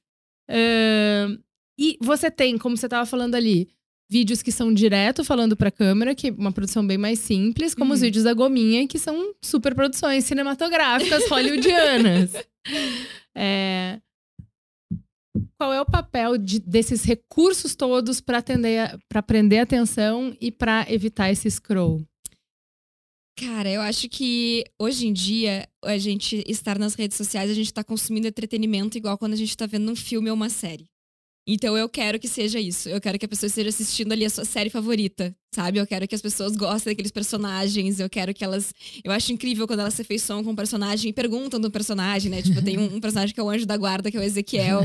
Ahn, 0.50 1.38
e 1.78 1.96
você 2.00 2.30
tem, 2.30 2.56
como 2.58 2.76
você 2.76 2.86
estava 2.86 3.04
falando 3.06 3.34
ali, 3.34 3.68
vídeos 4.10 4.40
que 4.42 4.50
são 4.50 4.72
direto 4.72 5.22
falando 5.22 5.54
pra 5.54 5.70
câmera, 5.70 6.14
que 6.14 6.28
é 6.28 6.30
uma 6.32 6.50
produção 6.50 6.84
bem 6.86 6.96
mais 6.96 7.18
simples, 7.18 7.74
como 7.74 7.92
os 7.92 8.00
Uhum. 8.00 8.06
vídeos 8.06 8.24
da 8.24 8.32
Gominha, 8.32 8.88
que 8.88 8.98
são 8.98 9.34
super 9.42 9.74
produções 9.74 10.24
cinematográficas 10.24 11.24
hollywoodianas. 11.28 12.32
É, 13.40 14.00
Qual 15.58 15.72
é 15.72 15.80
o 15.80 15.86
papel 15.86 16.38
de- 16.38 16.60
desses 16.60 17.02
recursos 17.04 17.74
todos 17.74 18.20
para 18.20 18.42
prender 19.22 19.60
atenção 19.60 20.36
e 20.40 20.50
para 20.50 20.86
evitar 20.92 21.30
esse 21.30 21.50
scroll? 21.50 22.04
Cara, 23.38 23.70
eu 23.70 23.80
acho 23.80 24.08
que 24.08 24.64
hoje 24.80 25.06
em 25.06 25.12
dia, 25.12 25.68
a 25.84 25.96
gente 25.96 26.42
estar 26.46 26.76
nas 26.76 26.94
redes 26.94 27.16
sociais, 27.16 27.48
a 27.48 27.54
gente 27.54 27.72
tá 27.72 27.84
consumindo 27.84 28.26
entretenimento 28.26 28.98
igual 28.98 29.16
quando 29.16 29.34
a 29.34 29.36
gente 29.36 29.56
tá 29.56 29.64
vendo 29.64 29.92
um 29.92 29.96
filme 29.96 30.28
ou 30.28 30.34
uma 30.34 30.48
série. 30.48 30.86
Então 31.50 31.78
eu 31.78 31.88
quero 31.88 32.18
que 32.18 32.28
seja 32.28 32.60
isso. 32.60 32.90
Eu 32.90 33.00
quero 33.00 33.18
que 33.18 33.24
a 33.24 33.28
pessoa 33.28 33.48
esteja 33.48 33.70
assistindo 33.70 34.12
ali 34.12 34.22
a 34.22 34.28
sua 34.28 34.44
série 34.44 34.68
favorita, 34.68 35.34
sabe? 35.54 35.78
Eu 35.78 35.86
quero 35.86 36.06
que 36.06 36.14
as 36.14 36.20
pessoas 36.20 36.54
gostem 36.54 36.92
daqueles 36.92 37.10
personagens. 37.10 37.98
Eu 37.98 38.10
quero 38.10 38.34
que 38.34 38.44
elas. 38.44 38.74
Eu 39.02 39.10
acho 39.10 39.32
incrível 39.32 39.66
quando 39.66 39.80
elas 39.80 39.94
se 39.94 40.02
afeiçoam 40.02 40.44
com 40.44 40.50
um 40.50 40.54
personagem 40.54 41.08
e 41.08 41.12
perguntam 41.12 41.58
do 41.58 41.70
personagem, 41.70 42.30
né? 42.30 42.42
Tipo, 42.42 42.60
tem 42.60 42.76
um, 42.76 42.96
um 42.96 43.00
personagem 43.00 43.34
que 43.34 43.40
é 43.40 43.42
o 43.42 43.48
anjo 43.48 43.64
da 43.64 43.78
guarda, 43.78 44.10
que 44.10 44.18
é 44.18 44.20
o 44.20 44.22
Ezequiel. 44.22 44.82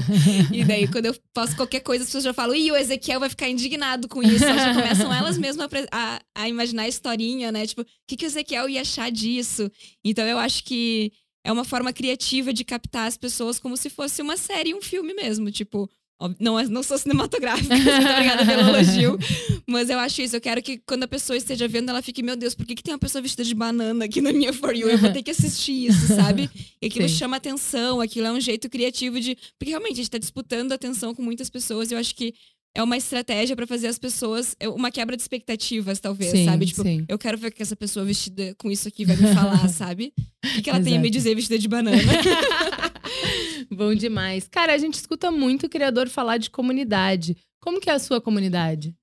e 0.53 0.63
daí, 0.63 0.87
quando 0.87 1.07
eu 1.07 1.15
faço 1.35 1.53
qualquer 1.57 1.81
coisa, 1.81 2.03
as 2.03 2.07
pessoas 2.07 2.23
já 2.23 2.33
falam, 2.33 2.55
ih, 2.55 2.71
o 2.71 2.77
Ezequiel 2.77 3.19
vai 3.19 3.27
ficar 3.27 3.49
indignado 3.49 4.07
com 4.07 4.23
isso. 4.23 4.45
Elas 4.45 4.61
já 4.63 4.73
começam 4.73 5.13
elas 5.13 5.37
mesmas 5.37 5.67
a, 5.69 5.89
a, 5.91 6.21
a 6.33 6.47
imaginar 6.47 6.83
a 6.83 6.87
historinha, 6.87 7.51
né? 7.51 7.67
Tipo, 7.67 7.81
o 7.81 7.85
que, 8.07 8.15
que 8.15 8.25
o 8.25 8.27
Ezequiel 8.27 8.69
ia 8.69 8.79
achar 8.79 9.11
disso? 9.11 9.69
Então 10.01 10.25
eu 10.25 10.37
acho 10.37 10.63
que 10.63 11.11
é 11.43 11.51
uma 11.51 11.65
forma 11.65 11.91
criativa 11.91 12.53
de 12.53 12.63
captar 12.63 13.05
as 13.05 13.17
pessoas 13.17 13.59
como 13.59 13.75
se 13.75 13.89
fosse 13.89 14.21
uma 14.21 14.37
série, 14.37 14.73
um 14.73 14.81
filme 14.81 15.13
mesmo. 15.13 15.51
Tipo, 15.51 15.89
não, 16.39 16.59
é, 16.59 16.67
não 16.67 16.83
sou 16.83 16.97
cinematográfica, 16.97 17.73
obrigada 17.75 18.45
pelo 18.45 18.69
elogio. 18.69 19.17
Mas 19.67 19.89
eu 19.89 19.99
acho 19.99 20.21
isso. 20.21 20.35
Eu 20.35 20.41
quero 20.41 20.61
que 20.61 20.77
quando 20.85 21.03
a 21.03 21.07
pessoa 21.07 21.37
esteja 21.37 21.67
vendo, 21.67 21.89
ela 21.89 22.01
fique, 22.01 22.21
meu 22.21 22.35
Deus, 22.35 22.53
por 22.53 22.65
que, 22.65 22.75
que 22.75 22.83
tem 22.83 22.93
uma 22.93 22.99
pessoa 22.99 23.21
vestida 23.21 23.43
de 23.43 23.55
banana 23.55 24.05
aqui 24.05 24.21
na 24.21 24.31
minha 24.31 24.53
For 24.53 24.75
You? 24.75 24.89
Eu 24.89 24.97
vou 24.97 25.11
ter 25.11 25.23
que 25.23 25.31
assistir 25.31 25.87
isso, 25.87 26.07
sabe? 26.07 26.49
E 26.81 26.87
aquilo 26.87 27.07
Sim. 27.07 27.15
chama 27.15 27.37
atenção, 27.37 28.01
aquilo 28.01 28.27
é 28.27 28.31
um 28.31 28.41
jeito 28.41 28.69
criativo 28.69 29.17
de. 29.17 29.37
Porque 29.57 29.69
realmente 29.69 29.93
a 29.93 29.95
gente 29.95 30.11
tá 30.11 30.17
disputando 30.17 30.73
atenção 30.73 31.15
com 31.15 31.21
muitas 31.21 31.49
pessoas 31.49 31.89
e 31.89 31.93
eu 31.93 31.97
acho 31.97 32.13
que 32.13 32.33
é 32.75 32.81
uma 32.81 32.97
estratégia 32.97 33.55
para 33.55 33.67
fazer 33.67 33.87
as 33.87 33.99
pessoas. 33.99 34.55
É 34.59 34.67
uma 34.67 34.89
quebra 34.91 35.15
de 35.15 35.21
expectativas, 35.21 35.99
talvez, 35.99 36.31
sim, 36.31 36.45
sabe? 36.45 36.65
Tipo, 36.65 36.81
sim. 36.81 37.05
eu 37.07 37.17
quero 37.17 37.37
ver 37.37 37.47
o 37.47 37.51
que 37.51 37.61
essa 37.61 37.75
pessoa 37.75 38.03
vestida 38.03 38.55
com 38.57 38.71
isso 38.71 38.87
aqui 38.87 39.05
vai 39.05 39.15
me 39.15 39.33
falar, 39.33 39.67
sabe? 39.69 40.11
O 40.57 40.61
que, 40.61 40.69
ela 40.69 40.81
tem 40.81 40.97
a 40.97 40.99
me 40.99 41.09
dizer 41.09 41.35
vestida 41.35 41.59
de 41.59 41.67
banana. 41.67 41.97
Bom 43.71 43.93
demais. 43.93 44.47
Cara, 44.47 44.73
a 44.73 44.77
gente 44.77 44.95
escuta 44.95 45.31
muito 45.31 45.65
o 45.65 45.69
criador 45.69 46.09
falar 46.09 46.37
de 46.37 46.49
comunidade. 46.49 47.35
Como 47.61 47.79
que 47.79 47.89
é 47.89 47.93
a 47.93 47.99
sua 47.99 48.19
comunidade? 48.19 48.95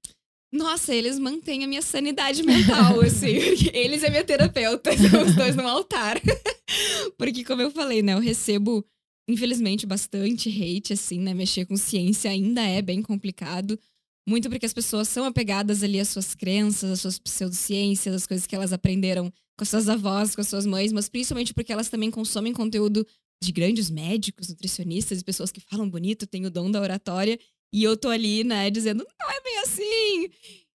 Nossa, 0.53 0.95
eles 0.95 1.19
mantêm 1.19 1.65
a 1.65 1.69
minha 1.69 1.83
sanidade 1.83 2.43
mental, 2.43 3.01
assim. 3.07 3.37
eles 3.73 4.03
é 4.03 4.11
minha 4.11 4.25
terapeuta, 4.25 4.91
são 4.99 5.23
os 5.23 5.35
dois 5.35 5.55
no 5.55 5.67
altar. 5.67 6.21
Porque, 7.17 7.45
como 7.45 7.63
eu 7.63 7.71
falei, 7.71 8.03
né, 8.03 8.15
eu 8.15 8.19
recebo 8.19 8.85
infelizmente, 9.31 9.87
bastante 9.87 10.49
hate, 10.49 10.93
assim, 10.93 11.19
né? 11.21 11.33
Mexer 11.33 11.65
com 11.65 11.77
ciência 11.77 12.31
ainda 12.31 12.63
é 12.63 12.83
bem 12.83 13.01
complicado. 13.01 13.79
Muito 14.29 14.51
porque 14.51 14.67
as 14.67 14.73
pessoas 14.73 15.09
são 15.09 15.25
apegadas 15.25 15.83
ali 15.83 15.99
às 15.99 16.09
suas 16.09 16.35
crenças, 16.35 16.91
às 16.91 17.01
suas 17.01 17.19
pseudociências, 17.19 18.15
às 18.15 18.27
coisas 18.27 18.47
que 18.47 18.55
elas 18.55 18.73
aprenderam 18.73 19.31
com 19.57 19.63
as 19.63 19.69
suas 19.69 19.89
avós, 19.89 20.35
com 20.35 20.41
as 20.41 20.49
suas 20.49 20.67
mães, 20.67 20.93
mas 20.93 21.09
principalmente 21.09 21.55
porque 21.55 21.73
elas 21.73 21.89
também 21.89 22.11
consomem 22.11 22.53
conteúdo 22.53 23.07
de 23.43 23.53
grandes 23.53 23.91
médicos, 23.91 24.49
nutricionistas 24.49 25.21
e 25.21 25.25
pessoas 25.25 25.51
que 25.51 25.61
falam 25.61 25.89
bonito, 25.89 26.27
têm 26.27 26.47
o 26.47 26.51
dom 26.51 26.71
da 26.71 26.81
oratória. 26.81 27.39
E 27.73 27.83
eu 27.83 27.97
tô 27.97 28.09
ali, 28.09 28.45
né, 28.45 28.71
dizendo, 28.71 29.07
não 29.19 29.31
é 29.31 29.41
bem 29.43 29.59
assim. 29.61 30.31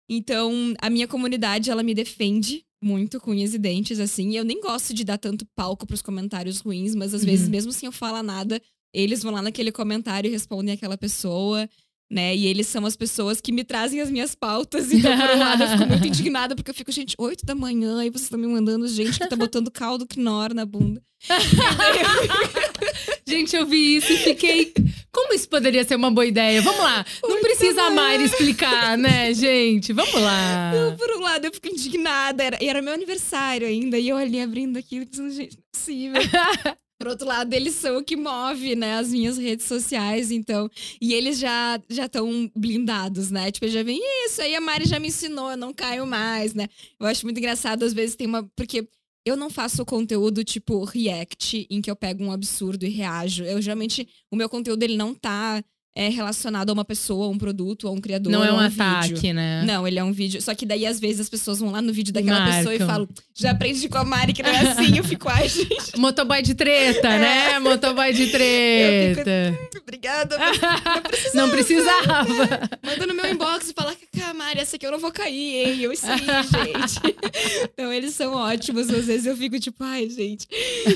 Então, 0.09 0.73
a 0.81 0.89
minha 0.89 1.07
comunidade, 1.07 1.69
ela 1.69 1.83
me 1.83 1.93
defende 1.93 2.63
muito 2.81 3.19
com 3.19 3.31
unhas 3.31 3.53
e 3.53 3.57
dentes, 3.57 3.99
assim. 3.99 4.35
Eu 4.35 4.43
nem 4.43 4.61
gosto 4.61 4.93
de 4.93 5.03
dar 5.03 5.17
tanto 5.17 5.45
palco 5.55 5.85
pros 5.85 6.01
comentários 6.01 6.59
ruins, 6.59 6.93
mas 6.95 7.13
às 7.13 7.21
uhum. 7.21 7.27
vezes, 7.27 7.49
mesmo 7.49 7.71
sem 7.71 7.87
eu 7.87 7.91
falar 7.91 8.23
nada, 8.23 8.61
eles 8.93 9.23
vão 9.23 9.33
lá 9.33 9.41
naquele 9.41 9.71
comentário 9.71 10.27
e 10.27 10.31
respondem 10.31 10.73
aquela 10.73 10.97
pessoa, 10.97 11.67
né? 12.09 12.35
E 12.35 12.47
eles 12.47 12.67
são 12.67 12.85
as 12.85 12.95
pessoas 12.95 13.41
que 13.41 13.51
me 13.51 13.63
trazem 13.63 13.99
as 14.01 14.09
minhas 14.09 14.35
pautas. 14.35 14.91
Então, 14.91 15.17
por 15.17 15.29
um 15.29 15.39
lado, 15.39 15.63
eu 15.63 15.69
fico 15.69 15.85
muito 15.87 16.07
indignada, 16.07 16.55
porque 16.55 16.71
eu 16.71 16.75
fico, 16.75 16.91
gente, 16.91 17.15
oito 17.17 17.45
da 17.45 17.55
manhã, 17.55 18.03
e 18.05 18.09
vocês 18.09 18.23
estão 18.23 18.39
me 18.39 18.47
mandando 18.47 18.87
gente 18.87 19.19
que 19.19 19.27
tá 19.27 19.35
botando 19.35 19.71
caldo 19.71 20.07
Knorr 20.07 20.53
na 20.53 20.65
bunda. 20.65 21.01
gente, 23.27 23.55
eu 23.55 23.65
vi 23.65 23.97
isso 23.97 24.13
e 24.13 24.17
fiquei. 24.17 24.73
Como 25.11 25.33
isso 25.33 25.49
poderia 25.49 25.83
ser 25.83 25.95
uma 25.95 26.11
boa 26.11 26.25
ideia? 26.25 26.61
Vamos 26.61 26.81
lá. 26.81 27.05
Não 27.23 27.41
precisa 27.41 27.83
a 27.83 27.89
Mari 27.89 28.25
explicar, 28.25 28.97
né, 28.97 29.33
gente? 29.33 29.91
Vamos 29.93 30.13
lá. 30.13 30.71
Não, 30.73 30.95
por 30.97 31.09
um 31.11 31.21
lado, 31.21 31.45
eu 31.45 31.53
fico 31.53 31.69
indignada. 31.69 32.43
Era, 32.43 32.57
era 32.61 32.81
meu 32.81 32.93
aniversário 32.93 33.65
ainda. 33.65 33.97
E 33.97 34.09
eu 34.09 34.17
ali 34.17 34.39
abrindo 34.39 34.77
aquilo 34.77 35.07
pensando, 35.07 35.31
gente, 35.31 35.57
não 35.57 35.63
é 35.63 35.77
possível. 35.77 36.21
Por 36.97 37.07
outro 37.07 37.27
lado, 37.27 37.53
eles 37.53 37.75
são 37.75 37.97
o 37.97 38.03
que 38.03 38.15
move, 38.15 38.75
né, 38.75 38.95
as 38.95 39.09
minhas 39.09 39.37
redes 39.37 39.65
sociais, 39.65 40.31
então. 40.31 40.69
E 41.01 41.13
eles 41.13 41.37
já 41.37 41.79
já 41.89 42.05
estão 42.05 42.49
blindados, 42.55 43.29
né? 43.31 43.51
Tipo, 43.51 43.67
já 43.67 43.83
vem 43.83 43.99
isso, 44.25 44.41
aí 44.41 44.55
a 44.55 44.61
Mari 44.61 44.85
já 44.87 44.99
me 44.99 45.09
ensinou, 45.09 45.51
eu 45.51 45.57
não 45.57 45.73
caio 45.73 46.07
mais, 46.07 46.53
né? 46.53 46.67
Eu 46.99 47.05
acho 47.07 47.25
muito 47.25 47.37
engraçado, 47.37 47.83
às 47.83 47.93
vezes 47.93 48.15
tem 48.15 48.27
uma. 48.27 48.43
Porque 48.55 48.87
eu 49.25 49.35
não 49.35 49.49
faço 49.49 49.83
conteúdo 49.85 50.43
tipo 50.43 50.83
react, 50.83 51.67
em 51.69 51.81
que 51.81 51.89
eu 51.91 51.95
pego 51.95 52.23
um 52.23 52.31
absurdo 52.31 52.85
e 52.85 52.89
reajo. 52.89 53.43
Eu 53.43 53.61
geralmente. 53.61 54.07
O 54.31 54.35
meu 54.35 54.47
conteúdo 54.47 54.83
ele 54.83 54.95
não 54.95 55.13
tá 55.13 55.63
é 55.95 56.09
relacionado 56.09 56.69
a 56.69 56.73
uma 56.73 56.83
pessoa, 56.83 57.25
a 57.25 57.29
um 57.29 57.37
produto, 57.37 57.87
a 57.87 57.91
um 57.91 58.01
criador. 58.01 58.29
Não 58.29 58.43
é 58.43 58.51
um, 58.51 58.57
um 58.57 58.59
ataque, 58.59 59.13
vídeo. 59.13 59.33
né? 59.33 59.63
Não, 59.65 59.87
ele 59.87 59.97
é 59.97 60.03
um 60.03 60.11
vídeo. 60.11 60.41
Só 60.41 60.53
que 60.53 60.65
daí, 60.65 60.85
às 60.85 60.99
vezes, 60.99 61.21
as 61.21 61.29
pessoas 61.29 61.59
vão 61.59 61.71
lá 61.71 61.81
no 61.81 61.93
vídeo 61.93 62.13
daquela 62.13 62.39
Marcam. 62.39 62.57
pessoa 62.57 62.75
e 62.75 62.79
falam: 62.79 63.07
já 63.33 63.51
aprendi 63.51 63.87
com 63.87 63.97
a 63.97 64.03
Mari 64.03 64.33
que 64.33 64.43
não 64.43 64.49
é 64.49 64.59
assim. 64.59 64.97
Eu 64.97 65.03
fico, 65.05 65.29
ai, 65.29 65.47
gente. 65.47 65.95
Motoboy 65.97 66.41
de 66.41 66.53
treta, 66.53 67.07
é. 67.07 67.19
né? 67.19 67.59
Motoboy 67.59 68.13
de 68.13 68.27
treta. 68.27 69.55
Fico, 69.71 69.79
Obrigada. 69.81 70.37
Não 71.33 71.49
precisava. 71.49 72.07
Não 72.13 72.25
precisava. 72.25 72.69
Manda 72.83 73.07
no 73.07 73.13
meu 73.13 73.31
inbox 73.31 73.69
e 73.69 73.73
fala: 73.73 73.95
ah, 74.23 74.33
Mari, 74.33 74.59
essa 74.59 74.75
aqui 74.75 74.85
eu 74.85 74.91
não 74.91 74.99
vou 74.99 75.11
cair, 75.11 75.67
hein? 75.67 75.81
Eu 75.81 75.95
sim, 75.95 76.07
gente. 76.07 77.15
então, 77.71 77.93
eles 77.93 78.13
são 78.15 78.33
ótimos. 78.33 78.89
Às 78.89 79.05
vezes 79.05 79.25
eu 79.25 79.37
fico 79.37 79.59
tipo, 79.59 79.83
ai, 79.83 80.09
gente, 80.09 80.47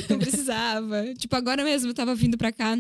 não 0.10 0.18
precisava. 0.18 1.14
Tipo, 1.16 1.36
agora 1.36 1.64
mesmo 1.64 1.90
eu 1.90 1.94
tava 1.94 2.16
vindo 2.16 2.38
pra 2.38 2.52
cá. 2.52 2.78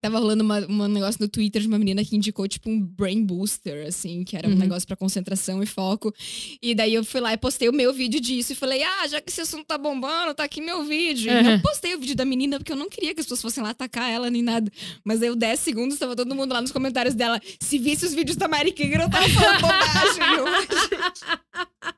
Tava 0.00 0.18
rolando 0.20 0.44
uma, 0.44 0.60
um 0.60 0.86
negócio 0.86 1.20
no 1.20 1.28
Twitter 1.28 1.60
de 1.60 1.66
uma 1.66 1.78
menina 1.78 2.04
que 2.04 2.14
indicou, 2.14 2.46
tipo, 2.46 2.70
um 2.70 2.80
brain 2.80 3.24
booster, 3.24 3.86
assim, 3.86 4.22
que 4.22 4.36
era 4.36 4.46
um 4.46 4.52
uhum. 4.52 4.58
negócio 4.58 4.86
para 4.86 4.96
concentração 4.96 5.60
e 5.60 5.66
foco. 5.66 6.14
E 6.62 6.72
daí 6.72 6.94
eu 6.94 7.04
fui 7.04 7.20
lá 7.20 7.32
e 7.32 7.36
postei 7.36 7.68
o 7.68 7.72
meu 7.72 7.92
vídeo 7.92 8.20
disso 8.20 8.52
e 8.52 8.54
falei, 8.54 8.82
ah, 8.82 9.08
já 9.08 9.20
que 9.20 9.28
esse 9.28 9.40
assunto 9.40 9.66
tá 9.66 9.76
bombando, 9.76 10.34
tá 10.34 10.44
aqui 10.44 10.60
meu 10.60 10.84
vídeo. 10.84 11.32
Uhum. 11.32 11.42
E 11.42 11.52
eu 11.54 11.60
postei 11.60 11.96
o 11.96 11.98
vídeo 11.98 12.14
da 12.14 12.24
menina 12.24 12.58
porque 12.58 12.70
eu 12.70 12.76
não 12.76 12.88
queria 12.88 13.12
que 13.12 13.20
as 13.20 13.26
pessoas 13.26 13.42
fossem 13.42 13.62
lá 13.62 13.70
atacar 13.70 14.08
ela 14.08 14.30
nem 14.30 14.42
nada. 14.42 14.70
Mas 15.04 15.20
aí, 15.20 15.34
10 15.34 15.58
segundos, 15.58 15.98
tava 15.98 16.14
todo 16.14 16.32
mundo 16.32 16.52
lá 16.52 16.60
nos 16.60 16.70
comentários 16.70 17.14
dela. 17.16 17.40
Se 17.60 17.76
visse 17.76 18.06
os 18.06 18.14
vídeos 18.14 18.36
da 18.36 18.46
Mari 18.46 18.70
Krieger, 18.70 19.00
eu 19.00 19.10
tava 19.10 19.28
falando 19.28 19.60
bobagem. 19.60 20.22
eu, 20.36 21.92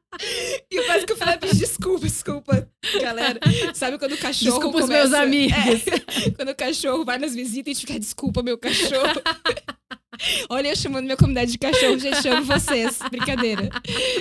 E 0.71 0.83
quase 0.87 1.07
que 1.07 1.13
eu 1.13 1.17
falei, 1.17 1.39
desculpa, 1.55 2.07
desculpa, 2.07 2.69
galera. 3.01 3.39
Sabe 3.75 3.99
quando 3.99 4.13
o 4.13 4.19
cachorro. 4.19 4.53
Desculpa 4.53 4.81
começa, 4.81 4.85
os 4.85 4.89
meus 4.89 5.13
amigos. 5.13 5.87
É, 5.87 6.31
quando 6.37 6.49
o 6.49 6.55
cachorro 6.55 7.05
vai 7.05 7.19
nas 7.19 7.35
visitas 7.35 7.77
e 7.77 7.81
fica, 7.81 7.99
desculpa, 7.99 8.43
meu 8.43 8.59
cachorro. 8.59 9.21
Olha, 10.51 10.69
eu 10.69 10.77
chamando 10.77 11.05
minha 11.05 11.17
comunidade 11.17 11.53
de 11.53 11.59
cachorro, 11.59 11.99
gente, 11.99 12.29
amo 12.29 12.45
vocês. 12.45 12.99
Brincadeira. 13.11 13.71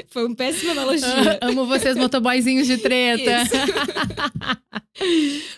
Foi 0.08 0.26
uma 0.26 0.36
péssima 0.36 0.72
analogia. 0.72 1.40
amo 1.42 1.66
vocês, 1.66 1.98
motoboyzinhos 1.98 2.68
de 2.68 2.78
treta. 2.78 3.44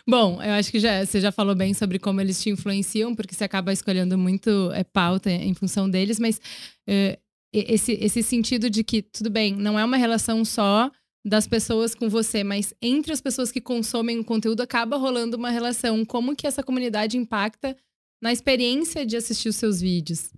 Bom, 0.08 0.42
eu 0.42 0.54
acho 0.54 0.72
que 0.72 0.80
já, 0.80 1.06
você 1.06 1.20
já 1.20 1.32
falou 1.32 1.54
bem 1.54 1.74
sobre 1.74 2.00
como 2.00 2.22
eles 2.22 2.42
te 2.42 2.50
influenciam, 2.50 3.14
porque 3.14 3.36
você 3.36 3.44
acaba 3.44 3.74
escolhendo 3.74 4.18
muito 4.18 4.72
é, 4.74 4.84
pauta 4.84 5.30
em 5.30 5.54
função 5.54 5.90
deles, 5.90 6.20
mas 6.20 6.40
é, 6.88 7.20
esse, 7.54 7.94
esse 7.94 8.24
sentido 8.24 8.70
de 8.70 8.84
que, 8.84 9.02
tudo 9.02 9.30
bem, 9.30 9.56
não 9.56 9.78
é 9.78 9.84
uma 9.84 9.98
relação 9.98 10.44
só 10.46 10.92
das 11.24 11.48
pessoas 11.48 11.94
com 11.94 12.10
você, 12.10 12.44
mas 12.44 12.74
entre 12.82 13.14
as 13.14 13.22
pessoas 13.22 13.52
que 13.52 13.62
consomem 13.62 14.20
o 14.20 14.26
conteúdo 14.26 14.62
acaba 14.62 14.98
rolando 14.98 15.38
uma 15.38 15.52
relação. 15.52 16.04
Como 16.06 16.36
que 16.36 16.48
essa 16.48 16.64
comunidade 16.64 17.18
impacta 17.18 17.78
na 18.22 18.32
experiência 18.32 19.06
de 19.06 19.16
assistir 19.16 19.50
os 19.50 19.56
seus 19.56 19.80
vídeos? 19.82 20.32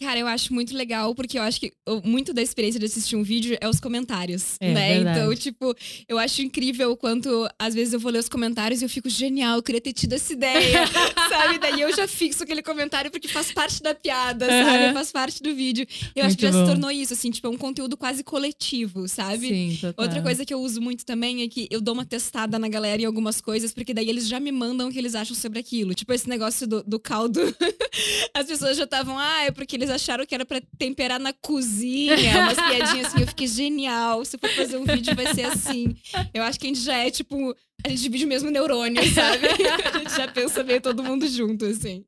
Cara, 0.00 0.18
eu 0.18 0.26
acho 0.26 0.52
muito 0.52 0.76
legal, 0.76 1.14
porque 1.14 1.38
eu 1.38 1.42
acho 1.42 1.60
que 1.60 1.72
muito 2.02 2.32
da 2.32 2.42
experiência 2.42 2.80
de 2.80 2.86
assistir 2.86 3.14
um 3.14 3.22
vídeo 3.22 3.56
é 3.60 3.68
os 3.68 3.78
comentários, 3.78 4.56
é, 4.58 4.72
né? 4.72 4.94
Verdade. 4.94 5.18
Então, 5.18 5.34
tipo, 5.36 5.74
eu 6.08 6.18
acho 6.18 6.42
incrível 6.42 6.90
o 6.90 6.96
quanto, 6.96 7.48
às 7.58 7.74
vezes, 7.74 7.94
eu 7.94 8.00
vou 8.00 8.10
ler 8.10 8.18
os 8.18 8.28
comentários 8.28 8.80
e 8.80 8.84
eu 8.84 8.88
fico 8.88 9.08
genial, 9.08 9.56
eu 9.56 9.62
queria 9.62 9.80
ter 9.80 9.92
tido 9.92 10.14
essa 10.14 10.32
ideia, 10.32 10.86
sabe? 11.28 11.58
Daí 11.58 11.80
eu 11.80 11.94
já 11.94 12.08
fixo 12.08 12.42
aquele 12.42 12.62
comentário 12.62 13.10
porque 13.10 13.28
faz 13.28 13.52
parte 13.52 13.82
da 13.82 13.94
piada, 13.94 14.46
uhum. 14.46 14.64
sabe? 14.64 14.92
Faz 14.92 15.12
parte 15.12 15.42
do 15.42 15.54
vídeo. 15.54 15.86
Eu 16.16 16.24
muito 16.24 16.26
acho 16.26 16.36
que 16.36 16.42
já 16.42 16.50
bom. 16.50 16.66
se 16.66 16.72
tornou 16.72 16.90
isso, 16.90 17.12
assim, 17.12 17.30
tipo, 17.30 17.46
é 17.46 17.50
um 17.50 17.58
conteúdo 17.58 17.96
quase 17.96 18.24
coletivo, 18.24 19.06
sabe? 19.06 19.48
Sim, 19.48 19.78
total. 19.80 20.04
Outra 20.04 20.22
coisa 20.22 20.44
que 20.44 20.52
eu 20.52 20.60
uso 20.60 20.80
muito 20.80 21.04
também 21.04 21.42
é 21.42 21.48
que 21.48 21.68
eu 21.70 21.80
dou 21.80 21.94
uma 21.94 22.04
testada 22.04 22.58
na 22.58 22.68
galera 22.68 23.00
em 23.00 23.04
algumas 23.04 23.40
coisas, 23.40 23.72
porque 23.72 23.94
daí 23.94 24.08
eles 24.08 24.26
já 24.26 24.40
me 24.40 24.50
mandam 24.50 24.88
o 24.88 24.92
que 24.92 24.98
eles 24.98 25.14
acham 25.14 25.36
sobre 25.36 25.60
aquilo. 25.60 25.94
Tipo, 25.94 26.12
esse 26.12 26.28
negócio 26.28 26.66
do, 26.66 26.82
do 26.82 26.98
caldo. 26.98 27.40
As 28.34 28.46
pessoas 28.46 28.76
já 28.76 28.84
estavam, 28.84 29.18
ah, 29.18 29.44
é 29.44 29.50
porque 29.50 29.76
eles 29.76 29.91
acharam 29.92 30.26
que 30.26 30.34
era 30.34 30.44
pra 30.44 30.60
temperar 30.78 31.20
na 31.20 31.32
cozinha, 31.32 32.40
umas 32.40 32.56
piadinhas 32.68 33.06
assim. 33.06 33.20
Eu 33.20 33.26
fiquei 33.28 33.46
genial. 33.46 34.24
Se 34.24 34.36
for 34.38 34.50
fazer 34.50 34.76
um 34.76 34.84
vídeo, 34.84 35.14
vai 35.14 35.32
ser 35.34 35.44
assim. 35.44 35.94
Eu 36.34 36.42
acho 36.42 36.58
que 36.58 36.66
a 36.66 36.68
gente 36.68 36.80
já 36.80 36.96
é 36.96 37.10
tipo. 37.10 37.54
A 37.84 37.88
gente 37.88 38.02
divide 38.02 38.24
o 38.24 38.28
mesmo 38.28 38.50
neurônio, 38.50 39.02
sabe? 39.12 39.46
A 39.92 39.98
gente 39.98 40.16
já 40.16 40.28
pensa 40.28 40.62
meio 40.62 40.80
todo 40.80 41.02
mundo 41.02 41.26
junto, 41.26 41.64
assim. 41.64 42.04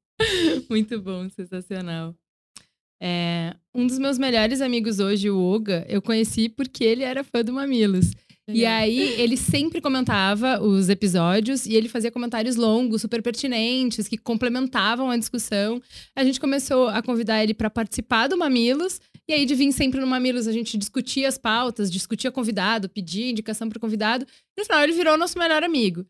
Muito 0.71 1.01
bom, 1.01 1.29
sensacional. 1.29 2.15
É, 3.03 3.55
um 3.75 3.87
dos 3.87 3.99
meus 3.99 4.19
melhores 4.19 4.61
amigos 4.61 5.01
hoje, 5.01 5.29
o 5.29 5.39
Oga, 5.39 5.85
eu 5.89 6.01
conheci 6.01 6.49
porque 6.49 6.85
ele 6.85 7.03
era 7.03 7.25
fã 7.25 7.43
do 7.45 7.53
Mamilos. 7.53 8.13
E 8.47 8.67
aí, 8.67 9.21
ele 9.21 9.39
sempre 9.39 9.81
comentava 9.81 10.61
os 10.61 10.91
episódios 10.91 11.65
e 11.65 11.75
ele 11.75 11.89
fazia 11.89 12.11
comentários 12.11 12.57
longos, 12.57 13.01
super 13.01 13.23
pertinentes, 13.23 14.07
que 14.07 14.19
complementavam 14.19 15.11
a 15.11 15.17
discussão. 15.17 15.81
A 16.15 16.23
gente 16.23 16.39
começou 16.39 16.89
a 16.89 17.03
convidar 17.03 17.43
ele 17.43 17.55
para 17.55 17.71
participar 17.71 18.29
do 18.29 18.37
Mamilos. 18.37 19.01
E 19.27 19.33
aí, 19.33 19.47
de 19.47 19.55
vir 19.55 19.73
sempre 19.73 19.99
no 19.99 20.07
Mamilos, 20.07 20.47
a 20.47 20.53
gente 20.53 20.77
discutia 20.77 21.27
as 21.27 21.39
pautas, 21.39 21.91
discutia 21.91 22.31
convidado, 22.31 22.89
pedia 22.89 23.31
indicação 23.31 23.69
para 23.69 23.81
convidado. 23.81 24.27
E 24.57 24.61
no 24.61 24.67
final, 24.67 24.83
ele 24.83 24.93
virou 24.93 25.17
nosso 25.17 25.39
melhor 25.39 25.63
amigo. 25.63 26.05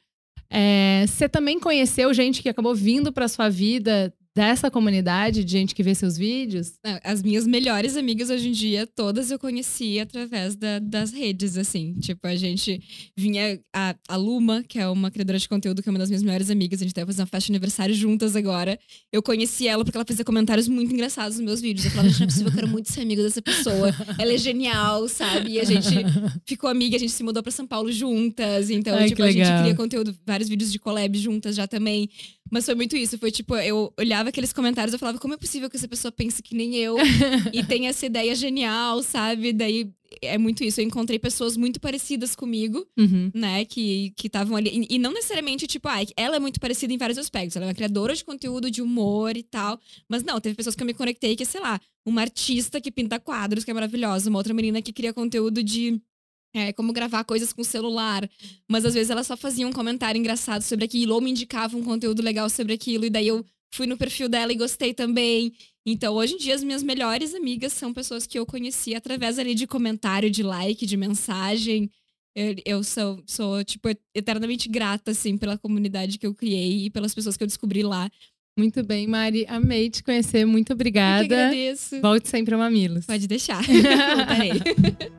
É, 0.51 1.05
você 1.07 1.29
também 1.29 1.61
conheceu 1.61 2.13
gente 2.13 2.43
que 2.43 2.49
acabou 2.49 2.75
vindo 2.75 3.13
para 3.13 3.29
sua 3.29 3.49
vida 3.49 4.13
dessa 4.35 4.71
comunidade 4.71 5.45
de 5.45 5.53
gente 5.53 5.75
que 5.75 5.83
vê 5.83 5.95
seus 5.95 6.17
vídeos? 6.17 6.73
As 7.05 7.23
minhas 7.23 7.47
melhores 7.47 7.97
amigas 7.97 8.31
hoje 8.31 8.49
em 8.49 8.53
dia, 8.53 8.87
todas 8.87 9.31
eu 9.31 9.39
conheci 9.39 10.01
através 10.01 10.57
da, 10.57 10.81
das 10.81 11.13
redes, 11.13 11.57
assim. 11.57 11.95
Tipo, 12.01 12.27
a 12.27 12.35
gente 12.35 12.83
vinha. 13.17 13.61
A, 13.73 13.95
a 14.09 14.17
Luma, 14.17 14.65
que 14.67 14.79
é 14.79 14.89
uma 14.89 15.11
criadora 15.11 15.39
de 15.39 15.49
conteúdo, 15.49 15.83
que 15.83 15.89
é 15.89 15.93
uma 15.93 15.99
das 15.99 16.09
minhas 16.09 16.23
melhores 16.23 16.51
amigas, 16.51 16.81
a 16.81 16.85
gente 16.85 16.95
vai 16.95 17.07
fazer 17.07 17.23
uma 17.23 17.27
festa 17.27 17.47
de 17.47 17.53
aniversário 17.53 17.95
juntas 17.95 18.35
agora. 18.35 18.79
Eu 19.13 19.23
conheci 19.23 19.69
ela 19.69 19.85
porque 19.85 19.97
ela 19.97 20.05
fazia 20.07 20.25
comentários 20.25 20.67
muito 20.67 20.93
engraçados 20.93 21.37
nos 21.37 21.45
meus 21.45 21.61
vídeos. 21.61 21.85
Eu 21.87 21.93
falava, 21.93 22.09
gente, 22.09 22.19
não 22.19 22.25
é 22.25 22.29
possível, 22.29 22.49
eu 22.49 22.55
quero 22.55 22.69
muito 22.69 22.93
ser 22.93 23.03
amiga 23.03 23.23
dessa 23.23 23.43
pessoa. 23.43 23.95
Ela 24.19 24.33
é 24.33 24.39
genial, 24.39 25.09
sabe? 25.09 25.53
E 25.53 25.61
a 25.61 25.65
gente 25.65 25.89
ficou 26.45 26.69
amiga, 26.69 26.97
a 26.97 26.99
gente 26.99 27.13
se 27.13 27.23
mudou 27.23 27.43
pra 27.43 27.53
São 27.53 27.67
Paulo 27.67 27.93
juntas. 27.93 28.71
Então, 28.71 28.97
Ai, 28.97 29.09
tipo, 29.09 29.23
a 29.23 29.31
gente 29.31 29.47
cria 29.63 29.75
conteúdo, 29.75 30.17
vários 30.27 30.49
vídeos 30.49 30.73
de 30.73 30.79
collab 30.79 31.17
juntas 31.19 31.55
já 31.55 31.67
também. 31.67 32.09
Mas 32.55 32.65
foi 32.67 32.77
muito 32.77 32.97
isso. 32.97 33.19
Foi 33.19 33.33
tipo, 33.33 33.57
eu 33.57 33.93
olhava 33.99 34.29
aqueles 34.29 34.53
comentários 34.53 34.93
eu 34.93 34.99
falava, 35.01 35.19
como 35.19 35.35
é 35.35 35.37
possível 35.37 35.69
que 35.69 35.77
essa 35.77 35.89
pessoa 35.89 36.13
pense 36.13 36.41
que 36.41 36.55
nem 36.55 36.77
eu 36.77 36.95
e 37.53 37.65
tenha 37.65 37.91
essa 37.91 38.07
ideia 38.07 38.33
genial, 38.33 39.03
sabe? 39.03 39.53
Daí 39.53 39.91
é 40.23 40.39
muito 40.39 40.63
isso. 40.63 40.81
Eu 40.81 40.85
encontrei 40.85 41.19
pessoas 41.19 41.57
muito 41.57 41.81
parecidas 41.81 42.37
comigo, 42.37 42.87
Uhum. 42.97 43.33
né? 43.35 43.65
Que 43.65 44.15
estavam 44.23 44.57
ali. 44.57 44.87
E, 44.89 44.95
e 44.95 44.99
não 45.01 45.13
necessariamente, 45.13 45.67
tipo, 45.67 45.89
ah, 45.89 45.99
ela 46.17 46.37
é 46.37 46.39
muito 46.39 46.61
parecida 46.61 46.93
em 46.93 46.97
vários 46.97 47.19
aspectos. 47.19 47.57
Ela 47.57 47.65
é 47.65 47.69
uma 47.71 47.75
criadora 47.75 48.15
de 48.15 48.25
conteúdo, 48.25 48.71
de 48.71 48.81
humor 48.81 49.37
e 49.37 49.43
tal. 49.43 49.81
Mas 50.09 50.23
não, 50.23 50.41
teve 50.41 50.55
pessoas 50.55 50.77
que 50.77 50.83
eu 50.85 50.87
me 50.87 50.95
conectei 50.95 51.35
que, 51.35 51.45
sei 51.45 51.61
lá, 51.61 51.81
uma 52.07 52.21
artista 52.21 52.81
que 52.81 52.93
pinta 52.93 53.19
quadros, 53.19 53.65
que 53.65 53.71
é 53.73 53.75
maravilhosa, 53.75 54.31
uma 54.31 54.39
outra 54.39 54.55
menina 54.55 54.81
que 54.81 54.93
cria 54.93 55.13
conteúdo 55.13 55.61
de 55.61 56.01
é, 56.55 56.73
como 56.73 56.93
gravar 56.93 57.25
coisas 57.25 57.53
com 57.53 57.65
celular. 57.65 58.29
Mas 58.69 58.85
às 58.85 58.95
vezes 58.95 59.11
ela 59.11 59.25
só 59.25 59.37
fazia 59.37 59.67
um 59.67 59.73
comentário 59.73 60.19
engraçado 60.19 60.63
sobre 60.63 60.85
aquilo, 60.85 61.15
ou 61.15 61.21
me 61.21 61.31
indicava 61.31 61.77
um 61.77 61.83
conteúdo 61.83 62.23
legal 62.23 62.49
sobre 62.49 62.73
aquilo, 62.73 63.05
e 63.05 63.11
daí 63.11 63.27
eu 63.27 63.45
fui 63.75 63.87
no 63.87 63.97
perfil 63.97 64.29
dela 64.29 64.53
e 64.53 64.57
gostei 64.57 64.95
também. 64.95 65.53
Então, 65.85 66.15
hoje 66.15 66.35
em 66.35 66.39
dia, 66.39 66.55
as 66.55 66.63
minhas 66.63 66.83
melhores 66.83 67.35
amigas 67.35 67.73
são 67.73 67.93
pessoas 67.93 68.27
que 68.27 68.39
eu 68.39 68.47
conheci 68.47 68.95
através 68.95 69.39
ali 69.39 69.55
de 69.55 69.67
comentário, 69.67 70.31
de 70.31 70.43
like, 70.43 70.87
de 70.87 70.97
mensagem. 70.97 71.91
Eu, 72.35 72.55
eu 72.65 72.85
sou, 72.85 73.23
sou, 73.27 73.63
tipo, 73.65 73.89
eternamente 74.15 74.69
grata, 74.69 75.11
assim, 75.11 75.37
pela 75.37 75.59
comunidade 75.59 76.19
que 76.19 76.27
eu 76.27 76.35
criei 76.35 76.87
e 76.87 76.91
pelas 76.91 77.15
pessoas 77.15 77.37
que 77.37 77.43
eu 77.43 77.49
descobri 77.49 77.83
lá. 77.83 78.11
Muito 78.57 78.83
bem, 78.85 79.07
Mari. 79.07 79.45
Amei 79.49 79.91
te 79.91 80.03
conhecer. 80.03 80.45
Muito 80.45 80.71
Eu 80.71 80.77
que 80.77 80.81
obrigada. 80.81 81.25
agradeço. 81.25 82.01
Volte 82.01 82.29
sempre 82.29 82.55
a 82.55 82.59
Mamilos. 82.59 83.05
Pode 83.05 83.27
deixar. 83.27 83.63
Voltarei. 83.67 85.15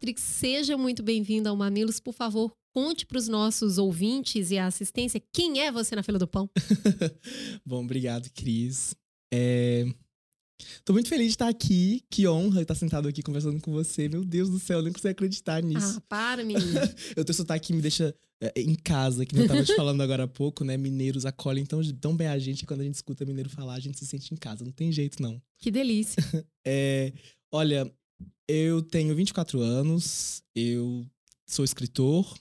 Patrick, 0.00 0.18
seja 0.18 0.78
muito 0.78 1.02
bem-vindo 1.02 1.46
ao 1.46 1.54
Mamilos. 1.54 2.00
Por 2.00 2.14
favor, 2.14 2.50
conte 2.74 3.04
para 3.04 3.18
os 3.18 3.28
nossos 3.28 3.76
ouvintes 3.76 4.50
e 4.50 4.56
a 4.56 4.66
assistência 4.66 5.22
quem 5.30 5.60
é 5.60 5.70
você 5.70 5.94
na 5.94 6.02
fila 6.02 6.18
do 6.18 6.26
pão. 6.26 6.48
Bom, 7.66 7.84
obrigado, 7.84 8.30
Cris. 8.30 8.94
É... 9.30 9.84
Tô 10.86 10.94
muito 10.94 11.10
feliz 11.10 11.26
de 11.26 11.32
estar 11.32 11.48
aqui. 11.48 12.02
Que 12.10 12.26
honra 12.26 12.62
estar 12.62 12.74
sentado 12.74 13.08
aqui 13.08 13.22
conversando 13.22 13.60
com 13.60 13.70
você. 13.72 14.08
Meu 14.08 14.24
Deus 14.24 14.48
do 14.48 14.58
céu, 14.58 14.78
eu 14.78 14.84
nem 14.84 14.90
consigo 14.90 15.10
acreditar 15.10 15.62
nisso. 15.62 15.98
Ah, 15.98 16.02
para, 16.08 16.42
menino. 16.44 16.80
eu 17.14 17.22
tenho 17.22 17.36
sotaque 17.36 17.66
que 17.66 17.74
me 17.74 17.82
deixa 17.82 18.14
é, 18.42 18.58
em 18.58 18.74
casa, 18.76 19.26
que 19.26 19.38
eu 19.38 19.46
tava 19.46 19.62
te 19.62 19.76
falando 19.76 20.00
agora 20.00 20.24
há 20.24 20.28
pouco, 20.28 20.64
né? 20.64 20.78
Mineiros 20.78 21.26
acolhem 21.26 21.66
tão, 21.66 21.82
tão 22.00 22.16
bem 22.16 22.28
a 22.28 22.38
gente 22.38 22.60
que 22.60 22.66
quando 22.66 22.80
a 22.80 22.84
gente 22.84 22.94
escuta 22.94 23.26
mineiro 23.26 23.50
falar, 23.50 23.74
a 23.74 23.80
gente 23.80 23.98
se 23.98 24.06
sente 24.06 24.32
em 24.32 24.36
casa. 24.38 24.64
Não 24.64 24.72
tem 24.72 24.90
jeito, 24.90 25.22
não. 25.22 25.42
Que 25.58 25.70
delícia. 25.70 26.16
É, 26.66 27.14
olha, 27.50 27.90
eu 28.50 28.82
tenho 28.82 29.14
24 29.14 29.60
anos, 29.60 30.42
eu 30.54 31.06
sou 31.46 31.64
escritor, 31.64 32.36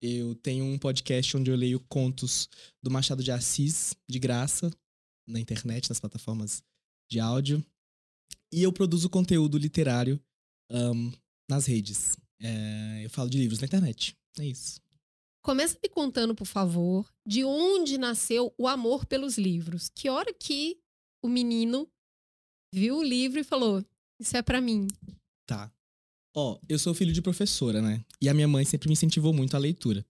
eu 0.00 0.34
tenho 0.34 0.64
um 0.64 0.76
podcast 0.76 1.36
onde 1.36 1.50
eu 1.50 1.56
leio 1.56 1.78
contos 1.88 2.48
do 2.82 2.90
Machado 2.90 3.22
de 3.22 3.30
Assis, 3.30 3.94
de 4.08 4.18
graça, 4.18 4.70
na 5.26 5.38
internet, 5.38 5.88
nas 5.88 6.00
plataformas 6.00 6.62
de 7.08 7.20
áudio. 7.20 7.64
E 8.52 8.62
eu 8.62 8.72
produzo 8.72 9.08
conteúdo 9.08 9.56
literário 9.56 10.20
ahn, 10.68 11.12
nas 11.48 11.66
redes. 11.66 12.16
É, 12.40 13.04
eu 13.04 13.10
falo 13.10 13.30
de 13.30 13.38
livros 13.38 13.60
na 13.60 13.66
internet. 13.66 14.16
É 14.40 14.44
isso. 14.44 14.80
Começa 15.44 15.78
me 15.80 15.88
contando, 15.88 16.34
por 16.34 16.46
favor, 16.46 17.08
de 17.24 17.44
onde 17.44 17.98
nasceu 17.98 18.52
o 18.58 18.66
amor 18.66 19.06
pelos 19.06 19.38
livros. 19.38 19.88
Que 19.88 20.08
hora 20.08 20.34
que 20.34 20.80
o 21.22 21.28
menino 21.28 21.88
viu 22.72 22.98
o 22.98 23.02
livro 23.02 23.38
e 23.38 23.44
falou: 23.44 23.84
Isso 24.20 24.36
é 24.36 24.42
para 24.42 24.60
mim. 24.60 24.88
Tá. 25.46 25.70
Ó, 26.34 26.58
eu 26.68 26.78
sou 26.78 26.94
filho 26.94 27.12
de 27.12 27.20
professora, 27.20 27.82
né? 27.82 28.02
E 28.20 28.28
a 28.28 28.34
minha 28.34 28.48
mãe 28.48 28.64
sempre 28.64 28.88
me 28.88 28.92
incentivou 28.94 29.32
muito 29.34 29.54
a 29.54 29.58
leitura. 29.58 30.04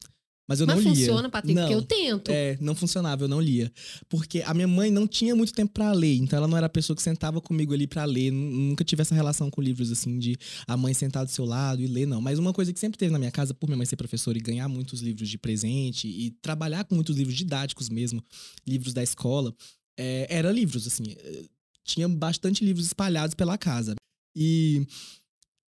Mas 0.49 0.61
eu 0.61 0.66
Mas 0.66 0.76
não 0.76 0.83
lia. 0.83 0.95
funciona, 0.95 1.30
Patrick, 1.30 1.55
não. 1.55 1.62
porque 1.62 1.74
eu 1.74 1.83
tento. 1.83 2.30
É, 2.30 2.59
não 2.61 2.74
funcionava, 2.74 3.24
eu 3.24 3.28
não 3.28 3.41
lia. 3.41 3.72
Porque 4.09 4.43
a 4.43 4.53
minha 4.53 4.68
mãe 4.68 4.91
não 4.91 5.07
tinha 5.07 5.35
muito 5.35 5.53
tempo 5.53 5.72
pra 5.72 5.93
ler, 5.93 6.16
então 6.16 6.37
ela 6.37 6.49
não 6.49 6.57
era 6.57 6.66
a 6.66 6.70
pessoa 6.70 6.97
que 6.97 7.03
sentava 7.03 7.41
comigo 7.41 7.72
ali 7.72 7.87
pra 7.87 8.05
ler. 8.05 8.30
Nu- 8.33 8.51
Nunca 8.51 8.85
tive 8.85 9.01
essa 9.03 9.14
relação 9.14 9.51
com 9.51 9.62
livros 9.62 9.91
assim 9.91 10.18
de 10.18 10.37
a 10.66 10.76
mãe 10.76 10.93
sentar 10.95 11.24
do 11.24 11.30
seu 11.30 11.45
lado 11.45 11.80
e 11.80 11.87
ler, 11.87 12.07
não. 12.07 12.20
Mas 12.20 12.39
uma 12.39 12.53
coisa 12.53 12.72
que 12.72 12.78
sempre 12.78 12.99
teve 12.99 13.12
na 13.12 13.18
minha 13.18 13.30
casa, 13.30 13.55
por 13.55 13.66
minha 13.68 13.76
mãe 13.76 13.87
ser 13.87 13.97
professora 13.97 14.37
e 14.37 14.41
ganhar 14.41 14.68
muitos 14.68 15.01
livros 15.01 15.28
de 15.28 15.39
presente 15.39 16.07
e 16.09 16.33
trabalhar 16.43 16.85
com 16.85 16.95
muitos 16.97 17.16
livros 17.16 17.37
didáticos 17.37 17.89
mesmo, 17.89 18.22
livros 18.66 18.93
da 18.93 19.03
escola, 19.03 19.55
é, 19.97 20.26
era 20.28 20.51
livros, 20.53 20.87
assim. 20.87 21.05
eh, 21.18 21.45
Tinha 21.85 22.09
bastante 22.09 22.64
livros 22.64 22.87
espalhados 22.87 23.35
pela 23.35 23.57
casa. 23.57 23.95
E 24.37 24.87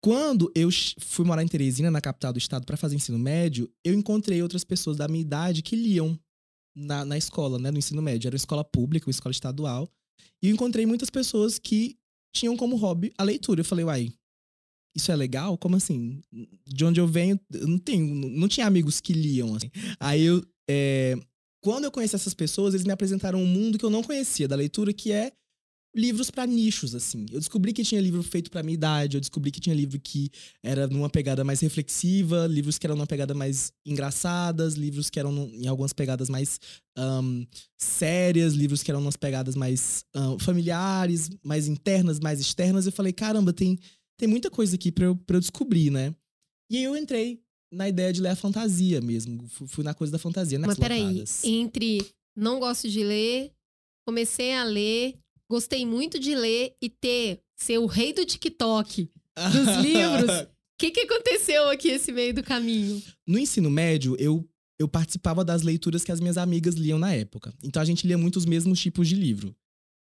quando 0.04 0.51
eu 0.54 0.68
fui 0.99 1.24
morar 1.24 1.43
em 1.43 1.47
Teresina, 1.47 1.89
na 1.89 2.01
capital 2.01 2.34
do 2.34 2.38
estado, 2.38 2.66
pra 2.66 2.76
fazer 2.76 2.97
ensino 2.97 3.18
médio, 3.18 3.72
eu 3.86 3.93
encontrei 3.93 4.43
outras 4.43 4.66
pessoas 4.66 4.97
da 4.97 5.08
minha 5.08 5.22
idade 5.22 5.62
que 5.62 5.78
liam 5.78 6.20
na, 6.76 7.06
na 7.06 7.18
escola, 7.18 7.58
né, 7.58 7.72
no 7.72 7.78
ensino 7.78 8.01
médio. 8.01 8.28
Era 8.28 8.34
uma 8.34 8.38
escola 8.38 8.66
pública, 8.66 9.08
uma 9.08 9.12
escola 9.12 9.32
estadual. 9.32 9.89
E 10.41 10.49
eu 10.49 10.54
encontrei 10.54 10.86
muitas 10.86 11.10
pessoas 11.10 11.58
que 11.58 11.97
tinham 12.36 12.58
como 12.58 12.76
hobby 12.76 13.14
a 13.18 13.24
leitura. 13.24 13.62
Eu 13.62 13.66
falei, 13.66 13.86
uai, 13.86 14.14
isso 14.93 15.10
é 15.10 15.16
legal? 15.16 15.58
Como 15.58 15.78
assim? 15.78 16.22
De 16.68 16.84
onde 16.84 16.99
eu 16.99 17.08
venho, 17.08 17.39
eu 17.54 17.66
não 17.66 17.80
tenho, 17.80 18.14
não 18.14 18.49
tinha 18.49 18.68
amigos 18.68 18.99
que 18.99 19.14
liam. 19.14 19.56
Assim. 19.56 19.72
Aí 20.01 20.24
eu, 20.24 20.43
é, 20.70 21.18
quando 21.64 21.86
eu 21.86 21.91
conheci 21.91 22.14
essas 22.14 22.34
pessoas, 22.34 22.74
eles 22.74 22.86
me 22.86 22.91
apresentaram 22.91 23.41
um 23.41 23.47
mundo 23.47 23.78
que 23.78 23.86
eu 23.86 23.89
não 23.89 24.04
conhecia 24.04 24.49
da 24.49 24.56
leitura, 24.58 24.91
que 24.91 25.14
é 25.14 25.32
livros 25.96 26.32
pra 26.32 26.46
nichos, 26.46 26.96
assim. 26.96 27.26
Eu 27.32 27.39
descobri 27.39 27.72
que 27.72 27.84
tinha 27.84 28.02
livro 28.02 28.24
feito 28.24 28.50
pra 28.50 28.64
minha 28.64 28.74
idade, 28.74 29.18
eu 29.18 29.22
descobri 29.22 29.52
que 29.52 29.60
tinha 29.60 29.76
livro 29.76 30.00
que 30.00 30.32
era 30.64 30.88
numa 30.88 31.10
pegada 31.10 31.44
mais 31.44 31.60
reflexiva, 31.60 32.48
livros 32.48 32.78
que 32.78 32.88
eram 32.88 32.96
numa 32.96 33.08
pegada 33.08 33.34
mais 33.34 33.72
engraçadas, 33.86 34.74
livros 34.74 35.10
que 35.10 35.20
eram 35.20 35.50
em 35.54 35.68
algumas 35.68 35.94
pegadas 35.94 36.30
mais 36.30 36.60
ahn, 36.98 37.46
sérias, 37.78 38.54
livros 38.54 38.82
que 38.82 38.89
eram 38.89 39.02
umas 39.02 39.16
pegadas 39.16 39.56
mais 39.56 40.04
ahn, 40.16 40.39
familiares, 40.39 41.30
mais 41.44 41.68
internas, 41.68 42.20
mais 42.20 42.39
externas. 42.39 42.86
Eu 42.86 42.91
falei, 42.91 43.14
caramba, 43.14 43.54
tem, 43.54 43.78
tem 44.18 44.28
muita 44.28 44.50
coisa 44.50 44.76
aqui 44.76 44.91
pra 44.91 45.06
eu, 45.06 45.16
pra 45.16 45.38
eu 45.38 45.41
descobrir, 45.41 45.91
né? 45.91 46.16
E 46.72 46.78
aí 46.78 46.84
eu 46.84 46.98
entrei 46.98 47.39
na 47.72 47.88
ideia 47.88 48.12
de 48.12 48.22
ler 48.22 48.30
a 48.30 48.36
fantasia 48.36 49.00
mesmo. 49.02 49.48
Fui, 49.48 49.84
na 49.84 49.94
coisa 49.94 50.12
da 50.12 50.20
fantasia, 50.20 50.58
nas 50.58 50.70
Mas 50.70 50.80
peraí, 50.80 51.24
entre 51.44 52.06
não 52.36 52.60
gosto 52.60 52.89
de 52.89 53.04
ler, 53.04 53.52
comecei 54.08 54.54
a 54.54 54.64
ler, 54.64 55.16
gostei 55.54 55.86
muito 55.86 56.20
de 56.20 56.34
ler 56.34 56.76
e 56.82 56.89
ter 56.89 57.39
ser 57.56 57.78
o 57.78 57.86
rei 57.86 58.12
do 58.12 58.26
TikTok 58.26 59.08
dos 59.51 59.86
livros. 59.86 60.32
O 60.41 60.47
que, 60.80 60.89
que 60.89 61.01
aconteceu 61.01 61.70
aqui 61.70 61.89
esse 61.89 62.12
meio 62.12 62.34
do 62.34 62.41
caminho? 62.41 63.01
No 63.28 63.38
ensino 63.38 63.70
médio, 63.70 64.16
eu, 64.20 64.43
eu 64.80 64.88
participava 64.88 65.45
das 65.45 65.62
leituras 65.62 66.04
que 66.04 66.12
as 66.12 66.20
minhas 66.20 66.39
amigas 66.39 66.74
liam 66.74 66.97
na 66.97 67.14
época. 67.14 67.54
Então 67.64 67.80
a 67.80 67.86
gente 67.86 68.08
lia 68.08 68.18
muito 68.18 68.38
os 68.38 68.45
mesmos 68.45 68.80
tipos 68.82 69.08
de 69.08 69.16
livro. 69.16 69.56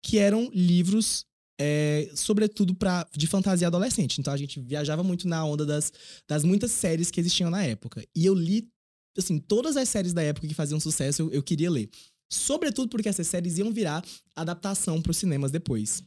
Que 0.03 0.17
eram 0.17 0.49
livros, 0.51 1.25
é, 1.61 2.09
sobretudo 2.15 2.73
pra, 2.73 3.07
de 3.15 3.27
fantasia 3.27 3.67
adolescente. 3.67 4.19
Então 4.19 4.33
a 4.33 4.37
gente 4.37 4.59
viajava 4.59 5.03
muito 5.03 5.27
na 5.27 5.45
onda 5.45 5.63
das, 5.63 5.93
das 6.27 6.43
muitas 6.43 6.71
séries 6.71 7.11
que 7.11 7.19
existiam 7.19 7.51
na 7.51 7.63
época. 7.63 8.03
E 8.15 8.25
eu 8.25 8.33
li, 8.33 8.67
assim, 9.15 9.37
todas 9.37 9.77
as 9.77 9.87
séries 9.87 10.11
da 10.11 10.23
época 10.23 10.47
que 10.47 10.55
faziam 10.55 10.79
sucesso, 10.79 11.21
eu, 11.21 11.31
eu 11.31 11.43
queria 11.43 11.69
ler. 11.69 11.87
Sobretudo 12.31 12.89
porque 12.89 13.09
essas 13.09 13.27
séries 13.27 13.57
iam 13.57 13.71
virar 13.71 14.03
adaptação 14.35 15.01
para 15.01 15.11
os 15.11 15.17
cinemas 15.17 15.51
depois. 15.51 16.03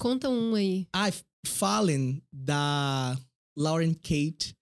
Conta 0.00 0.28
um 0.28 0.54
aí. 0.54 0.86
Ah, 0.92 1.12
Fallen, 1.46 2.22
da 2.32 3.18
Lauren 3.56 3.94
Kate. 3.94 4.56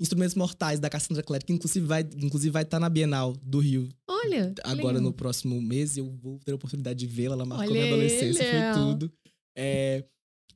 Instrumentos 0.00 0.34
Mortais, 0.34 0.80
da 0.80 0.90
Cassandra 0.90 1.22
Clare, 1.22 1.44
que 1.44 1.52
inclusive 1.52 1.86
vai 1.86 2.02
estar 2.02 2.18
inclusive 2.18 2.50
vai 2.50 2.64
tá 2.64 2.80
na 2.80 2.88
Bienal 2.88 3.32
do 3.36 3.60
Rio 3.60 3.88
Olha. 4.08 4.52
agora 4.64 4.94
legal. 4.94 5.02
no 5.02 5.12
próximo 5.12 5.60
mês. 5.62 5.96
Eu 5.96 6.10
vou 6.10 6.38
ter 6.40 6.52
a 6.52 6.56
oportunidade 6.56 6.98
de 6.98 7.06
vê-la. 7.06 7.34
Ela 7.34 7.46
marcou 7.46 7.68
Olha 7.68 7.80
minha 7.80 7.94
adolescência, 7.94 8.42
ele, 8.42 8.74
foi 8.74 8.82
tudo. 8.82 9.12
É, 9.56 10.04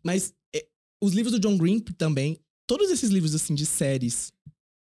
mas 0.05 0.35
é, 0.55 0.67
os 1.03 1.13
livros 1.13 1.33
do 1.33 1.41
John 1.41 1.57
Green 1.57 1.79
também, 1.79 2.39
todos 2.67 2.91
esses 2.91 3.11
livros 3.11 3.35
assim 3.35 3.55
de 3.55 3.65
séries 3.65 4.33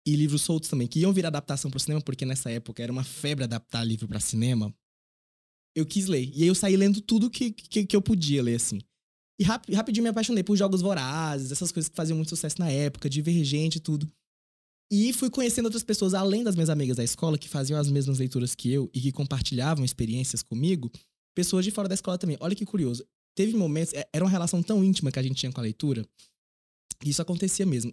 e 0.07 0.15
livros 0.15 0.41
soltos 0.41 0.69
também, 0.69 0.87
que 0.87 1.01
iam 1.01 1.11
virar 1.11 1.27
adaptação 1.27 1.69
pro 1.69 1.81
cinema, 1.81 1.99
porque 1.99 2.25
nessa 2.25 2.49
época 2.49 2.81
era 2.81 2.89
uma 2.89 3.03
febre 3.03 3.43
adaptar 3.43 3.83
livro 3.83 4.07
para 4.07 4.21
cinema, 4.21 4.73
eu 5.75 5.85
quis 5.85 6.07
ler. 6.07 6.31
E 6.33 6.43
aí 6.43 6.47
eu 6.47 6.55
saí 6.55 6.77
lendo 6.77 7.01
tudo 7.01 7.29
que, 7.29 7.51
que, 7.51 7.85
que 7.85 7.95
eu 7.95 8.01
podia 8.01 8.41
ler, 8.41 8.55
assim. 8.55 8.79
E 9.37 9.43
rap, 9.43 9.69
rapidinho 9.73 10.03
me 10.03 10.09
apaixonei 10.09 10.45
por 10.45 10.55
jogos 10.55 10.81
vorazes, 10.81 11.51
essas 11.51 11.73
coisas 11.73 11.89
que 11.89 11.95
faziam 11.95 12.15
muito 12.15 12.29
sucesso 12.29 12.55
na 12.57 12.71
época, 12.71 13.09
divergente 13.09 13.79
e 13.79 13.81
tudo. 13.81 14.09
E 14.89 15.11
fui 15.11 15.29
conhecendo 15.29 15.65
outras 15.65 15.83
pessoas, 15.83 16.13
além 16.13 16.41
das 16.41 16.55
minhas 16.55 16.69
amigas 16.69 16.95
da 16.95 17.03
escola, 17.03 17.37
que 17.37 17.49
faziam 17.49 17.77
as 17.77 17.91
mesmas 17.91 18.17
leituras 18.17 18.55
que 18.55 18.71
eu 18.71 18.89
e 18.93 19.01
que 19.01 19.11
compartilhavam 19.11 19.83
experiências 19.83 20.41
comigo, 20.41 20.89
pessoas 21.35 21.65
de 21.65 21.71
fora 21.71 21.89
da 21.89 21.95
escola 21.95 22.17
também. 22.17 22.37
Olha 22.39 22.55
que 22.55 22.65
curioso. 22.65 23.05
Teve 23.35 23.57
momentos, 23.57 23.93
é, 23.93 24.07
era 24.13 24.23
uma 24.23 24.31
relação 24.31 24.63
tão 24.63 24.81
íntima 24.81 25.11
que 25.11 25.19
a 25.19 25.21
gente 25.23 25.35
tinha 25.35 25.51
com 25.51 25.59
a 25.59 25.63
leitura, 25.63 26.07
que 26.97 27.09
isso 27.09 27.21
acontecia 27.21 27.65
mesmo. 27.65 27.91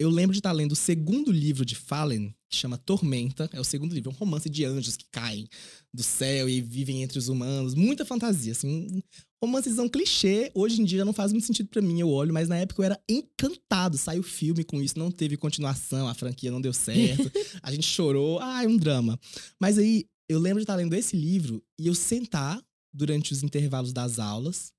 Eu 0.00 0.10
lembro 0.10 0.32
de 0.32 0.38
estar 0.38 0.52
lendo 0.52 0.72
o 0.72 0.76
segundo 0.76 1.32
livro 1.32 1.64
de 1.64 1.74
Fallen, 1.74 2.32
que 2.48 2.56
chama 2.56 2.78
Tormenta. 2.78 3.50
É 3.52 3.58
o 3.58 3.64
segundo 3.64 3.92
livro, 3.92 4.10
é 4.10 4.14
um 4.14 4.16
romance 4.16 4.48
de 4.48 4.64
anjos 4.64 4.96
que 4.96 5.04
caem 5.10 5.48
do 5.92 6.04
céu 6.04 6.48
e 6.48 6.60
vivem 6.60 7.02
entre 7.02 7.18
os 7.18 7.28
humanos. 7.28 7.74
Muita 7.74 8.04
fantasia, 8.04 8.52
assim. 8.52 9.02
Romancezão 9.42 9.88
clichê. 9.88 10.52
Hoje 10.54 10.80
em 10.80 10.84
dia 10.84 11.04
não 11.04 11.12
faz 11.12 11.32
muito 11.32 11.46
sentido 11.46 11.68
para 11.68 11.82
mim, 11.82 11.98
eu 11.98 12.08
olho, 12.08 12.32
mas 12.32 12.48
na 12.48 12.56
época 12.58 12.80
eu 12.80 12.86
era 12.86 13.00
encantado. 13.08 13.98
Saiu 13.98 14.22
filme 14.22 14.62
com 14.62 14.80
isso, 14.80 14.96
não 14.96 15.10
teve 15.10 15.36
continuação, 15.36 16.06
a 16.06 16.14
franquia 16.14 16.52
não 16.52 16.60
deu 16.60 16.72
certo. 16.72 17.28
a 17.60 17.72
gente 17.72 17.86
chorou. 17.86 18.38
Ah, 18.38 18.62
é 18.62 18.68
um 18.68 18.76
drama. 18.76 19.18
Mas 19.60 19.78
aí, 19.78 20.06
eu 20.28 20.38
lembro 20.38 20.60
de 20.60 20.64
estar 20.64 20.76
lendo 20.76 20.94
esse 20.94 21.16
livro 21.16 21.60
e 21.76 21.88
eu 21.88 21.94
sentar 21.94 22.62
durante 22.94 23.32
os 23.32 23.42
intervalos 23.42 23.92
das 23.92 24.20
aulas 24.20 24.72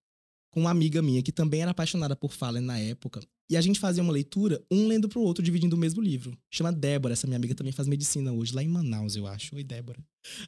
com 0.52 0.62
uma 0.62 0.72
amiga 0.72 1.02
minha 1.02 1.22
que 1.22 1.32
também 1.32 1.62
era 1.62 1.72
apaixonada 1.72 2.16
por 2.16 2.32
Fallen 2.32 2.64
na 2.64 2.78
época. 2.78 3.22
E 3.50 3.58
a 3.58 3.62
gente 3.62 3.80
fazia 3.80 4.04
uma 4.04 4.14
leitura, 4.14 4.64
um 4.70 4.88
lendo 4.88 5.10
pro 5.10 5.22
outro, 5.22 5.44
dividindo 5.44 5.76
o 5.76 5.80
mesmo 5.80 6.02
livro. 6.02 6.38
Chama 6.52 6.72
Débora, 6.72 7.14
essa 7.14 7.26
minha 7.26 7.38
amiga 7.38 7.56
também 7.56 7.74
faz 7.74 7.88
medicina 7.88 8.32
hoje, 8.32 8.54
lá 8.54 8.62
em 8.62 8.68
Manaus, 8.68 9.16
eu 9.16 9.26
acho. 9.26 9.56
Oi, 9.56 9.64
Débora. 9.64 10.00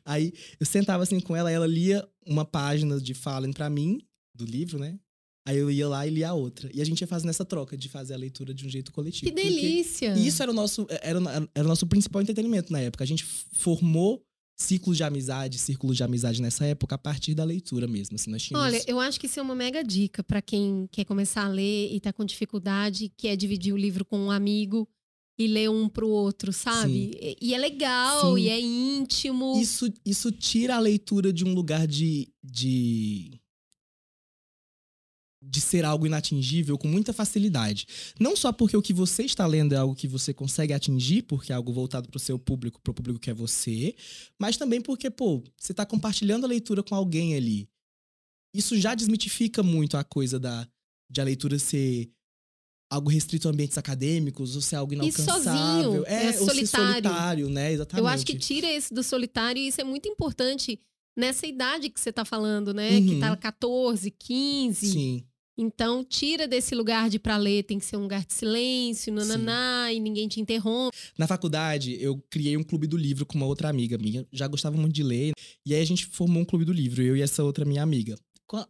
Aí 0.06 0.34
eu 0.60 0.66
sentava 0.66 1.02
assim 1.02 1.20
com 1.20 1.36
ela, 1.36 1.52
ela 1.52 1.66
lia 1.66 2.08
uma 2.26 2.46
página 2.46 3.00
de 3.00 3.14
Fallen 3.14 3.52
para 3.52 3.70
mim, 3.70 4.00
do 4.36 4.46
livro, 4.46 4.78
né? 4.78 5.00
Aí 5.48 5.58
eu 5.58 5.72
ia 5.72 5.88
lá 5.88 6.06
e 6.06 6.12
lia 6.12 6.30
a 6.30 6.34
outra. 6.34 6.70
E 6.72 6.82
a 6.82 6.86
gente 6.86 7.02
ia 7.02 7.08
fazendo 7.08 7.30
essa 7.30 7.44
troca 7.44 7.76
de 7.76 7.90
fazer 7.90 8.14
a 8.14 8.18
leitura 8.18 8.54
de 8.54 8.66
um 8.66 8.70
jeito 8.70 8.92
coletivo. 8.92 9.32
Que 9.32 9.36
delícia! 9.36 10.14
Isso 10.16 10.42
era 10.44 10.52
o 10.52 10.54
nosso, 10.54 10.86
era, 11.02 11.20
era 11.56 11.66
o 11.66 11.68
nosso 11.68 11.88
principal 11.88 12.22
entretenimento 12.22 12.72
na 12.72 12.80
época. 12.80 13.04
A 13.04 13.08
gente 13.08 13.24
formou 13.24 14.24
ciclos 14.62 14.98
de 14.98 15.04
amizade, 15.04 15.58
círculos 15.58 15.98
de 15.98 16.04
amizade 16.04 16.42
nessa 16.42 16.66
época 16.66 16.96
a 16.96 16.98
partir 16.98 17.34
da 17.34 17.44
leitura 17.44 17.88
mesmo. 17.88 18.16
Assim, 18.16 18.30
nós 18.30 18.44
tínhamos... 18.44 18.68
Olha, 18.68 18.84
eu 18.88 19.00
acho 19.00 19.20
que 19.20 19.26
isso 19.26 19.40
é 19.40 19.44
uma 19.44 19.56
mega 19.56 19.84
dica 19.84 20.24
para 20.24 20.42
quem 20.42 20.88
quer 20.92 21.04
começar 21.04 21.46
a 21.46 21.50
ler 21.50 21.94
e 21.94 22.00
tá 22.00 22.14
com 22.14 22.24
dificuldade, 22.24 23.12
que 23.18 23.28
é 23.28 23.36
dividir 23.36 23.74
o 23.74 23.78
livro 23.78 24.06
com 24.06 24.18
um 24.20 24.32
amigo 24.32 24.88
e 25.38 25.48
ler 25.48 25.70
um 25.70 25.90
pro 25.90 26.08
outro, 26.08 26.54
sabe? 26.54 27.12
Sim. 27.14 27.36
E 27.42 27.54
é 27.54 27.58
legal, 27.58 28.36
Sim. 28.36 28.44
e 28.44 28.50
é 28.50 28.60
íntimo. 28.60 29.60
Isso, 29.60 29.92
isso 30.06 30.32
tira 30.32 30.76
a 30.76 30.80
leitura 30.80 31.34
de 31.34 31.44
um 31.44 31.54
lugar 31.54 31.88
de, 31.88 32.32
de. 32.44 33.41
De 35.44 35.60
ser 35.60 35.84
algo 35.84 36.06
inatingível 36.06 36.78
com 36.78 36.88
muita 36.88 37.12
facilidade. 37.12 37.88
Não 38.20 38.36
só 38.36 38.52
porque 38.52 38.78
o 38.78 38.82
que 38.82 38.94
você 38.94 39.24
está 39.24 39.46
lendo 39.48 39.74
é 39.74 39.78
algo 39.78 39.96
que 39.96 40.08
você 40.08 40.34
consegue 40.34 40.72
atingir, 40.72 41.24
porque 41.24 41.52
é 41.52 41.56
algo 41.56 41.74
voltado 41.74 42.08
para 42.08 42.18
o 42.18 42.20
seu 42.20 42.38
público, 42.38 42.80
para 42.82 42.92
o 42.92 42.94
público 42.94 43.20
que 43.20 43.30
é 43.30 43.34
você, 43.34 43.96
mas 44.40 44.56
também 44.56 44.80
porque, 44.80 45.10
pô, 45.10 45.44
você 45.58 45.72
está 45.74 45.86
compartilhando 45.86 46.46
a 46.46 46.48
leitura 46.48 46.84
com 46.84 46.94
alguém 46.94 47.36
ali. 47.36 47.68
Isso 48.54 48.78
já 48.78 48.94
desmitifica 48.94 49.64
muito 49.64 49.98
a 49.98 50.04
coisa 50.04 50.40
da, 50.40 50.68
de 51.10 51.22
a 51.22 51.24
leitura 51.24 51.58
ser 51.58 52.12
algo 52.92 53.10
restrito 53.10 53.48
a 53.48 53.52
ambientes 53.52 53.78
acadêmicos, 53.78 54.56
ou 54.56 54.62
ser 54.62 54.76
algo 54.76 54.94
E 54.94 54.96
inalcançável. 54.96 55.92
sozinho, 55.92 56.06
é 56.06 56.34
ser 56.34 56.38
solitário. 56.46 56.66
solitário, 57.10 57.50
né? 57.50 57.72
Exatamente. 57.72 58.04
Eu 58.04 58.08
acho 58.08 58.26
que 58.26 58.38
tira 58.38 58.68
esse 58.72 58.94
do 58.94 59.02
solitário 59.02 59.60
e 59.62 59.68
isso 59.70 59.80
é 59.80 59.84
muito 59.84 60.10
importante 60.10 60.78
nessa 61.18 61.48
idade 61.48 61.90
que 61.90 62.00
você 62.00 62.12
tá 62.12 62.26
falando, 62.26 62.74
né? 62.74 63.02
Que 63.02 63.12
Uhum. 63.16 63.20
tá 63.22 63.36
14, 63.38 64.12
15. 64.12 64.88
Sim. 64.92 65.24
Então, 65.58 66.04
tira 66.04 66.48
desse 66.48 66.74
lugar 66.74 67.10
de 67.10 67.20
pra 67.20 67.38
ler, 67.38 67.64
tem 67.64 67.78
que 67.78 67.86
ser 67.86 67.98
um 67.98 68.02
lugar 68.02 68.26
de 68.26 68.34
silêncio, 68.34 69.14
nananá, 69.14 69.92
e 69.92 70.00
ninguém 70.00 70.28
te 70.28 70.40
interrompe. 70.40 70.96
Na 71.18 71.28
faculdade, 71.28 71.98
eu 72.02 72.18
criei 72.30 72.58
um 72.58 72.64
clube 72.64 72.88
do 72.88 72.98
livro 72.98 73.26
com 73.26 73.38
uma 73.38 73.46
outra 73.46 73.70
amiga 73.70 73.98
minha. 73.98 74.26
Já 74.32 74.48
gostava 74.48 74.78
muito 74.78 74.94
de 74.94 75.04
ler. 75.04 75.34
E 75.66 75.76
aí 75.76 75.82
a 75.82 75.86
gente 75.86 76.06
formou 76.06 76.42
um 76.42 76.46
clube 76.46 76.66
do 76.66 76.74
livro, 76.74 77.02
eu 77.02 77.16
e 77.16 77.22
essa 77.22 77.44
outra 77.44 77.66
minha 77.66 77.84
amiga. 77.84 78.16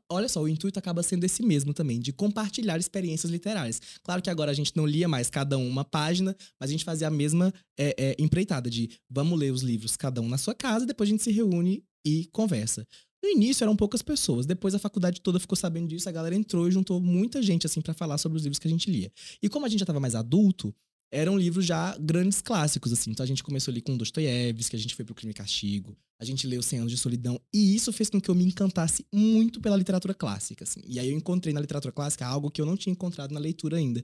Olha 0.09 0.29
só, 0.29 0.41
o 0.41 0.47
intuito 0.47 0.77
acaba 0.77 1.01
sendo 1.01 1.23
esse 1.23 1.43
mesmo 1.43 1.73
também, 1.73 1.99
de 1.99 2.13
compartilhar 2.13 2.77
experiências 2.77 3.31
literárias. 3.31 3.81
Claro 4.03 4.21
que 4.21 4.29
agora 4.29 4.51
a 4.51 4.53
gente 4.53 4.75
não 4.75 4.85
lia 4.85 5.07
mais 5.07 5.29
cada 5.29 5.57
um 5.57 5.67
uma 5.67 5.83
página, 5.83 6.35
mas 6.59 6.69
a 6.69 6.71
gente 6.71 6.85
fazia 6.85 7.07
a 7.07 7.11
mesma 7.11 7.51
é, 7.77 7.95
é, 7.97 8.15
empreitada 8.19 8.69
de 8.69 8.89
vamos 9.09 9.39
ler 9.39 9.51
os 9.51 9.63
livros 9.63 9.97
cada 9.97 10.21
um 10.21 10.29
na 10.29 10.37
sua 10.37 10.53
casa, 10.53 10.85
depois 10.85 11.09
a 11.09 11.11
gente 11.11 11.23
se 11.23 11.31
reúne 11.31 11.83
e 12.05 12.27
conversa. 12.31 12.85
No 13.23 13.29
início 13.29 13.63
eram 13.63 13.75
poucas 13.75 14.01
pessoas, 14.01 14.45
depois 14.45 14.73
a 14.73 14.79
faculdade 14.79 15.21
toda 15.21 15.39
ficou 15.39 15.55
sabendo 15.55 15.87
disso, 15.87 16.09
a 16.09 16.11
galera 16.11 16.35
entrou 16.35 16.67
e 16.67 16.71
juntou 16.71 16.99
muita 16.99 17.41
gente 17.41 17.67
assim 17.67 17.79
para 17.79 17.93
falar 17.93 18.17
sobre 18.17 18.37
os 18.37 18.43
livros 18.43 18.57
que 18.57 18.67
a 18.67 18.71
gente 18.71 18.89
lia. 18.89 19.11
E 19.41 19.47
como 19.47 19.65
a 19.65 19.69
gente 19.69 19.79
já 19.79 19.85
tava 19.85 19.99
mais 19.99 20.15
adulto, 20.15 20.73
eram 21.11 21.37
livros 21.37 21.65
já 21.65 21.95
grandes 21.97 22.41
clássicos, 22.41 22.93
assim. 22.93 23.11
Então 23.11 23.23
a 23.23 23.27
gente 23.27 23.43
começou 23.43 23.71
ali 23.71 23.81
com 23.81 23.97
Dostoiévski, 23.97 24.75
a 24.75 24.79
gente 24.79 24.95
foi 24.95 25.03
pro 25.03 25.13
Crime 25.13 25.31
e 25.31 25.33
Castigo, 25.35 25.95
a 26.19 26.23
gente 26.23 26.47
leu 26.47 26.63
Cem 26.63 26.79
Anos 26.79 26.91
de 26.91 26.97
Solidão, 26.97 27.39
e 27.53 27.75
isso 27.75 27.91
fez 27.91 28.09
com 28.09 28.19
que 28.19 28.31
eu 28.31 28.35
me 28.35 28.45
encantasse 28.45 29.05
muito 29.13 29.59
pela 29.59 29.75
literatura 29.75 30.13
clássica, 30.13 30.63
assim. 30.63 30.81
E 30.85 30.99
aí 30.99 31.09
eu 31.09 31.17
encontrei 31.17 31.53
na 31.53 31.59
literatura 31.59 31.91
clássica 31.91 32.25
algo 32.25 32.49
que 32.49 32.61
eu 32.61 32.65
não 32.65 32.77
tinha 32.77 32.93
encontrado 32.93 33.33
na 33.33 33.39
leitura 33.39 33.77
ainda, 33.77 34.03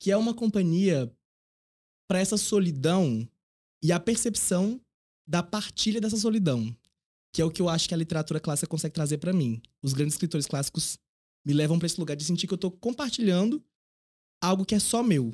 que 0.00 0.12
é 0.12 0.16
uma 0.16 0.32
companhia 0.32 1.12
para 2.08 2.20
essa 2.20 2.36
solidão 2.36 3.28
e 3.82 3.92
a 3.92 3.98
percepção 3.98 4.80
da 5.26 5.42
partilha 5.42 6.00
dessa 6.00 6.16
solidão, 6.16 6.74
que 7.32 7.42
é 7.42 7.44
o 7.44 7.50
que 7.50 7.60
eu 7.62 7.68
acho 7.68 7.88
que 7.88 7.94
a 7.94 7.96
literatura 7.98 8.40
clássica 8.40 8.66
consegue 8.66 8.94
trazer 8.94 9.18
para 9.18 9.32
mim. 9.32 9.60
Os 9.82 9.92
grandes 9.92 10.14
escritores 10.14 10.46
clássicos 10.46 10.98
me 11.46 11.52
levam 11.52 11.78
para 11.78 11.86
esse 11.86 11.98
lugar 12.00 12.16
de 12.16 12.24
sentir 12.24 12.46
que 12.46 12.54
eu 12.54 12.58
tô 12.58 12.70
compartilhando 12.70 13.62
algo 14.42 14.64
que 14.64 14.74
é 14.74 14.78
só 14.78 15.02
meu. 15.02 15.32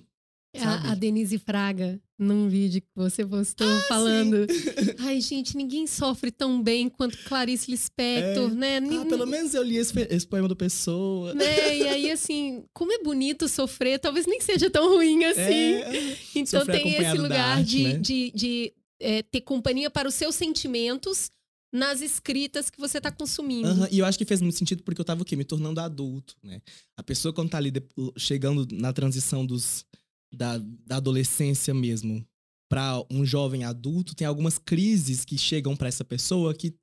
Sabe? 0.57 0.87
A, 0.87 0.95
Denise 0.95 1.37
Fraga, 1.37 2.01
num 2.17 2.49
vídeo 2.49 2.81
que 2.81 2.87
você 2.95 3.27
postou, 3.27 3.67
Ah, 3.67 3.81
falando. 3.89 4.47
Ai, 5.01 5.21
gente, 5.21 5.57
ninguém 5.57 5.85
sofre 5.85 6.31
tão 6.31 6.63
bem 6.63 6.89
quanto 6.89 7.19
Clarice 7.25 7.69
Lispector, 7.69 8.53
É. 8.53 8.55
né? 8.55 8.79
Ah, 9.01 9.05
pelo 9.07 9.27
menos 9.27 9.53
eu 9.53 9.65
li 9.65 9.77
esse, 9.79 9.93
esse 10.09 10.25
poema 10.25 10.47
do 10.47 10.55
Pessoa. 10.55 11.35
né? 11.35 11.77
E 11.77 11.89
aí, 11.89 12.09
assim, 12.11 12.65
como 12.73 12.93
é 12.93 13.03
bonito 13.03 13.49
sofrer, 13.49 13.99
talvez 13.99 14.27
nem 14.27 14.41
seja 14.41 14.71
tão 14.71 14.91
ruim 14.95 15.25
assim. 15.25 15.41
É. 15.43 16.17
Então 16.37 16.61
Sofrer 16.61 16.83
tem 16.83 16.95
esse 16.95 17.19
lugar 17.19 17.59
arte, 17.59 17.65
de, 17.71 17.83
né? 17.83 17.99
de, 17.99 18.31
de, 18.33 18.73
é, 19.01 19.23
ter 19.25 19.41
companhia 19.41 19.91
para 19.91 20.07
os 20.07 20.15
seus 20.15 20.37
sentimentos 20.37 21.33
nas 21.75 22.01
escritas 22.01 22.71
que 22.71 22.79
você 22.79 22.99
está 22.99 23.11
consumindo. 23.11 23.67
Aham, 23.67 23.89
E 23.91 23.99
eu 23.99 24.07
acho 24.07 24.17
que 24.17 24.25
fez 24.25 24.41
muito 24.41 24.57
sentido 24.57 24.85
porque 24.85 25.01
eu 25.01 25.05
tava 25.05 25.23
o 25.23 25.25
quê? 25.25 25.35
Me 25.35 25.45
tornando 25.45 25.81
adulto, 25.81 26.37
né? 26.41 26.63
A 26.97 27.03
pessoa 27.03 27.35
quando 27.35 27.51
tá 27.51 27.59
ali 27.59 27.73
chegando 28.17 28.65
na 28.71 28.93
transição 28.93 29.45
dos, 29.45 29.85
da, 30.33 30.57
da 30.59 30.99
adolescência 30.99 31.75
mesmo 31.75 32.25
pra 32.71 33.05
um 33.11 33.27
jovem 33.27 33.65
adulto, 33.65 34.15
tem 34.15 34.25
algumas 34.25 34.57
crises 34.57 35.25
que 35.25 35.37
chegam 35.37 35.77
pra 35.77 35.89
essa 35.89 36.05
pessoa 36.05 36.55
que 36.55 36.77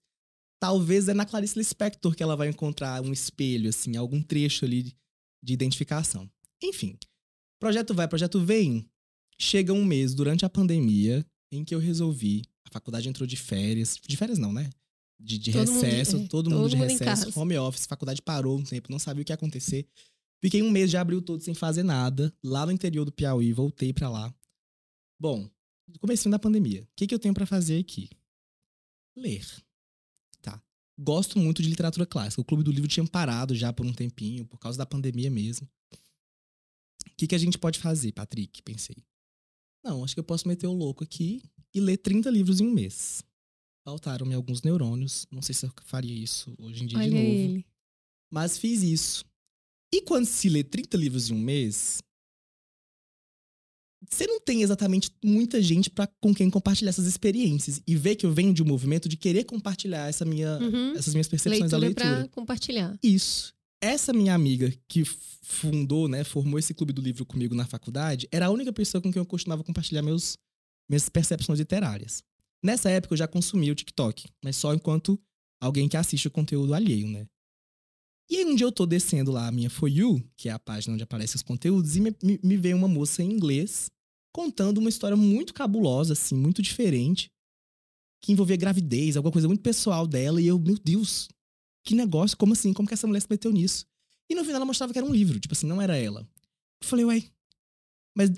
talvez 0.62 1.08
é 1.08 1.14
na 1.14 1.26
Clarice 1.26 1.58
Lispector 1.58 2.14
que 2.14 2.22
ela 2.22 2.36
vai 2.36 2.50
encontrar 2.50 3.02
um 3.02 3.14
espelho, 3.14 3.70
assim, 3.70 3.96
algum 3.96 4.22
trecho 4.22 4.66
ali 4.66 4.94
de 5.42 5.54
identificação. 5.54 6.30
Enfim, 6.62 6.98
projeto 7.62 7.94
vai, 7.94 8.10
projeto 8.10 8.44
vem. 8.44 8.86
Chega 9.40 9.72
um 9.72 9.86
mês 9.86 10.14
durante 10.14 10.46
a 10.46 10.50
pandemia 10.50 11.26
em 11.50 11.64
que 11.64 11.74
eu 11.74 11.80
resolvi. 11.80 12.44
A 12.68 12.70
faculdade 12.72 13.08
entrou 13.08 13.26
de 13.26 13.38
férias. 13.38 13.98
De 14.06 14.16
férias 14.16 14.38
não, 14.38 14.54
né? 14.54 14.70
De, 15.24 15.38
de 15.38 15.52
Todo 15.52 15.72
mundo- 15.72 15.82
recesso, 15.84 16.16
é, 16.16 16.20
todo, 16.20 16.30
todo 16.30 16.50
mundo 16.50 16.70
de 16.70 16.76
mundo 16.76 16.88
recesso, 16.90 17.40
home 17.40 17.56
office, 17.58 17.86
faculdade 17.86 18.22
parou 18.22 18.58
um 18.58 18.64
tempo, 18.64 18.92
não 18.92 18.98
sabia 19.00 19.22
o 19.22 19.26
que 19.26 19.32
ia 19.32 19.36
acontecer. 19.36 19.88
Fiquei 20.44 20.64
um 20.64 20.72
mês 20.72 20.90
de 20.90 20.98
abril 20.98 21.22
todo 21.22 21.42
sem 21.42 21.54
fazer 21.54 21.84
nada, 21.84 22.36
lá 22.44 22.66
no 22.66 22.72
interior 22.72 23.06
do 23.06 23.12
Piauí, 23.12 23.54
voltei 23.54 23.94
pra 23.94 24.10
lá. 24.10 24.34
Bom, 25.20 25.48
comecinho 26.00 26.32
da 26.32 26.40
pandemia. 26.40 26.82
O 26.84 26.88
que, 26.96 27.06
que 27.06 27.14
eu 27.14 27.20
tenho 27.20 27.34
pra 27.34 27.46
fazer 27.46 27.78
aqui? 27.80 28.10
Ler. 29.16 29.46
Tá. 30.42 30.60
Gosto 30.98 31.38
muito 31.38 31.62
de 31.62 31.70
literatura 31.70 32.06
clássica. 32.08 32.42
O 32.42 32.46
Clube 32.46 32.64
do 32.64 32.72
Livro 32.72 32.88
tinha 32.88 33.06
parado 33.06 33.54
já 33.54 33.72
por 33.72 33.86
um 33.86 33.94
tempinho, 33.94 34.46
por 34.48 34.58
causa 34.58 34.78
da 34.80 34.86
pandemia 34.86 35.30
mesmo. 35.30 35.70
O 37.06 37.16
que, 37.16 37.28
que 37.28 37.36
a 37.36 37.38
gente 37.38 37.60
pode 37.60 37.78
fazer, 37.78 38.12
Patrick? 38.14 38.64
Pensei. 38.64 38.96
Não, 39.84 40.04
acho 40.04 40.16
que 40.16 40.20
eu 40.20 40.24
posso 40.24 40.48
meter 40.48 40.66
o 40.66 40.74
louco 40.74 41.04
aqui 41.04 41.44
e 41.74 41.80
ler 41.80 41.98
30 41.98 42.30
livros 42.32 42.60
em 42.60 42.66
um 42.66 42.72
mês. 42.74 43.24
Faltaram-me 43.84 44.34
alguns 44.34 44.62
neurônios. 44.62 45.26
Não 45.32 45.42
sei 45.42 45.56
se 45.56 45.66
eu 45.66 45.72
faria 45.86 46.14
isso 46.14 46.54
hoje 46.60 46.84
em 46.84 46.88
dia 46.88 46.98
Olha 46.98 47.10
de 47.10 47.16
novo. 47.16 47.28
ele. 47.28 47.66
Mas 48.32 48.58
fiz 48.58 48.84
isso. 48.84 49.26
E 49.94 50.02
quando 50.02 50.26
se 50.26 50.48
lê 50.50 50.64
30 50.64 50.96
livros 50.98 51.30
em 51.30 51.34
um 51.34 51.40
mês, 51.40 52.00
você 54.10 54.26
não 54.26 54.40
tem 54.40 54.62
exatamente 54.64 55.12
muita 55.24 55.62
gente 55.62 55.90
para 55.90 56.08
com 56.20 56.34
quem 56.34 56.50
compartilhar 56.50 56.90
essas 56.90 57.06
experiências. 57.06 57.82
E 57.86 57.96
ver 57.96 58.16
que 58.16 58.26
eu 58.26 58.34
venho 58.34 58.54
de 58.54 58.64
um 58.64 58.66
movimento 58.66 59.08
de 59.10 59.18
querer 59.18 59.44
compartilhar 59.44 60.08
essa 60.08 60.26
minha, 60.26 60.58
Uhum. 60.60 60.94
essas 60.96 61.14
minhas 61.14 61.28
percepções 61.28 61.72
Leitura 61.72 61.72
da 61.72 61.78
leitura. 61.88 62.16
para 62.22 62.28
compartilhar. 62.30 62.98
Isso. 63.04 63.54
essa 63.84 64.14
minha 64.14 64.36
amiga 64.36 64.72
que 64.88 65.04
fundou, 65.42 66.08
né, 66.08 66.24
formou 66.24 66.60
esse 66.60 66.72
clube 66.72 66.94
do 66.94 67.02
livro 67.02 67.26
comigo 67.26 67.56
na 67.56 67.66
faculdade, 67.66 68.28
era 68.32 68.46
a 68.46 68.50
única 68.52 68.72
pessoa 68.72 69.02
com 69.02 69.12
quem 69.12 69.20
eu 69.20 69.26
costumava 69.26 69.64
compartilhar 69.64 70.04
meus, 70.04 70.38
minhas 70.88 71.10
percepções 71.10 71.58
literárias. 71.58 72.24
Nessa 72.64 72.90
época 72.90 73.14
eu 73.14 73.18
já 73.18 73.28
consumia 73.28 73.72
o 73.72 73.76
TikTok, 73.76 74.30
mas 74.44 74.56
só 74.56 74.74
enquanto 74.74 75.20
alguém 75.60 75.90
que 75.90 75.98
assiste 75.98 76.28
o 76.28 76.32
conteúdo 76.32 76.74
alheio, 76.74 77.08
né? 77.08 77.28
E 78.30 78.38
aí 78.38 78.46
um 78.46 78.56
dia 78.56 78.66
eu 78.66 78.72
tô 78.72 78.86
descendo 78.86 79.32
lá 79.32 79.48
a 79.48 79.52
minha 79.52 79.70
For 79.70 79.90
You, 79.90 80.24
que 80.38 80.48
é 80.48 80.52
a 80.52 80.60
página 80.60 80.94
onde 80.94 81.04
aparecem 81.04 81.36
os 81.36 81.44
conteúdos, 81.44 81.96
e 81.96 82.02
me, 82.02 82.16
me, 82.24 82.40
me 82.42 82.58
veio 82.58 82.78
uma 82.78 82.88
moça 82.88 83.22
em 83.22 83.32
inglês 83.32 83.92
contando 84.34 84.78
uma 84.78 84.90
história 84.90 85.18
muito 85.18 85.54
cabulosa, 85.54 86.14
assim, 86.14 86.36
muito 86.36 86.62
diferente, 86.62 87.30
que 88.22 88.32
envolvia 88.32 88.56
gravidez, 88.56 89.18
alguma 89.18 89.32
coisa 89.32 89.48
muito 89.48 89.62
pessoal 89.62 90.08
dela, 90.08 90.42
e 90.42 90.48
eu, 90.48 90.58
meu 90.58 90.78
Deus, 90.78 91.28
que 91.84 91.96
negócio, 91.96 92.38
como 92.38 92.54
assim? 92.54 92.72
Como 92.72 92.88
que 92.88 92.94
essa 92.94 93.08
mulher 93.08 93.20
se 93.22 93.28
meteu 93.30 93.52
nisso? 93.52 93.86
E 94.30 94.36
no 94.36 94.44
final 94.44 94.58
ela 94.58 94.66
mostrava 94.66 94.94
que 94.94 95.00
era 95.00 95.06
um 95.06 95.12
livro, 95.12 95.40
tipo 95.40 95.54
assim, 95.54 95.68
não 95.68 95.82
era 95.82 95.98
ela. 95.98 96.22
Eu 96.82 96.88
falei, 96.88 97.04
uai, 97.04 97.32
mas 98.16 98.32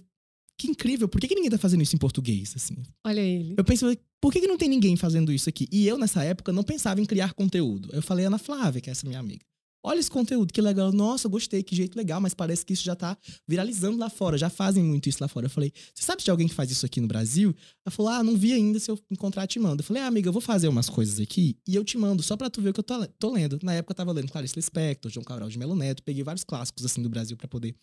que 0.58 0.70
incrível, 0.70 1.08
por 1.08 1.20
que, 1.20 1.28
que 1.28 1.36
ninguém 1.36 1.50
tá 1.50 1.58
fazendo 1.58 1.82
isso 1.82 1.96
em 1.96 2.00
português, 2.00 2.54
assim? 2.56 2.78
Olha 3.06 3.22
ele. 3.22 3.56
Eu 3.58 3.64
pensei, 3.64 4.00
por 4.22 4.32
que, 4.32 4.40
que 4.40 4.48
não 4.48 4.58
tem 4.58 4.70
ninguém 4.70 4.96
fazendo 4.96 5.32
isso 5.32 5.50
aqui? 5.50 5.68
E 5.72 5.88
eu, 5.88 5.98
nessa 5.98 6.24
época, 6.24 6.54
não 6.54 6.64
pensava 6.64 7.02
em 7.02 7.06
criar 7.06 7.34
conteúdo. 7.34 7.90
Eu 7.92 8.02
falei 8.02 8.26
Ana 8.26 8.38
Flávia, 8.38 8.80
que 8.80 8.90
é 8.90 8.92
essa 8.92 9.06
minha 9.06 9.20
amiga. 9.20 9.44
Olha 9.86 10.00
esse 10.00 10.10
conteúdo, 10.10 10.54
que 10.54 10.62
legal. 10.62 10.94
Nossa, 10.94 11.28
gostei, 11.28 11.62
que 11.62 11.76
jeito 11.76 11.98
legal, 11.98 12.22
mas 12.22 12.34
parece 12.34 12.66
que 12.66 12.72
isso 12.72 12.84
já 12.84 12.96
tá 12.96 13.18
viralizando 13.46 13.98
lá 13.98 14.10
fora. 14.10 14.38
Já 14.38 14.50
fazem 14.50 14.82
muito 14.82 15.10
isso 15.10 15.18
lá 15.20 15.28
fora. 15.28 15.48
Eu 15.48 15.50
falei, 15.50 15.74
você 15.94 16.06
sabe 16.06 16.24
de 16.24 16.32
alguém 16.32 16.48
que 16.48 16.54
faz 16.54 16.72
isso 16.72 16.86
aqui 16.86 17.02
no 17.02 17.08
Brasil? 17.08 17.54
Ela 17.86 17.92
falou, 17.94 18.10
ah, 18.10 18.24
não 18.24 18.38
vi 18.38 18.54
ainda, 18.54 18.80
se 18.80 18.90
eu 18.90 18.98
encontrar, 19.12 19.46
te 19.46 19.60
mando. 19.60 19.82
Eu 19.82 19.86
falei, 19.86 20.02
ah, 20.02 20.08
amiga, 20.08 20.30
eu 20.30 20.34
vou 20.34 20.42
fazer 20.42 20.70
umas 20.70 20.90
coisas 20.90 21.20
aqui 21.20 21.58
e 21.68 21.76
eu 21.76 21.84
te 21.84 21.98
mando, 21.98 22.24
só 22.24 22.38
pra 22.38 22.50
tu 22.50 22.62
ver 22.62 22.70
o 22.70 22.74
que 22.74 22.80
eu 22.80 22.84
tô, 22.84 23.06
tô 23.20 23.32
lendo. 23.32 23.60
Na 23.62 23.74
época 23.74 23.92
eu 23.92 23.96
tava 23.96 24.14
lendo 24.14 24.32
Clarice 24.32 24.56
Lispector, 24.56 25.12
João 25.12 25.24
Cabral 25.26 25.50
de 25.50 25.60
Melo 25.60 25.76
Neto, 25.76 26.02
peguei 26.02 26.24
vários 26.24 26.46
clássicos, 26.46 26.86
assim, 26.86 27.02
do 27.02 27.10
Brasil 27.10 27.36
pra 27.36 27.50
poder 27.50 27.76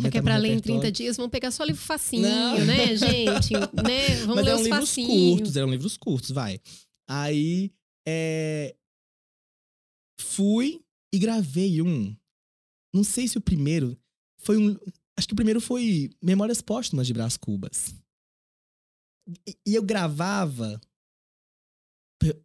Já 0.00 0.08
que 0.08 0.18
é 0.18 0.22
pra 0.22 0.36
ler 0.36 0.54
em 0.54 0.60
30 0.60 0.92
dias, 0.92 1.16
vamos 1.16 1.32
pegar 1.32 1.50
só 1.50 1.64
livro 1.64 1.82
facinho, 1.82 2.22
não. 2.22 2.64
né, 2.64 2.94
gente? 2.96 3.54
né? 3.54 4.16
Vamos 4.22 4.36
Mas 4.36 4.44
ler 4.44 4.50
eram 4.50 4.60
os 4.60 4.66
livros 4.66 4.88
facinhos. 4.88 5.38
curtos, 5.38 5.56
eram 5.56 5.70
livros 5.70 5.96
curtos, 5.96 6.30
vai. 6.30 6.60
Aí, 7.08 7.72
é... 8.06 8.74
Fui 10.20 10.80
e 11.12 11.18
gravei 11.18 11.80
um. 11.82 12.16
Não 12.94 13.04
sei 13.04 13.26
se 13.28 13.38
o 13.38 13.40
primeiro 13.40 13.98
foi 14.38 14.56
um. 14.56 14.76
Acho 15.16 15.26
que 15.28 15.34
o 15.34 15.36
primeiro 15.36 15.60
foi 15.60 16.10
Memórias 16.22 16.60
Póstumas 16.60 17.06
de 17.06 17.12
Brás 17.12 17.36
Cubas. 17.36 17.94
E- 19.46 19.56
E 19.66 19.74
eu 19.74 19.82
gravava, 19.82 20.80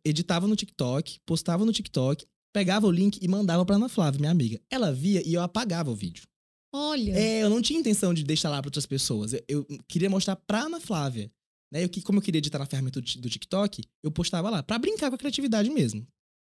editava 0.03 0.47
no 0.47 0.55
TikTok, 0.55 1.19
postava 1.25 1.65
no 1.65 1.71
TikTok, 1.73 2.25
pegava 2.53 2.87
o 2.87 2.91
link 2.91 3.17
e 3.21 3.27
mandava 3.27 3.65
pra 3.65 3.75
Ana 3.75 3.89
Flávia, 3.89 4.19
minha 4.19 4.31
amiga. 4.31 4.61
Ela 4.69 4.91
via 4.93 5.25
e 5.27 5.33
eu 5.33 5.41
apagava 5.41 5.89
o 5.91 5.95
vídeo. 5.95 6.27
Olha, 6.73 7.13
É, 7.17 7.43
eu 7.43 7.49
não 7.49 7.61
tinha 7.61 7.79
intenção 7.79 8.13
de 8.13 8.23
deixar 8.23 8.49
lá 8.49 8.61
para 8.61 8.67
outras 8.67 8.85
pessoas. 8.85 9.33
Eu, 9.33 9.41
eu 9.47 9.65
queria 9.87 10.09
mostrar 10.09 10.35
pra 10.35 10.63
Ana 10.63 10.79
Flávia. 10.79 11.31
Né? 11.71 11.83
Eu, 11.83 11.89
que- 11.89 12.01
como 12.01 12.19
eu 12.19 12.21
queria 12.21 12.39
editar 12.39 12.59
na 12.59 12.65
ferramenta 12.65 13.01
do, 13.01 13.21
do 13.21 13.29
TikTok, 13.29 13.81
eu 14.03 14.11
postava 14.11 14.49
lá, 14.49 14.61
pra 14.61 14.77
brincar 14.77 15.09
com 15.09 15.15
a 15.15 15.17
criatividade 15.17 15.69
mesmo. 15.69 16.05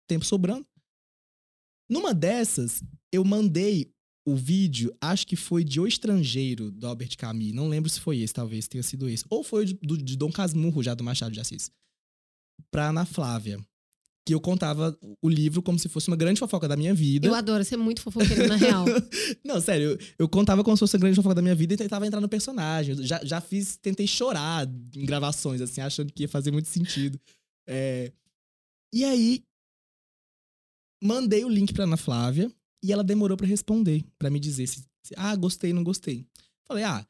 Tempo 0.08 0.26
sobrando. 0.26 0.66
Numa 1.90 2.14
dessas, 2.14 2.84
eu 3.14 3.24
mandei 3.24 3.92
o 4.28 4.36
vídeo, 4.36 4.96
acho 5.00 5.28
que 5.28 5.36
foi 5.36 5.64
de 5.64 5.80
O 5.80 5.86
Estrangeiro, 5.86 6.72
do 6.72 6.88
Albert 6.88 7.16
Camus. 7.18 7.52
Não 7.54 7.68
lembro 7.68 7.90
se 7.90 8.00
foi 8.00 8.20
esse, 8.20 8.34
talvez 8.34 8.68
tenha 8.68 8.82
sido 8.82 9.08
esse. 9.08 9.24
Ou 9.30 9.44
foi 9.44 9.66
de, 9.66 9.74
do- 9.76 9.98
de 9.98 10.16
Dom 10.18 10.32
Casmurro, 10.32 10.82
já 10.82 10.96
do 10.96 11.04
Machado 11.04 11.32
de 11.34 11.40
Assis. 11.40 11.70
Pra 12.72 12.90
Ana 12.90 13.06
Flávia. 13.06 13.60
Que 14.28 14.34
eu 14.34 14.42
contava 14.42 14.98
o 15.22 15.30
livro 15.30 15.62
como 15.62 15.78
se 15.78 15.88
fosse 15.88 16.08
uma 16.08 16.18
grande 16.18 16.40
fofoca 16.40 16.68
da 16.68 16.76
minha 16.76 16.96
vida. 16.96 17.28
eu 17.28 17.36
adoro 17.36 17.64
ser 17.64 17.78
muito 17.78 18.02
fofoqueiro 18.02 18.48
na 18.48 18.56
real. 18.56 18.84
Não, 19.46 19.62
sério, 19.62 19.92
eu, 19.92 19.98
eu 20.18 20.28
contava 20.28 20.64
como 20.64 20.76
se 20.76 20.80
fosse 20.80 20.96
a 20.96 21.00
grande 21.00 21.16
fofoca 21.16 21.36
da 21.36 21.44
minha 21.44 21.54
vida 21.54 21.76
e 21.76 21.78
tentava 21.78 22.08
entrar 22.08 22.20
no 22.20 22.28
personagem. 22.28 22.96
Eu 22.98 23.04
Já, 23.04 23.24
já 23.24 23.40
fiz, 23.40 23.78
tentei 23.78 24.08
chorar 24.08 24.68
em 24.96 25.06
gravações, 25.06 25.62
assim, 25.62 25.80
achando 25.80 26.12
que 26.12 26.24
ia 26.24 26.28
fazer 26.28 26.50
muito 26.50 26.68
sentido. 26.68 27.20
É, 27.70 28.12
E 28.92 29.04
aí, 29.06 29.44
mandei 31.02 31.44
o 31.46 31.50
link 31.50 31.74
pra 31.74 31.84
Ana 31.84 31.98
Flávia 31.98 32.52
e 32.84 32.92
ela 32.92 33.04
demorou 33.04 33.36
pra 33.38 33.48
responder, 33.48 34.04
pra 34.18 34.30
me 34.30 34.40
dizer 34.40 34.68
se, 34.68 34.82
se, 35.04 35.14
ah, 35.18 35.36
gostei, 35.36 35.74
não 35.74 35.84
gostei. 35.84 36.26
Falei, 36.68 36.84
ah, 36.84 37.06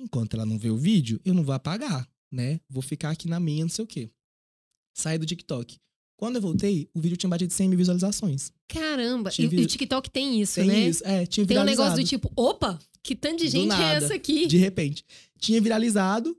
enquanto 0.00 0.34
ela 0.34 0.46
não 0.46 0.58
vê 0.58 0.70
o 0.70 0.76
vídeo, 0.76 1.20
eu 1.24 1.34
não 1.34 1.42
vou 1.44 1.54
apagar, 1.54 2.08
né? 2.32 2.60
Vou 2.68 2.82
ficar 2.82 3.10
aqui 3.10 3.28
na 3.28 3.40
minha, 3.40 3.64
não 3.64 3.70
sei 3.70 3.84
o 3.84 3.88
quê. 3.88 4.10
Saí 4.96 5.18
do 5.18 5.26
TikTok. 5.26 5.76
Quando 6.18 6.36
eu 6.36 6.42
voltei, 6.42 6.90
o 6.92 7.00
vídeo 7.00 7.16
tinha 7.16 7.30
batido 7.30 7.52
100 7.52 7.68
mil 7.68 7.78
visualizações. 7.78 8.50
Caramba, 8.66 9.30
e, 9.30 9.32
Tinha 9.34 9.46
e 9.46 9.48
vi- 9.50 9.62
o 9.62 9.66
TikTok 9.66 10.10
tem 10.10 10.40
isso, 10.40 10.56
Tem 10.56 10.66
né? 10.66 10.88
isso, 10.88 11.06
é, 11.06 11.24
tinha 11.24 11.46
Tem 11.46 11.58
um 11.58 11.64
negócio 11.64 11.96
do 11.96 12.04
tipo, 12.04 12.30
opa, 12.34 12.76
que 13.04 13.14
tanto 13.14 13.38
de 13.44 13.48
gente 13.48 13.66
é 13.66 13.68
nada. 13.68 14.04
essa 14.04 14.14
aqui? 14.14 14.46
de 14.48 14.56
repente. 14.56 15.04
Tinha 15.38 15.60
viralizado. 15.60 16.36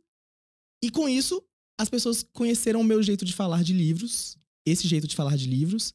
E 0.83 0.91
com 0.91 1.07
isso, 1.07 1.41
as 1.79 1.89
pessoas 1.89 2.23
conheceram 2.33 2.81
o 2.81 2.83
meu 2.83 3.01
jeito 3.01 3.23
de 3.23 3.31
falar 3.33 3.63
de 3.63 3.71
livros. 3.73 4.37
Esse 4.65 4.85
jeito 4.87 5.07
de 5.07 5.15
falar 5.15 5.37
de 5.37 5.47
livros. 5.47 5.93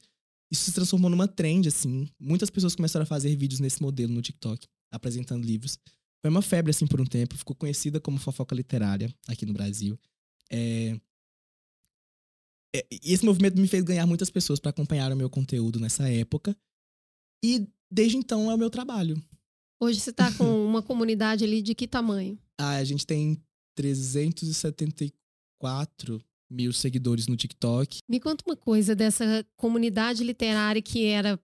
Isso 0.55 0.66
se 0.66 0.72
transformou 0.72 1.11
numa 1.11 1.26
trend, 1.26 1.66
assim. 1.66 2.09
Muitas 2.16 2.48
pessoas 2.48 2.76
começaram 2.76 3.02
a 3.02 3.07
fazer 3.07 3.34
vídeos 3.34 3.59
nesse 3.59 3.82
modelo 3.82 4.14
no 4.14 4.22
TikTok, 4.22 4.68
apresentando 4.88 5.44
livros. 5.44 5.76
Foi 6.22 6.30
uma 6.30 6.40
febre, 6.40 6.70
assim, 6.70 6.86
por 6.86 7.00
um 7.00 7.05
tempo. 7.05 7.36
Ficou 7.36 7.57
conhecida 7.57 8.00
como 8.00 8.18
fofoca 8.18 8.55
literária 8.55 9.12
aqui 9.26 9.44
no 9.44 9.52
Brasil. 9.52 9.98
É... 10.48 10.96
é, 12.72 12.86
E 12.88 13.12
esse 13.12 13.24
movimento 13.24 13.61
me 13.61 13.66
fez 13.66 13.82
ganhar 13.82 14.07
muitas 14.07 14.30
pessoas 14.30 14.61
para 14.61 14.70
acompanhar 14.70 15.11
o 15.11 15.16
meu 15.16 15.28
conteúdo 15.28 15.80
nessa 15.80 16.09
época. 16.09 16.57
E 17.44 17.66
desde 17.90 18.16
então 18.16 18.48
é 18.48 18.55
o 18.55 18.59
meu 18.59 18.70
trabalho. 18.70 19.20
Hoje 19.80 19.98
você 19.98 20.12
tá 20.12 20.32
com 20.34 20.44
uma 20.64 20.84
comunidade 20.84 21.42
ali 21.42 21.62
de 21.62 21.74
que 21.74 21.88
tamanho? 21.88 22.38
Ah, 22.57 22.76
a 22.76 22.84
gente 22.84 23.05
tem 23.05 23.42
374 23.74 26.24
mil 26.55 26.72
seguidores 26.72 27.26
no 27.26 27.36
TikTok. 27.36 27.98
Me 28.09 28.20
conta 28.20 28.44
uma 28.46 28.57
coisa 28.57 28.94
dessa 28.94 29.44
comunidade 29.57 30.22
literária 30.22 30.80
que 30.80 31.05
era 31.07 31.38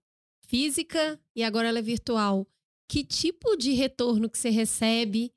física 0.46 1.20
e 1.34 1.42
agora 1.42 1.68
ela 1.68 1.78
é 1.80 1.82
virtual. 1.82 2.46
Que 2.88 3.04
tipo 3.04 3.56
de 3.56 3.72
retorno 3.72 4.28
que 4.30 4.38
você 4.38 4.50
recebe 4.50 5.30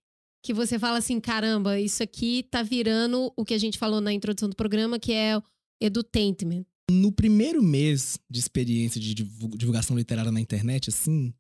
que 0.44 0.54
você 0.54 0.78
fala 0.78 0.98
assim, 0.98 1.22
caramba, 1.22 1.80
isso 1.80 2.04
aqui 2.04 2.44
tá 2.52 2.62
virando 2.62 3.32
o 3.38 3.46
que 3.46 3.54
a 3.54 3.58
gente 3.58 3.78
falou 3.78 4.02
na 4.02 4.12
introdução 4.12 4.50
do 4.50 4.56
programa, 4.56 5.00
que 5.00 5.14
é 5.14 5.42
edutainment. 5.82 6.66
No 6.92 7.14
primeiro 7.14 7.64
mês 7.64 8.20
de 8.30 8.40
experiência 8.40 9.00
de 9.00 9.14
divu- 9.14 9.58
divulgação 9.58 9.98
literária 9.98 10.32
na 10.32 10.42
internet, 10.42 10.90
assim, 10.90 11.34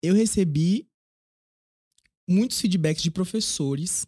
eu 0.00 0.14
recebi 0.14 0.88
muitos 2.28 2.60
feedbacks 2.60 3.02
de 3.02 3.10
professores 3.10 4.06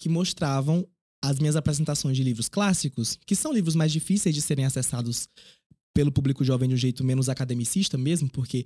que 0.00 0.08
mostravam 0.08 0.88
as 1.22 1.38
minhas 1.38 1.56
apresentações 1.56 2.16
de 2.16 2.22
livros 2.22 2.48
clássicos, 2.48 3.18
que 3.26 3.36
são 3.36 3.52
livros 3.52 3.74
mais 3.74 3.92
difíceis 3.92 4.34
de 4.34 4.40
serem 4.40 4.64
acessados 4.64 5.28
pelo 5.94 6.10
público 6.12 6.44
jovem 6.44 6.68
de 6.68 6.74
um 6.74 6.78
jeito 6.78 7.04
menos 7.04 7.28
academicista 7.28 7.98
mesmo, 7.98 8.30
porque 8.30 8.64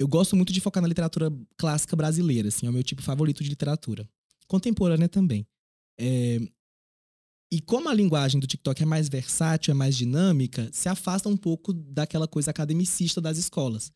eu 0.00 0.08
gosto 0.08 0.34
muito 0.34 0.52
de 0.52 0.60
focar 0.60 0.82
na 0.82 0.88
literatura 0.88 1.32
clássica 1.56 1.94
brasileira, 1.94 2.48
assim, 2.48 2.66
é 2.66 2.70
o 2.70 2.72
meu 2.72 2.82
tipo 2.82 3.02
favorito 3.02 3.42
de 3.42 3.50
literatura. 3.50 4.08
Contemporânea 4.46 5.08
também. 5.08 5.46
É, 5.98 6.38
E 7.52 7.60
como 7.60 7.88
a 7.88 7.94
linguagem 7.94 8.40
do 8.40 8.46
TikTok 8.46 8.82
é 8.82 8.86
mais 8.86 9.08
versátil, 9.08 9.72
é 9.72 9.74
mais 9.74 9.96
dinâmica, 9.96 10.68
se 10.72 10.88
afasta 10.88 11.28
um 11.28 11.36
pouco 11.36 11.72
daquela 11.72 12.26
coisa 12.26 12.50
academicista 12.50 13.20
das 13.20 13.38
escolas. 13.38 13.92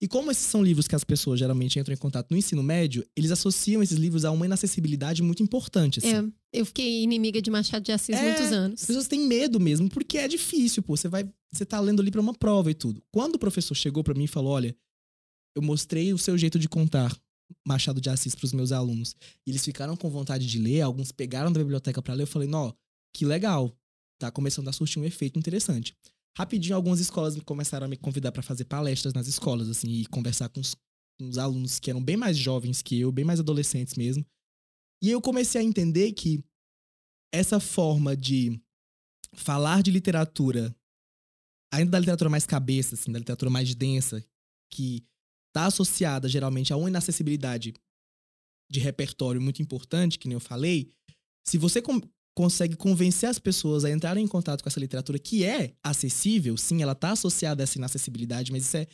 E 0.00 0.06
como 0.06 0.30
esses 0.30 0.46
são 0.46 0.62
livros 0.62 0.86
que 0.86 0.94
as 0.94 1.02
pessoas 1.02 1.40
geralmente 1.40 1.78
entram 1.78 1.92
em 1.92 1.98
contato 1.98 2.30
no 2.30 2.36
ensino 2.36 2.62
médio, 2.62 3.04
eles 3.16 3.32
associam 3.32 3.82
esses 3.82 3.98
livros 3.98 4.24
a 4.24 4.30
uma 4.30 4.46
inacessibilidade 4.46 5.22
muito 5.22 5.42
importante. 5.42 5.98
Assim. 5.98 6.14
É, 6.14 6.60
eu 6.60 6.64
fiquei 6.64 7.02
inimiga 7.02 7.42
de 7.42 7.50
Machado 7.50 7.82
de 7.82 7.90
Assis 7.90 8.16
É, 8.16 8.22
muitos 8.22 8.52
anos. 8.52 8.82
As 8.82 8.86
pessoas 8.86 9.08
têm 9.08 9.26
medo 9.26 9.58
mesmo, 9.58 9.88
porque 9.88 10.18
é 10.18 10.28
difícil, 10.28 10.84
pô. 10.84 10.96
Você 10.96 11.08
vai, 11.08 11.28
você 11.52 11.66
tá 11.66 11.80
lendo 11.80 12.00
ali 12.00 12.12
pra 12.12 12.20
uma 12.20 12.32
prova 12.32 12.70
e 12.70 12.74
tudo. 12.74 13.02
Quando 13.10 13.34
o 13.34 13.38
professor 13.38 13.74
chegou 13.74 14.04
pra 14.04 14.14
mim 14.14 14.24
e 14.24 14.28
falou: 14.28 14.52
"Olha, 14.52 14.76
eu 15.56 15.62
mostrei 15.62 16.12
o 16.12 16.18
seu 16.18 16.38
jeito 16.38 16.60
de 16.60 16.68
contar 16.68 17.16
Machado 17.66 18.00
de 18.00 18.08
Assis 18.08 18.36
pros 18.36 18.52
meus 18.52 18.70
alunos, 18.70 19.16
e 19.44 19.50
eles 19.50 19.64
ficaram 19.64 19.96
com 19.96 20.08
vontade 20.08 20.46
de 20.46 20.58
ler, 20.60 20.82
alguns 20.82 21.10
pegaram 21.10 21.50
da 21.50 21.58
biblioteca 21.58 22.00
pra 22.00 22.14
ler". 22.14 22.22
Eu 22.22 22.28
falei: 22.28 22.48
"Nó, 22.48 22.72
que 23.12 23.24
legal. 23.24 23.76
Tá 24.20 24.30
começando 24.30 24.68
a 24.68 24.72
surtir 24.72 25.02
um 25.02 25.04
efeito 25.04 25.40
interessante". 25.40 25.96
Rapidinho 26.36 26.76
algumas 26.76 27.00
escolas 27.00 27.34
me 27.34 27.42
começaram 27.42 27.86
a 27.86 27.88
me 27.88 27.96
convidar 27.96 28.32
pra 28.32 28.42
fazer 28.42 28.64
palestras 28.64 29.12
nas 29.12 29.26
escolas 29.26 29.68
assim 29.68 29.88
e 29.88 30.06
conversar 30.06 30.48
com 30.48 30.60
os, 30.60 30.74
com 31.18 31.28
os 31.28 31.38
alunos 31.38 31.78
que 31.78 31.90
eram 31.90 32.02
bem 32.02 32.16
mais 32.16 32.36
jovens 32.36 32.80
que 32.82 32.98
eu, 32.98 33.10
bem 33.10 33.24
mais 33.24 33.40
adolescentes 33.40 33.94
mesmo. 33.94 34.24
E 35.02 35.10
eu 35.10 35.20
comecei 35.20 35.60
a 35.60 35.64
entender 35.64 36.12
que 36.12 36.44
essa 37.32 37.60
forma 37.60 38.16
de 38.16 38.60
falar 39.34 39.82
de 39.82 39.90
literatura, 39.90 40.74
ainda 41.72 41.92
da 41.92 41.98
literatura 41.98 42.30
mais 42.30 42.46
cabeça, 42.46 42.94
assim, 42.94 43.12
da 43.12 43.18
literatura 43.18 43.50
mais 43.50 43.74
densa, 43.74 44.24
que 44.72 45.06
está 45.48 45.66
associada 45.66 46.28
geralmente 46.28 46.72
a 46.72 46.76
uma 46.76 46.88
inacessibilidade 46.88 47.74
de 48.70 48.80
repertório 48.80 49.40
muito 49.40 49.62
importante, 49.62 50.18
que 50.18 50.28
nem 50.28 50.34
eu 50.34 50.40
falei, 50.40 50.92
se 51.46 51.56
você 51.56 51.80
consegue 52.38 52.76
convencer 52.76 53.28
as 53.28 53.36
pessoas 53.36 53.84
a 53.84 53.90
entrarem 53.90 54.24
em 54.24 54.28
contato 54.28 54.62
com 54.62 54.68
essa 54.68 54.78
literatura 54.78 55.18
que 55.18 55.44
é 55.44 55.74
acessível, 55.82 56.56
sim, 56.56 56.80
ela 56.82 56.92
está 56.92 57.10
associada 57.10 57.60
a 57.60 57.64
essa 57.64 57.78
inacessibilidade, 57.78 58.52
mas 58.52 58.62
isso 58.62 58.76
é 58.76 58.86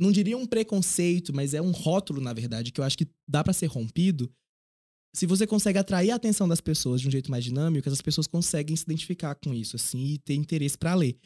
não 0.00 0.10
diria 0.10 0.34
um 0.34 0.46
preconceito, 0.46 1.30
mas 1.34 1.52
é 1.52 1.60
um 1.60 1.72
rótulo, 1.72 2.22
na 2.22 2.32
verdade, 2.32 2.72
que 2.72 2.80
eu 2.80 2.84
acho 2.84 2.96
que 2.96 3.06
dá 3.28 3.44
para 3.44 3.52
ser 3.52 3.66
rompido. 3.66 4.32
Se 5.14 5.26
você 5.26 5.46
consegue 5.46 5.78
atrair 5.78 6.10
a 6.10 6.14
atenção 6.14 6.48
das 6.48 6.62
pessoas 6.62 7.02
de 7.02 7.08
um 7.08 7.10
jeito 7.10 7.30
mais 7.30 7.44
dinâmico, 7.44 7.86
as 7.86 8.00
pessoas 8.00 8.26
conseguem 8.26 8.74
se 8.74 8.84
identificar 8.84 9.34
com 9.34 9.52
isso, 9.52 9.76
assim, 9.76 10.14
e 10.14 10.18
ter 10.18 10.32
interesse 10.32 10.78
para 10.78 10.94
ler. 10.94 11.18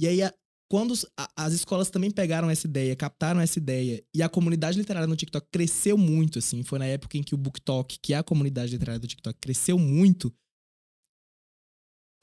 E 0.00 0.08
aí, 0.08 0.20
a, 0.22 0.34
quando 0.68 0.92
a- 1.16 1.28
as 1.36 1.52
escolas 1.52 1.88
também 1.88 2.10
pegaram 2.10 2.50
essa 2.50 2.66
ideia, 2.66 2.96
captaram 2.96 3.40
essa 3.40 3.60
ideia, 3.60 4.02
e 4.12 4.24
a 4.24 4.28
comunidade 4.28 4.76
literária 4.76 5.06
no 5.06 5.14
TikTok 5.14 5.46
cresceu 5.52 5.96
muito, 5.96 6.40
assim, 6.40 6.64
foi 6.64 6.80
na 6.80 6.86
época 6.86 7.16
em 7.16 7.22
que 7.22 7.32
o 7.32 7.38
BookTok, 7.38 8.00
que 8.02 8.12
é 8.12 8.16
a 8.16 8.24
comunidade 8.24 8.72
literária 8.72 8.98
do 8.98 9.06
TikTok, 9.06 9.38
cresceu 9.38 9.78
muito, 9.78 10.34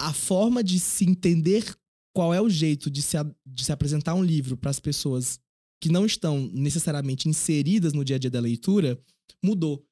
a 0.04 0.14
forma 0.14 0.64
de 0.64 0.80
se 0.80 1.06
entender 1.06 1.76
qual 2.14 2.34
é 2.34 2.42
o 2.42 2.50
jeito 2.50 2.90
de 2.92 3.02
se, 3.02 3.18
de 3.46 3.66
se 3.66 3.72
apresentar 3.72 4.14
um 4.14 4.24
livro 4.24 4.58
para 4.58 4.70
as 4.70 4.80
pessoas 4.80 5.40
que 5.82 5.90
não 5.90 6.06
estão 6.06 6.50
necessariamente 6.54 7.28
inseridas 7.28 7.94
no 7.94 8.06
dia 8.06 8.18
a 8.18 8.20
dia 8.20 8.30
da 8.30 8.40
leitura 8.40 9.02
mudou, 9.44 9.86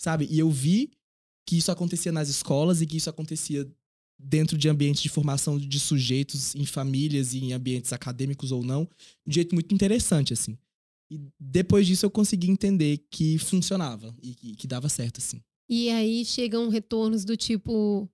sabe? 0.00 0.26
E 0.30 0.38
eu 0.38 0.50
vi 0.50 0.90
que 1.46 1.56
isso 1.56 1.70
acontecia 1.70 2.10
nas 2.10 2.28
escolas 2.28 2.80
e 2.80 2.86
que 2.86 2.96
isso 2.96 3.10
acontecia 3.10 3.68
dentro 4.18 4.56
de 4.56 4.68
ambientes 4.68 5.02
de 5.02 5.08
formação 5.08 5.58
de 5.58 5.78
sujeitos 5.78 6.54
em 6.54 6.64
famílias 6.64 7.34
e 7.34 7.38
em 7.38 7.52
ambientes 7.52 7.92
acadêmicos 7.92 8.50
ou 8.50 8.62
não, 8.62 8.84
de 9.26 9.30
um 9.30 9.32
jeito 9.32 9.54
muito 9.54 9.74
interessante, 9.74 10.32
assim. 10.32 10.56
E 11.10 11.20
depois 11.38 11.86
disso 11.86 12.06
eu 12.06 12.10
consegui 12.10 12.50
entender 12.50 13.04
que 13.10 13.38
funcionava 13.38 14.14
e 14.22 14.34
que, 14.34 14.56
que 14.56 14.66
dava 14.66 14.88
certo, 14.88 15.18
assim. 15.18 15.40
E 15.68 15.90
aí 15.90 16.24
chegam 16.24 16.68
retornos 16.68 17.24
do 17.24 17.36
tipo. 17.36 18.08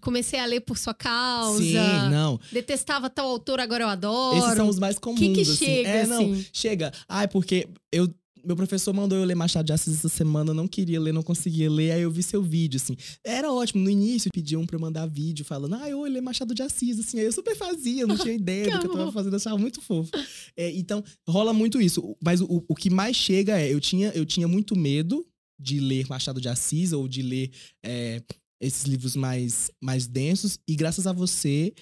Comecei 0.00 0.38
a 0.38 0.46
ler 0.46 0.60
por 0.60 0.78
sua 0.78 0.94
causa. 0.94 1.62
Sim, 1.62 1.74
não. 2.10 2.40
Detestava 2.52 3.10
tal 3.10 3.28
autor, 3.28 3.60
agora 3.60 3.84
eu 3.84 3.88
adoro. 3.88 4.38
Esses 4.38 4.56
são 4.56 4.68
os 4.68 4.78
mais 4.78 4.98
comuns, 4.98 5.20
que 5.20 5.32
que 5.32 5.40
assim. 5.42 5.54
chega, 5.56 5.88
é, 5.88 6.06
não, 6.06 6.32
assim? 6.32 6.46
chega. 6.52 6.92
Ai, 7.08 7.28
porque 7.28 7.68
eu 7.92 8.08
meu 8.44 8.56
professor 8.56 8.94
mandou 8.94 9.18
eu 9.18 9.24
ler 9.24 9.34
Machado 9.34 9.66
de 9.66 9.72
Assis 9.72 9.98
essa 9.98 10.08
semana, 10.08 10.50
eu 10.50 10.54
não 10.54 10.66
queria 10.66 11.00
ler, 11.00 11.12
não 11.12 11.22
conseguia 11.22 11.70
ler, 11.70 11.92
aí 11.92 12.02
eu 12.02 12.10
vi 12.10 12.22
seu 12.22 12.42
vídeo, 12.42 12.78
assim. 12.78 12.96
Era 13.22 13.52
ótimo, 13.52 13.82
no 13.82 13.90
início 13.90 14.30
pediam 14.32 14.64
pra 14.64 14.76
eu 14.76 14.80
mandar 14.80 15.06
vídeo 15.06 15.44
falando, 15.44 15.74
ah, 15.74 15.88
eu 15.88 16.00
ler 16.02 16.20
Machado 16.20 16.54
de 16.54 16.62
Assis, 16.62 16.98
assim, 16.98 17.18
aí 17.18 17.26
eu 17.26 17.32
super 17.32 17.56
fazia, 17.56 18.06
não 18.06 18.16
tinha 18.16 18.32
ideia 18.34 18.70
do 18.70 18.80
que 18.80 18.86
eu 18.86 18.92
tava 18.92 19.12
fazendo, 19.12 19.34
eu 19.34 19.38
achava 19.38 19.58
muito 19.58 19.80
fofo. 19.80 20.10
É, 20.56 20.70
então, 20.70 21.04
rola 21.28 21.52
muito 21.52 21.80
isso. 21.80 22.16
Mas 22.24 22.40
o, 22.40 22.64
o 22.66 22.74
que 22.74 22.90
mais 22.90 23.16
chega 23.16 23.60
é, 23.60 23.72
eu 23.72 23.80
tinha, 23.80 24.10
eu 24.14 24.24
tinha 24.24 24.48
muito 24.48 24.74
medo 24.74 25.26
de 25.58 25.80
ler 25.80 26.06
Machado 26.08 26.40
de 26.40 26.48
Assis 26.48 26.92
ou 26.92 27.08
de 27.08 27.22
ler 27.22 27.50
é, 27.84 28.22
esses 28.60 28.84
livros 28.84 29.16
mais, 29.16 29.70
mais 29.80 30.06
densos, 30.06 30.58
e 30.66 30.74
graças 30.74 31.06
a 31.06 31.12
você, 31.12 31.72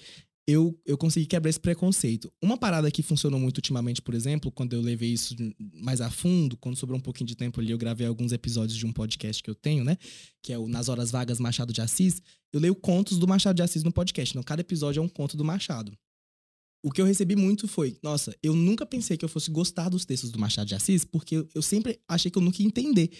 eu, 0.47 0.79
eu 0.85 0.97
consegui 0.97 1.25
quebrar 1.25 1.49
esse 1.49 1.59
preconceito. 1.59 2.31
Uma 2.41 2.57
parada 2.57 2.89
que 2.89 3.03
funcionou 3.03 3.37
muito 3.39 3.57
ultimamente, 3.57 4.01
por 4.01 4.13
exemplo, 4.13 4.49
quando 4.49 4.73
eu 4.73 4.81
levei 4.81 5.11
isso 5.11 5.35
mais 5.73 5.99
a 5.99 6.09
fundo, 6.09 6.55
quando 6.55 6.77
sobrou 6.77 6.97
um 6.97 7.01
pouquinho 7.01 7.27
de 7.27 7.35
tempo 7.35 7.59
ali, 7.59 7.71
eu 7.71 7.77
gravei 7.77 8.07
alguns 8.07 8.31
episódios 8.31 8.77
de 8.77 8.85
um 8.85 8.93
podcast 8.93 9.43
que 9.43 9.49
eu 9.49 9.55
tenho, 9.55 9.83
né? 9.83 9.97
Que 10.41 10.53
é 10.53 10.57
o 10.57 10.69
Nas 10.69 10.87
Horas 10.87 11.11
Vagas 11.11 11.37
Machado 11.37 11.73
de 11.73 11.81
Assis. 11.81 12.21
Eu 12.53 12.61
leio 12.61 12.75
contos 12.75 13.19
do 13.19 13.27
Machado 13.27 13.57
de 13.57 13.61
Assis 13.61 13.83
no 13.83 13.91
podcast. 13.91 14.31
Então, 14.31 14.43
cada 14.43 14.61
episódio 14.61 15.01
é 15.01 15.03
um 15.03 15.09
conto 15.09 15.35
do 15.35 15.43
Machado. 15.43 15.91
O 16.87 16.89
que 16.89 17.01
eu 17.01 17.05
recebi 17.05 17.35
muito 17.35 17.67
foi, 17.67 17.97
nossa, 18.01 18.33
eu 18.41 18.55
nunca 18.55 18.85
pensei 18.85 19.17
que 19.17 19.25
eu 19.25 19.27
fosse 19.27 19.51
gostar 19.51 19.89
dos 19.89 20.05
textos 20.05 20.31
do 20.31 20.39
Machado 20.39 20.69
de 20.69 20.73
Assis, 20.73 21.03
porque 21.03 21.45
eu, 21.53 21.61
sempre 21.61 21.99
achei 22.07 22.31
que 22.31 22.37
eu 22.37 22.41
nunca 22.41 22.61
ia 22.61 22.65
entender. 22.65 23.11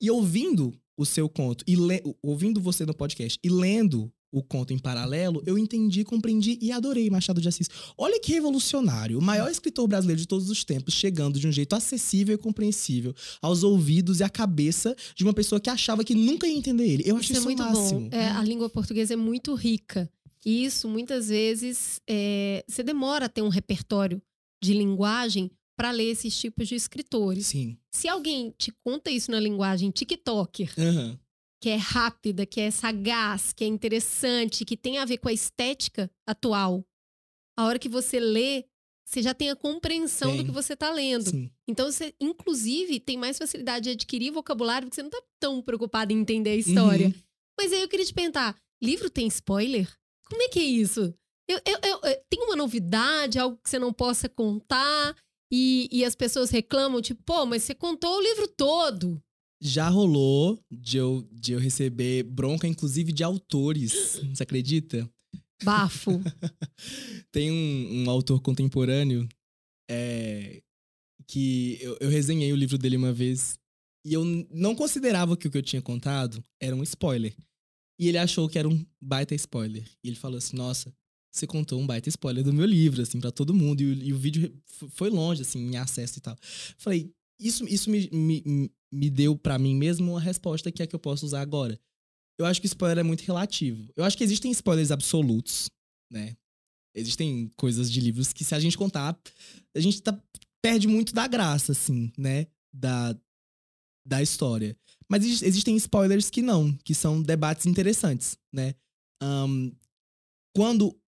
E 0.00 0.10
ouvindo 0.10 0.74
o 0.96 1.06
seu 1.06 1.28
conto, 1.28 1.64
e 1.64 1.76
ouvindo 2.20 2.60
você 2.60 2.84
no 2.84 2.92
podcast, 2.92 3.38
e 3.40 3.48
lendo 3.48 4.12
o 4.32 4.42
conto 4.42 4.72
em 4.72 4.78
paralelo, 4.78 5.40
eu 5.46 5.56
entendi, 5.56 6.02
compreendi 6.02 6.58
e 6.60 6.72
adorei 6.72 7.08
Machado 7.10 7.40
de 7.40 7.46
Assis. 7.46 7.68
Olha 7.96 8.18
que 8.18 8.32
revolucionário, 8.32 9.20
o 9.20 9.22
maior 9.22 9.48
escritor 9.48 9.86
brasileiro 9.86 10.20
de 10.20 10.26
todos 10.26 10.50
os 10.50 10.64
tempos, 10.64 10.92
chegando 10.92 11.38
de 11.38 11.46
um 11.46 11.52
jeito 11.52 11.76
acessível 11.76 12.34
e 12.34 12.38
compreensível 12.38 13.14
aos 13.40 13.62
ouvidos 13.62 14.18
e 14.18 14.24
à 14.24 14.28
cabeça 14.28 14.96
de 15.14 15.22
uma 15.22 15.32
pessoa 15.32 15.60
que 15.60 15.70
achava 15.70 16.02
que 16.02 16.14
nunca 16.16 16.48
ia 16.48 16.56
entender 16.56 16.88
ele. 16.88 17.04
Eu 17.06 17.14
acho 17.16 17.26
Isso 17.26 17.34
isso, 17.34 17.42
é 17.42 17.44
muito 17.44 17.62
máximo. 17.62 18.00
bom. 18.00 18.08
É, 18.10 18.30
a 18.30 18.42
língua 18.42 18.68
portuguesa 18.68 19.12
é 19.14 19.16
muito 19.16 19.54
rica. 19.54 20.10
Isso, 20.44 20.88
muitas 20.88 21.28
vezes, 21.28 22.00
é, 22.08 22.64
você 22.66 22.82
demora 22.82 23.26
a 23.26 23.28
ter 23.28 23.42
um 23.42 23.48
repertório 23.48 24.20
de 24.62 24.74
linguagem 24.74 25.50
para 25.76 25.90
ler 25.90 26.10
esses 26.10 26.38
tipos 26.38 26.68
de 26.68 26.74
escritores. 26.74 27.46
Sim. 27.46 27.76
Se 27.92 28.08
alguém 28.08 28.54
te 28.58 28.72
conta 28.84 29.10
isso 29.10 29.30
na 29.30 29.40
linguagem 29.40 29.90
TikToker, 29.90 30.72
Aham. 30.78 31.18
que 31.60 31.68
é 31.68 31.76
rápida, 31.76 32.44
que 32.44 32.60
é 32.60 32.70
sagaz, 32.70 33.52
que 33.52 33.64
é 33.64 33.66
interessante, 33.66 34.64
que 34.64 34.76
tem 34.76 34.98
a 34.98 35.04
ver 35.04 35.18
com 35.18 35.28
a 35.28 35.32
estética 35.32 36.10
atual, 36.26 36.84
a 37.56 37.64
hora 37.64 37.78
que 37.78 37.88
você 37.88 38.18
lê, 38.18 38.64
você 39.04 39.22
já 39.22 39.34
tem 39.34 39.50
a 39.50 39.56
compreensão 39.56 40.32
do 40.32 40.36
Tem. 40.38 40.46
que 40.46 40.52
você 40.52 40.72
está 40.72 40.90
lendo. 40.90 41.30
Sim. 41.30 41.50
Então, 41.68 41.90
você, 41.90 42.14
inclusive, 42.20 42.98
tem 42.98 43.18
mais 43.18 43.36
facilidade 43.36 43.84
de 43.84 43.90
adquirir 43.90 44.32
vocabulário 44.32 44.86
porque 44.88 44.94
você 44.94 45.02
não 45.02 45.10
tá 45.10 45.22
tão 45.40 45.60
preocupado 45.60 46.12
em 46.12 46.20
entender 46.20 46.50
a 46.50 46.56
história. 46.56 47.08
Uhum. 47.08 47.14
Mas 47.58 47.72
aí 47.72 47.82
eu 47.82 47.88
queria 47.88 48.06
te 48.06 48.14
perguntar: 48.14 48.56
livro 48.82 49.10
tem 49.10 49.26
spoiler? 49.26 49.88
Como 50.32 50.42
é 50.42 50.48
que 50.48 50.58
é 50.58 50.64
isso? 50.64 51.14
Eu, 51.48 51.60
eu- 51.66 51.78
eu- 51.84 52.00
eu- 52.10 52.22
tem 52.30 52.40
uma 52.42 52.56
novidade, 52.56 53.38
algo 53.38 53.58
que 53.62 53.68
você 53.68 53.78
não 53.78 53.92
possa 53.92 54.28
contar, 54.28 55.14
e, 55.52 55.86
e 55.92 56.04
as 56.04 56.14
pessoas 56.14 56.48
reclamam, 56.50 57.02
tipo, 57.02 57.22
pô, 57.22 57.44
mas 57.44 57.62
você 57.62 57.74
contou 57.74 58.16
o 58.16 58.22
livro 58.22 58.48
todo. 58.48 59.22
Já 59.60 59.88
rolou 59.88 60.58
de 60.70 60.96
eu, 60.96 61.28
de 61.30 61.52
eu 61.52 61.58
receber 61.60 62.22
bronca, 62.22 62.66
inclusive 62.66 63.12
de 63.12 63.22
autores. 63.22 63.92
Você 64.34 64.42
acredita? 64.42 65.08
Bafo. 65.62 66.10
Tem 67.30 67.50
um, 67.52 68.02
um 68.04 68.10
autor 68.10 68.40
contemporâneo 68.40 69.28
é, 69.88 70.60
que 71.28 71.78
eu, 71.80 71.96
eu 72.00 72.08
resenhei 72.10 72.52
o 72.52 72.56
livro 72.56 72.76
dele 72.76 72.96
uma 72.96 73.12
vez 73.12 73.56
e 74.04 74.12
eu 74.14 74.24
não 74.50 74.74
considerava 74.74 75.36
que 75.36 75.46
o 75.46 75.50
que 75.50 75.58
eu 75.58 75.62
tinha 75.62 75.80
contado 75.82 76.42
era 76.60 76.74
um 76.74 76.82
spoiler. 76.82 77.32
E 78.02 78.08
ele 78.08 78.18
achou 78.18 78.48
que 78.48 78.58
era 78.58 78.68
um 78.68 78.84
baita 79.00 79.32
spoiler. 79.36 79.88
E 80.02 80.08
ele 80.08 80.16
falou 80.16 80.36
assim: 80.38 80.56
Nossa, 80.56 80.92
você 81.32 81.46
contou 81.46 81.80
um 81.80 81.86
baita 81.86 82.08
spoiler 82.08 82.42
do 82.42 82.52
meu 82.52 82.66
livro, 82.66 83.00
assim, 83.00 83.20
pra 83.20 83.30
todo 83.30 83.54
mundo. 83.54 83.80
E, 83.80 83.86
o- 83.86 84.02
e 84.06 84.12
o 84.12 84.18
vídeo 84.18 84.52
foi 84.90 85.08
longe, 85.08 85.42
assim, 85.42 85.60
em 85.70 85.76
acesso 85.76 86.18
e 86.18 86.20
tal. 86.20 86.36
Falei: 86.78 87.14
Isso, 87.38 87.64
isso 87.68 87.88
me, 87.88 88.10
me, 88.10 88.70
me- 88.92 89.08
deu 89.10 89.36
pra 89.36 89.56
mim 89.56 89.76
mesmo 89.76 90.10
uma 90.10 90.20
resposta 90.20 90.72
que 90.72 90.82
é 90.82 90.86
que 90.86 90.96
eu 90.96 90.98
posso 90.98 91.24
usar 91.24 91.42
agora. 91.42 91.78
Eu 92.38 92.44
acho 92.44 92.60
que 92.60 92.66
spoiler 92.66 92.98
é 92.98 93.02
muito 93.04 93.20
relativo. 93.22 93.88
Eu 93.94 94.02
acho 94.02 94.18
que 94.18 94.24
existem 94.24 94.50
spoilers 94.50 94.90
absolutos, 94.90 95.70
né? 96.10 96.36
Existem 96.92 97.48
coisas 97.56 97.88
de 97.88 98.00
livros 98.00 98.32
que, 98.32 98.42
se 98.44 98.52
a 98.54 98.58
gente 98.58 98.76
contar, 98.76 99.16
a 99.76 99.80
gente 99.80 100.02
tá, 100.02 100.20
perde 100.60 100.88
muito 100.88 101.14
da 101.14 101.28
graça, 101.28 101.70
assim, 101.70 102.10
né? 102.18 102.48
Da, 102.74 103.16
da 104.04 104.20
história. 104.20 104.76
Mas 105.12 105.24
exi- 105.26 105.44
existem 105.44 105.76
spoilers 105.76 106.30
que 106.30 106.40
não, 106.40 106.72
que 106.84 106.94
são 106.94 107.20
debates 107.20 107.66
interessantes, 107.66 108.38
né? 108.50 108.74
Ahn, 109.22 109.70
quando, 110.56 110.98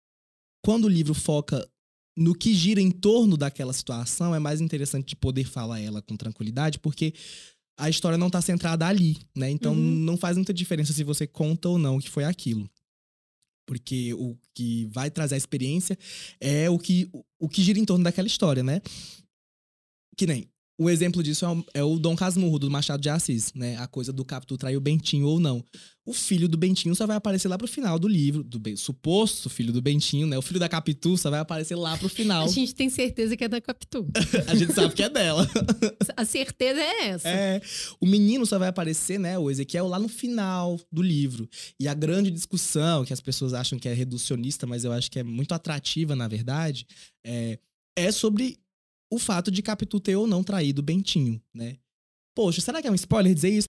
quando 0.63 0.85
o 0.85 0.89
livro 0.89 1.15
foca 1.15 1.67
no 2.15 2.35
que 2.35 2.53
gira 2.53 2.83
em 2.83 2.91
torno 2.91 3.35
daquela 3.35 3.73
situação, 3.73 4.35
é 4.35 4.39
mais 4.39 4.61
interessante 4.61 5.09
de 5.09 5.17
poder 5.17 5.45
falar 5.45 5.81
ela 5.81 6.03
com 6.03 6.19
tranquilidade, 6.19 6.79
porque 6.81 7.15
a 7.81 7.89
história 7.89 8.19
não 8.19 8.29
tá 8.29 8.43
centrada 8.43 8.87
ali, 8.87 9.17
né? 9.35 9.51
Então 9.51 9.73
Uhum. 9.73 9.81
não 9.81 10.17
faz 10.19 10.37
muita 10.37 10.53
diferença 10.53 10.93
se 10.93 11.03
você 11.03 11.27
conta 11.27 11.71
ou 11.71 11.79
não 11.79 11.97
o 11.97 12.01
que 12.01 12.11
foi 12.11 12.25
aquilo. 12.25 12.71
Porque 13.67 14.13
o 14.13 14.37
que 14.55 14.85
vai 14.93 15.11
trazer 15.11 15.35
a 15.37 15.39
experiência 15.39 15.99
é 16.39 16.69
o 16.69 16.79
que, 16.79 17.11
o 17.41 17.49
que 17.49 17.63
gira 17.63 17.79
em 17.79 17.85
torno 17.87 18.05
daquela 18.05 18.29
história, 18.29 18.63
né? 18.63 18.83
Que 20.17 20.27
nem. 20.27 20.47
O 20.77 20.91
exemplo 20.91 21.23
disso 21.23 21.45
é 21.45 21.49
o, 21.49 21.65
é 21.75 21.83
o 21.85 21.99
Dom 21.99 22.17
Casmurro, 22.17 22.59
do 22.59 22.69
Machado 22.69 23.01
de 23.01 23.09
Assis, 23.09 23.53
né? 23.55 23.77
A 23.77 23.87
coisa 23.87 24.13
do 24.13 24.25
Capitu 24.25 24.57
trair 24.57 24.77
o 24.77 24.81
Bentinho 24.81 25.27
ou 25.27 25.39
não. 25.39 25.65
O 26.05 26.13
filho 26.13 26.49
do 26.49 26.59
Bentinho 26.59 26.95
só 26.95 27.07
vai 27.07 27.17
aparecer 27.17 27.49
lá 27.49 27.57
pro 27.57 27.69
final 27.69 27.99
do 27.99 28.09
livro, 28.09 28.43
do 28.43 28.61
suposto 28.77 29.49
filho 29.49 29.73
do 29.73 29.81
Bentinho, 29.81 30.27
né? 30.27 30.37
O 30.37 30.43
filho 30.43 30.59
da 30.59 30.69
Capitu 30.69 31.17
só 31.17 31.31
vai 31.31 31.39
aparecer 31.39 31.77
lá 31.77 31.97
pro 31.97 32.09
final. 32.09 32.45
A 32.45 32.49
gente 32.49 32.75
tem 32.75 32.91
certeza 32.91 33.37
que 33.37 33.45
é 33.45 33.49
da 33.49 33.61
Capitu. 33.61 34.07
A 34.49 34.55
gente 34.55 34.75
sabe 34.75 34.93
que 34.95 35.03
é 35.03 35.09
dela. 35.09 35.49
A 36.17 36.25
certeza 36.25 36.81
é 36.81 37.09
essa. 37.09 37.29
É. 37.29 37.63
O 38.01 38.07
menino 38.07 38.45
só 38.45 38.59
vai 38.59 38.69
aparecer, 38.69 39.19
né, 39.19 39.39
o 39.39 39.51
Ezequiel, 39.51 39.87
lá 39.87 39.99
no 39.99 40.09
final 40.09 40.79
do 40.93 41.01
livro. 41.01 41.49
E 41.79 41.87
a 41.87 41.95
grande 41.95 42.31
discussão, 42.31 43.05
que 43.05 43.13
as 43.13 43.21
pessoas 43.21 43.55
acham 43.55 43.79
que 43.79 43.89
é 43.89 43.95
reducionista, 43.95 44.67
mas 44.67 44.85
eu 44.85 44.93
acho 44.93 45.11
que 45.11 45.21
é 45.21 45.23
muito 45.23 45.53
atrativa, 45.53 46.17
na 46.17 46.29
verdade, 46.29 46.87
é, 47.25 47.59
é 47.97 48.11
sobre 48.13 48.59
o 49.15 49.19
fato 49.19 49.51
de 49.51 49.63
Capitu 49.63 50.01
ter 50.01 50.17
ou 50.17 50.27
não 50.27 50.43
traído 50.43 50.83
Bentinho, 50.83 51.41
né? 51.53 51.79
Poxa, 52.35 52.61
será 52.61 52.83
que 52.83 52.89
é 52.89 52.91
um 52.91 52.97
spoiler 52.97 53.35
dizer 53.35 53.51
isso? 53.51 53.69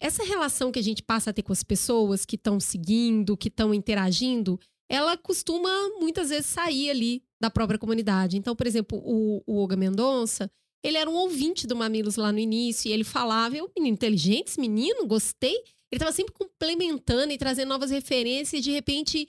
Essa 0.00 0.24
relação 0.24 0.70
que 0.70 0.78
a 0.78 0.82
gente 0.82 1.02
passa 1.02 1.30
a 1.30 1.32
ter 1.32 1.42
com 1.42 1.52
as 1.52 1.62
pessoas 1.62 2.24
que 2.24 2.36
estão 2.36 2.58
seguindo, 2.60 3.36
que 3.36 3.48
estão 3.48 3.72
interagindo, 3.72 4.58
ela 4.88 5.16
costuma 5.16 5.70
muitas 6.00 6.30
vezes 6.30 6.46
sair 6.46 6.90
ali 6.90 7.22
da 7.40 7.50
própria 7.50 7.78
comunidade. 7.78 8.36
Então, 8.36 8.56
por 8.56 8.66
exemplo, 8.66 8.98
o, 9.04 9.42
o 9.46 9.56
Olga 9.58 9.76
Mendonça, 9.76 10.50
ele 10.82 10.96
era 10.96 11.08
um 11.08 11.14
ouvinte 11.14 11.66
do 11.66 11.76
Mamilos 11.76 12.16
lá 12.16 12.32
no 12.32 12.38
início 12.38 12.88
e 12.88 12.92
ele 12.92 13.04
falava, 13.04 13.56
eu, 13.56 13.70
menino 13.76 13.94
inteligente, 13.94 14.48
esse 14.48 14.60
menino, 14.60 15.06
gostei. 15.06 15.54
Ele 15.92 15.98
estava 15.98 16.12
sempre 16.12 16.32
complementando 16.32 17.32
e 17.32 17.38
trazendo 17.38 17.68
novas 17.68 17.90
referências 17.90 18.60
e 18.60 18.62
de 18.62 18.70
repente 18.70 19.28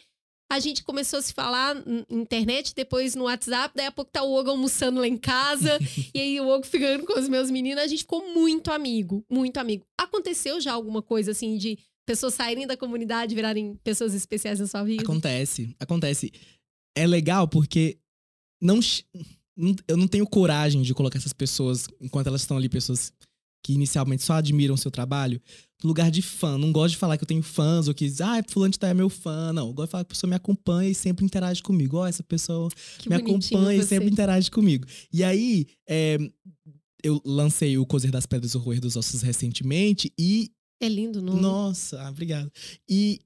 A 0.52 0.60
gente 0.60 0.84
começou 0.84 1.20
a 1.20 1.22
se 1.22 1.34
falar 1.34 1.74
na 1.76 2.06
internet, 2.10 2.74
depois 2.76 3.16
no 3.16 3.24
WhatsApp, 3.24 3.74
daí 3.74 3.86
a 3.86 3.92
pouco 3.92 4.12
tá 4.12 4.22
o 4.22 4.34
Ogo 4.34 4.50
almoçando 4.50 5.00
lá 5.00 5.08
em 5.08 5.18
casa, 5.18 5.80
e 6.14 6.20
aí 6.20 6.42
o 6.42 6.48
Ogo 6.50 6.66
ficando 6.66 7.06
com 7.06 7.18
os 7.18 7.30
meus 7.30 7.50
meninos, 7.50 7.82
a 7.82 7.88
gente 7.88 8.00
ficou 8.00 8.34
muito 8.34 8.70
amigo, 8.70 9.24
muito 9.30 9.58
amigo. 9.58 9.86
Aconteceu 9.98 10.60
já 10.60 10.74
alguma 10.74 11.02
coisa 11.02 11.32
assim 11.32 11.58
de 11.58 11.78
pessoas 12.06 12.34
saírem 12.34 12.68
da 12.68 12.76
comunidade, 12.76 13.34
virarem 13.34 13.76
pessoas 13.84 14.14
especiais 14.14 14.60
na 14.60 14.68
sua 14.68 14.84
vida? 14.84 15.04
Acontece, 15.04 15.74
acontece. 15.80 16.34
É 16.98 17.08
legal 17.08 17.48
porque 17.48 17.98
não, 18.62 18.80
não- 19.56 19.76
eu 19.88 19.96
não 19.96 20.08
tenho 20.08 20.28
coragem 20.28 20.82
de 20.82 20.94
colocar 20.94 21.18
essas 21.18 21.32
pessoas, 21.32 21.88
enquanto 22.02 22.28
elas 22.28 22.42
estão 22.42 22.58
ali, 22.58 22.68
pessoas 22.68 23.14
que 23.64 23.74
inicialmente 23.74 24.24
só 24.24 24.34
admiram 24.34 24.76
o 24.76 24.78
seu 24.78 24.90
trabalho, 24.92 25.42
no 25.84 25.88
lugar 25.88 26.10
de 26.12 26.22
fã. 26.22 26.58
Não 26.58 26.72
gosto 26.72 26.94
de 26.94 26.98
falar 26.98 27.18
que 27.18 27.24
eu 27.24 27.28
tenho 27.28 27.42
fãs 27.44 27.88
ou 27.88 27.94
que, 27.94 28.12
ah, 28.22 28.44
fulano 28.48 28.72
de 28.72 28.80
tal 28.80 28.90
é 28.90 28.94
meu 28.94 29.10
fã. 29.10 29.52
Não, 29.54 29.68
eu 29.68 29.74
gosto 29.74 29.88
de 29.88 29.92
falar 29.92 30.04
que 30.04 30.12
a 30.12 30.16
pessoa 30.16 30.30
me 30.30 30.36
acompanha 30.36 30.90
e 30.90 30.96
sempre 30.96 31.26
interage 31.26 31.62
comigo. 31.64 31.98
Ó, 31.98 32.08
essa 32.08 32.24
pessoa 32.24 32.70
Que 33.00 33.10
me 33.10 33.16
acompanha 33.16 33.74
e 33.78 33.82
você. 33.82 33.88
sempre 33.88 34.10
interage 34.10 34.50
comigo. 34.52 34.86
E 35.12 35.24
aí, 35.24 35.68
é, 35.88 36.18
eu 37.04 37.20
lancei 37.26 37.78
o 37.78 37.86
Cozer 37.86 38.12
das 38.12 38.26
Pedras 38.28 38.54
e 38.54 38.58
o 38.58 38.60
Roer 38.60 38.80
dos 38.80 38.96
Ossos 38.96 39.22
recentemente 39.24 40.12
e 40.20 40.52
É 40.80 40.88
lindo 40.88 41.20
o 41.20 41.22
nome. 41.22 41.42
nossa, 41.42 42.00
ah, 42.02 42.10
obrigado. 42.10 42.52
E 42.88 43.20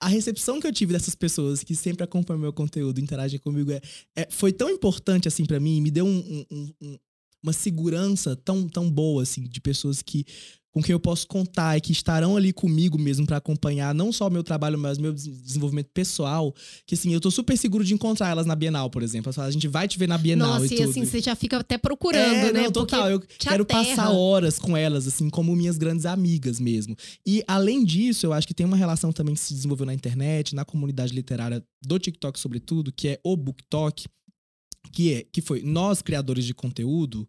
a, 0.00 0.08
recepção 0.08 0.60
que 0.60 0.66
eu 0.66 0.72
tive 0.72 0.92
dessas 0.92 1.14
pessoas 1.14 1.62
que 1.64 1.74
sempre 1.74 2.04
acompanham 2.04 2.38
meu 2.40 2.52
conteúdo, 2.52 3.00
interagem 3.00 3.38
comigo, 3.40 3.70
é, 3.72 3.80
é- 4.14 4.28
foi 4.30 4.52
tão 4.52 4.68
importante, 4.68 5.26
assim, 5.28 5.46
pra 5.46 5.58
mim, 5.58 5.80
me 5.80 5.90
deu 5.90 6.04
um- 6.04 6.44
um- 6.50 6.72
um- 6.82 6.98
uma 7.44 7.52
segurança 7.52 8.34
tão, 8.34 8.66
tão 8.66 8.90
boa, 8.90 9.22
assim, 9.22 9.42
de 9.44 9.60
pessoas 9.60 10.00
que 10.02 10.24
com 10.72 10.82
quem 10.82 10.92
eu 10.92 10.98
posso 10.98 11.28
contar 11.28 11.76
e 11.76 11.80
que 11.80 11.92
estarão 11.92 12.36
ali 12.36 12.52
comigo 12.52 12.98
mesmo 12.98 13.24
pra 13.24 13.36
acompanhar 13.36 13.94
não 13.94 14.10
só 14.12 14.26
o 14.26 14.30
meu 14.30 14.42
trabalho, 14.42 14.76
mas 14.76 14.98
o 14.98 15.00
meu 15.02 15.12
des- 15.12 15.24
desenvolvimento 15.28 15.88
pessoal, 15.94 16.52
que 16.84 16.96
assim, 16.96 17.14
eu 17.14 17.20
tô 17.20 17.30
super 17.30 17.56
seguro 17.56 17.84
de 17.84 17.94
encontrar 17.94 18.30
elas 18.30 18.44
na 18.44 18.56
Bienal, 18.56 18.90
por 18.90 19.00
exemplo. 19.00 19.32
Falam, 19.32 19.48
a 19.48 19.52
gente 19.52 19.68
vai 19.68 19.86
te 19.86 19.96
ver 19.96 20.08
na 20.08 20.18
Bienal 20.18 20.48
Nossa, 20.54 20.64
e 20.64 20.76
e 20.76 20.80
tudo. 20.80 20.90
assim, 20.90 21.04
você 21.04 21.20
já 21.20 21.36
fica 21.36 21.58
até 21.58 21.78
procurando, 21.78 22.46
É, 22.48 22.52
né? 22.52 22.62
Não, 22.64 22.72
total. 22.72 23.08
Eu 23.08 23.20
quero 23.20 23.62
aterra. 23.62 23.84
passar 23.84 24.10
horas 24.10 24.58
com 24.58 24.76
elas, 24.76 25.06
assim, 25.06 25.30
como 25.30 25.54
minhas 25.54 25.78
grandes 25.78 26.06
amigas 26.06 26.58
mesmo. 26.58 26.96
E, 27.24 27.44
além 27.46 27.84
disso, 27.84 28.26
eu 28.26 28.32
acho 28.32 28.44
que 28.48 28.54
tem 28.54 28.66
uma 28.66 28.76
relação 28.76 29.12
também 29.12 29.36
que 29.36 29.40
se 29.42 29.54
desenvolveu 29.54 29.86
na 29.86 29.94
internet, 29.94 30.56
na 30.56 30.64
comunidade 30.64 31.14
literária 31.14 31.64
do 31.86 31.98
TikTok, 32.00 32.36
sobretudo, 32.40 32.90
que 32.90 33.06
é 33.06 33.20
o 33.22 33.36
BookTok, 33.36 34.06
que 34.92 35.12
é 35.14 35.24
que 35.32 35.40
foi 35.40 35.62
nós, 35.62 36.02
criadores 36.02 36.44
de 36.44 36.52
conteúdo, 36.52 37.28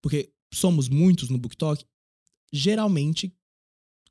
porque 0.00 0.30
somos 0.52 0.88
muitos 0.88 1.28
no 1.28 1.38
BookTok, 1.38 1.84
geralmente, 2.52 3.32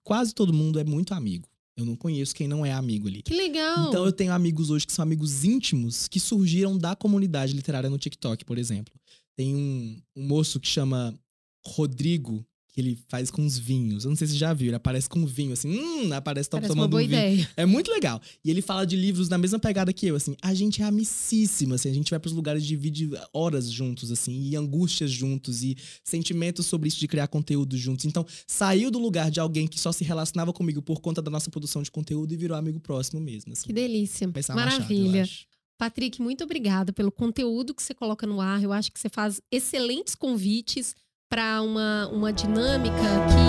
quase 0.03 0.33
todo 0.33 0.53
mundo 0.53 0.79
é 0.79 0.83
muito 0.83 1.13
amigo. 1.13 1.47
Eu 1.75 1.85
não 1.85 1.95
conheço 1.95 2.35
quem 2.35 2.47
não 2.47 2.65
é 2.65 2.71
amigo 2.71 3.07
ali. 3.07 3.23
Que 3.23 3.33
legal. 3.33 3.87
Então 3.87 4.05
eu 4.05 4.11
tenho 4.11 4.31
amigos 4.31 4.69
hoje 4.69 4.85
que 4.85 4.93
são 4.93 5.01
amigos 5.01 5.43
íntimos 5.43 6.07
que 6.07 6.19
surgiram 6.19 6.77
da 6.77 6.95
comunidade 6.95 7.53
literária 7.53 7.89
no 7.89 7.97
TikTok, 7.97 8.45
por 8.45 8.57
exemplo. 8.59 8.93
Tem 9.35 9.55
um, 9.55 9.99
um 10.15 10.27
moço 10.27 10.59
que 10.59 10.67
chama 10.67 11.17
Rodrigo, 11.65 12.45
que 12.73 12.81
ele 12.81 12.97
faz 13.07 13.29
com 13.29 13.45
os 13.45 13.55
vinhos. 13.57 14.03
Eu 14.03 14.09
não 14.09 14.15
sei 14.17 14.25
se 14.25 14.33
você 14.33 14.39
já 14.39 14.51
viu, 14.51 14.69
ele 14.69 14.75
aparece 14.75 15.07
com 15.07 15.23
vinho, 15.27 15.53
assim, 15.53 15.69
hum, 15.69 16.11
aparece 16.11 16.49
top 16.49 16.61
Parece 16.61 16.71
uma 16.73 16.87
tomando 16.87 16.91
boa 16.91 17.03
um 17.03 17.07
vinho. 17.07 17.19
ideia. 17.19 17.49
É 17.55 17.67
muito 17.67 17.91
legal. 17.91 18.19
E 18.43 18.49
ele 18.49 18.63
fala 18.63 18.83
de 18.83 18.95
livros 18.95 19.29
na 19.29 19.37
mesma 19.37 19.59
pegada 19.59 19.93
que 19.93 20.07
eu, 20.07 20.15
assim. 20.15 20.35
A 20.41 20.55
gente 20.55 20.81
é 20.81 20.85
amicíssima, 20.85 21.75
assim. 21.75 21.89
A 21.89 21.93
gente 21.93 22.09
vai 22.09 22.19
pros 22.19 22.33
lugares, 22.33 22.65
divide 22.65 23.11
horas 23.31 23.69
juntos, 23.71 24.11
assim. 24.11 24.41
E 24.49 24.55
angústias 24.55 25.11
juntos. 25.11 25.63
E 25.63 25.77
sentimentos 26.03 26.65
sobre 26.65 26.87
isso 26.87 26.99
de 26.99 27.07
criar 27.07 27.27
conteúdo 27.27 27.77
juntos. 27.77 28.05
Então, 28.05 28.25
saiu 28.47 28.89
do 28.89 28.97
lugar 28.97 29.29
de 29.29 29.39
alguém 29.39 29.67
que 29.67 29.79
só 29.79 29.91
se 29.91 30.03
relacionava 30.03 30.51
comigo 30.51 30.81
por 30.81 30.99
conta 30.99 31.21
da 31.21 31.29
nossa 31.29 31.51
produção 31.51 31.83
de 31.83 31.91
conteúdo 31.91 32.33
e 32.33 32.37
virou 32.37 32.57
amigo 32.57 32.79
próximo 32.79 33.21
mesmo, 33.21 33.53
assim. 33.53 33.67
Que 33.67 33.73
delícia. 33.73 34.27
Pensar 34.29 34.55
Machado, 34.55 34.81
Maravilha. 34.81 35.21
acho. 35.21 35.45
Patrick, 35.77 36.21
muito 36.21 36.43
obrigada 36.43 36.91
pelo 36.93 37.11
conteúdo 37.11 37.73
que 37.73 37.83
você 37.83 37.93
coloca 37.93 38.25
no 38.25 38.39
ar. 38.41 38.63
Eu 38.63 38.71
acho 38.71 38.91
que 38.91 38.99
você 38.99 39.09
faz 39.09 39.41
excelentes 39.51 40.15
convites 40.15 40.95
para 41.33 41.63
uma, 41.63 42.07
uma 42.09 42.31
dinâmica 42.31 42.93
que 42.93 43.45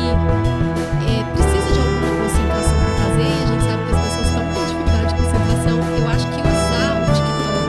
é, 1.04 1.20
precisa 1.34 1.68
de 1.70 1.78
alguma 1.78 2.08
concentração 2.22 2.78
para 2.80 2.94
fazer. 2.96 3.28
A 3.28 3.44
gente 3.44 3.62
sabe 3.62 3.84
que 3.84 3.92
as 3.92 4.00
pessoas 4.04 4.26
estão 4.26 4.44
com 4.54 4.60
dificuldade 4.64 5.08
de 5.12 5.20
concentração. 5.20 5.76
Eu 5.98 6.08
acho 6.08 6.26
que 6.32 6.40
usar 6.48 6.90
o 6.96 7.04
TikTok 7.12 7.68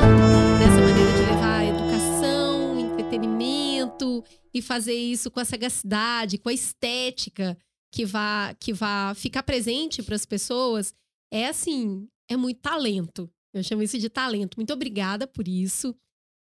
dessa 0.57 0.79
maneira 0.79 1.11
de 1.11 1.19
levar 1.19 1.65
educação, 1.65 2.79
entretenimento 2.79 4.23
e 4.53 4.61
fazer 4.61 4.93
isso 4.93 5.29
com 5.29 5.41
a 5.41 5.43
sagacidade, 5.43 6.37
com 6.37 6.47
a 6.47 6.53
estética 6.53 7.57
que 7.91 8.05
vá, 8.05 8.55
que 8.57 8.71
vá 8.71 9.13
ficar 9.15 9.43
presente 9.43 10.01
para 10.01 10.15
as 10.15 10.25
pessoas, 10.25 10.93
é 11.29 11.47
assim, 11.47 12.07
é 12.31 12.37
muito 12.37 12.61
talento. 12.61 13.29
Eu 13.53 13.61
chamo 13.63 13.83
isso 13.83 13.99
de 13.99 14.09
talento. 14.09 14.55
Muito 14.55 14.71
obrigada 14.71 15.27
por 15.27 15.45
isso. 15.45 15.93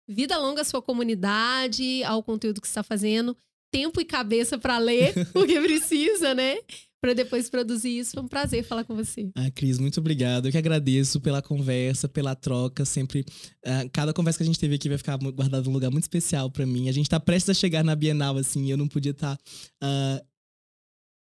Vida 0.07 0.39
longa 0.39 0.63
à 0.63 0.65
sua 0.65 0.81
comunidade, 0.81 2.05
ao 2.05 2.23
conteúdo 2.23 2.61
que 2.61 2.69
está 2.69 2.85
fazendo. 2.85 3.37
Tempo 3.75 4.01
e 4.01 4.05
cabeça 4.05 4.57
para 4.57 4.79
ler, 4.79 5.13
porque 5.35 5.61
precisa, 5.61 6.33
né? 6.33 6.59
Para 7.03 7.13
depois 7.13 7.51
produzir 7.51 7.99
isso. 7.99 8.13
Foi 8.13 8.23
um 8.23 8.29
prazer 8.29 8.63
falar 8.63 8.85
com 8.85 8.95
você. 8.95 9.29
Ah, 9.35 9.51
Cris, 9.51 9.81
muito 9.81 9.99
obrigado. 9.99 10.47
Eu 10.47 10.53
que 10.53 10.57
agradeço 10.57 11.21
pela 11.21 11.43
conversa, 11.43 12.09
pela 12.09 12.37
troca. 12.37 12.85
Sempre. 12.85 13.25
ah, 13.67 13.85
cada 13.93 14.13
conversa 14.13 14.39
que 14.39 14.45
a 14.45 14.47
gente 14.47 14.61
teve 14.61 14.77
aqui 14.77 14.89
vai 14.89 14.97
ficar 14.97 15.19
guardada 15.19 15.65
num 15.65 15.73
lugar 15.73 15.91
muito 15.91 16.05
especial 16.05 16.49
pra 16.53 16.65
mim. 16.65 16.89
A 16.89 16.93
gente 16.93 17.11
tá 17.11 17.19
prestes 17.19 17.51
a 17.51 17.55
chegar 17.55 17.83
na 17.83 17.97
Bienal, 17.97 18.37
assim, 18.39 18.65
e 18.67 18.71
eu 18.71 18.77
não 18.77 18.87
podia 18.87 19.11
estar 19.11 19.37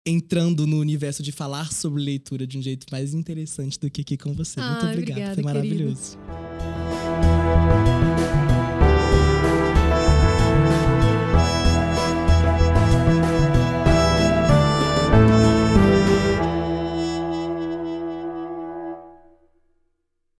entrando 0.06 0.66
no 0.66 0.78
universo 0.78 1.22
de 1.22 1.32
falar 1.32 1.72
sobre 1.72 2.02
leitura 2.02 2.46
de 2.46 2.58
um 2.58 2.62
jeito 2.62 2.86
mais 2.92 3.14
interessante 3.14 3.80
do 3.80 3.90
que 3.90 4.02
aqui 4.02 4.18
com 4.18 4.34
você. 4.34 4.60
muito 4.60 4.84
Ai, 4.84 4.92
obrigado. 4.92 5.18
obrigada, 5.32 5.42
Foi 5.42 5.52
querido. 5.62 5.84
maravilhoso. 5.88 6.18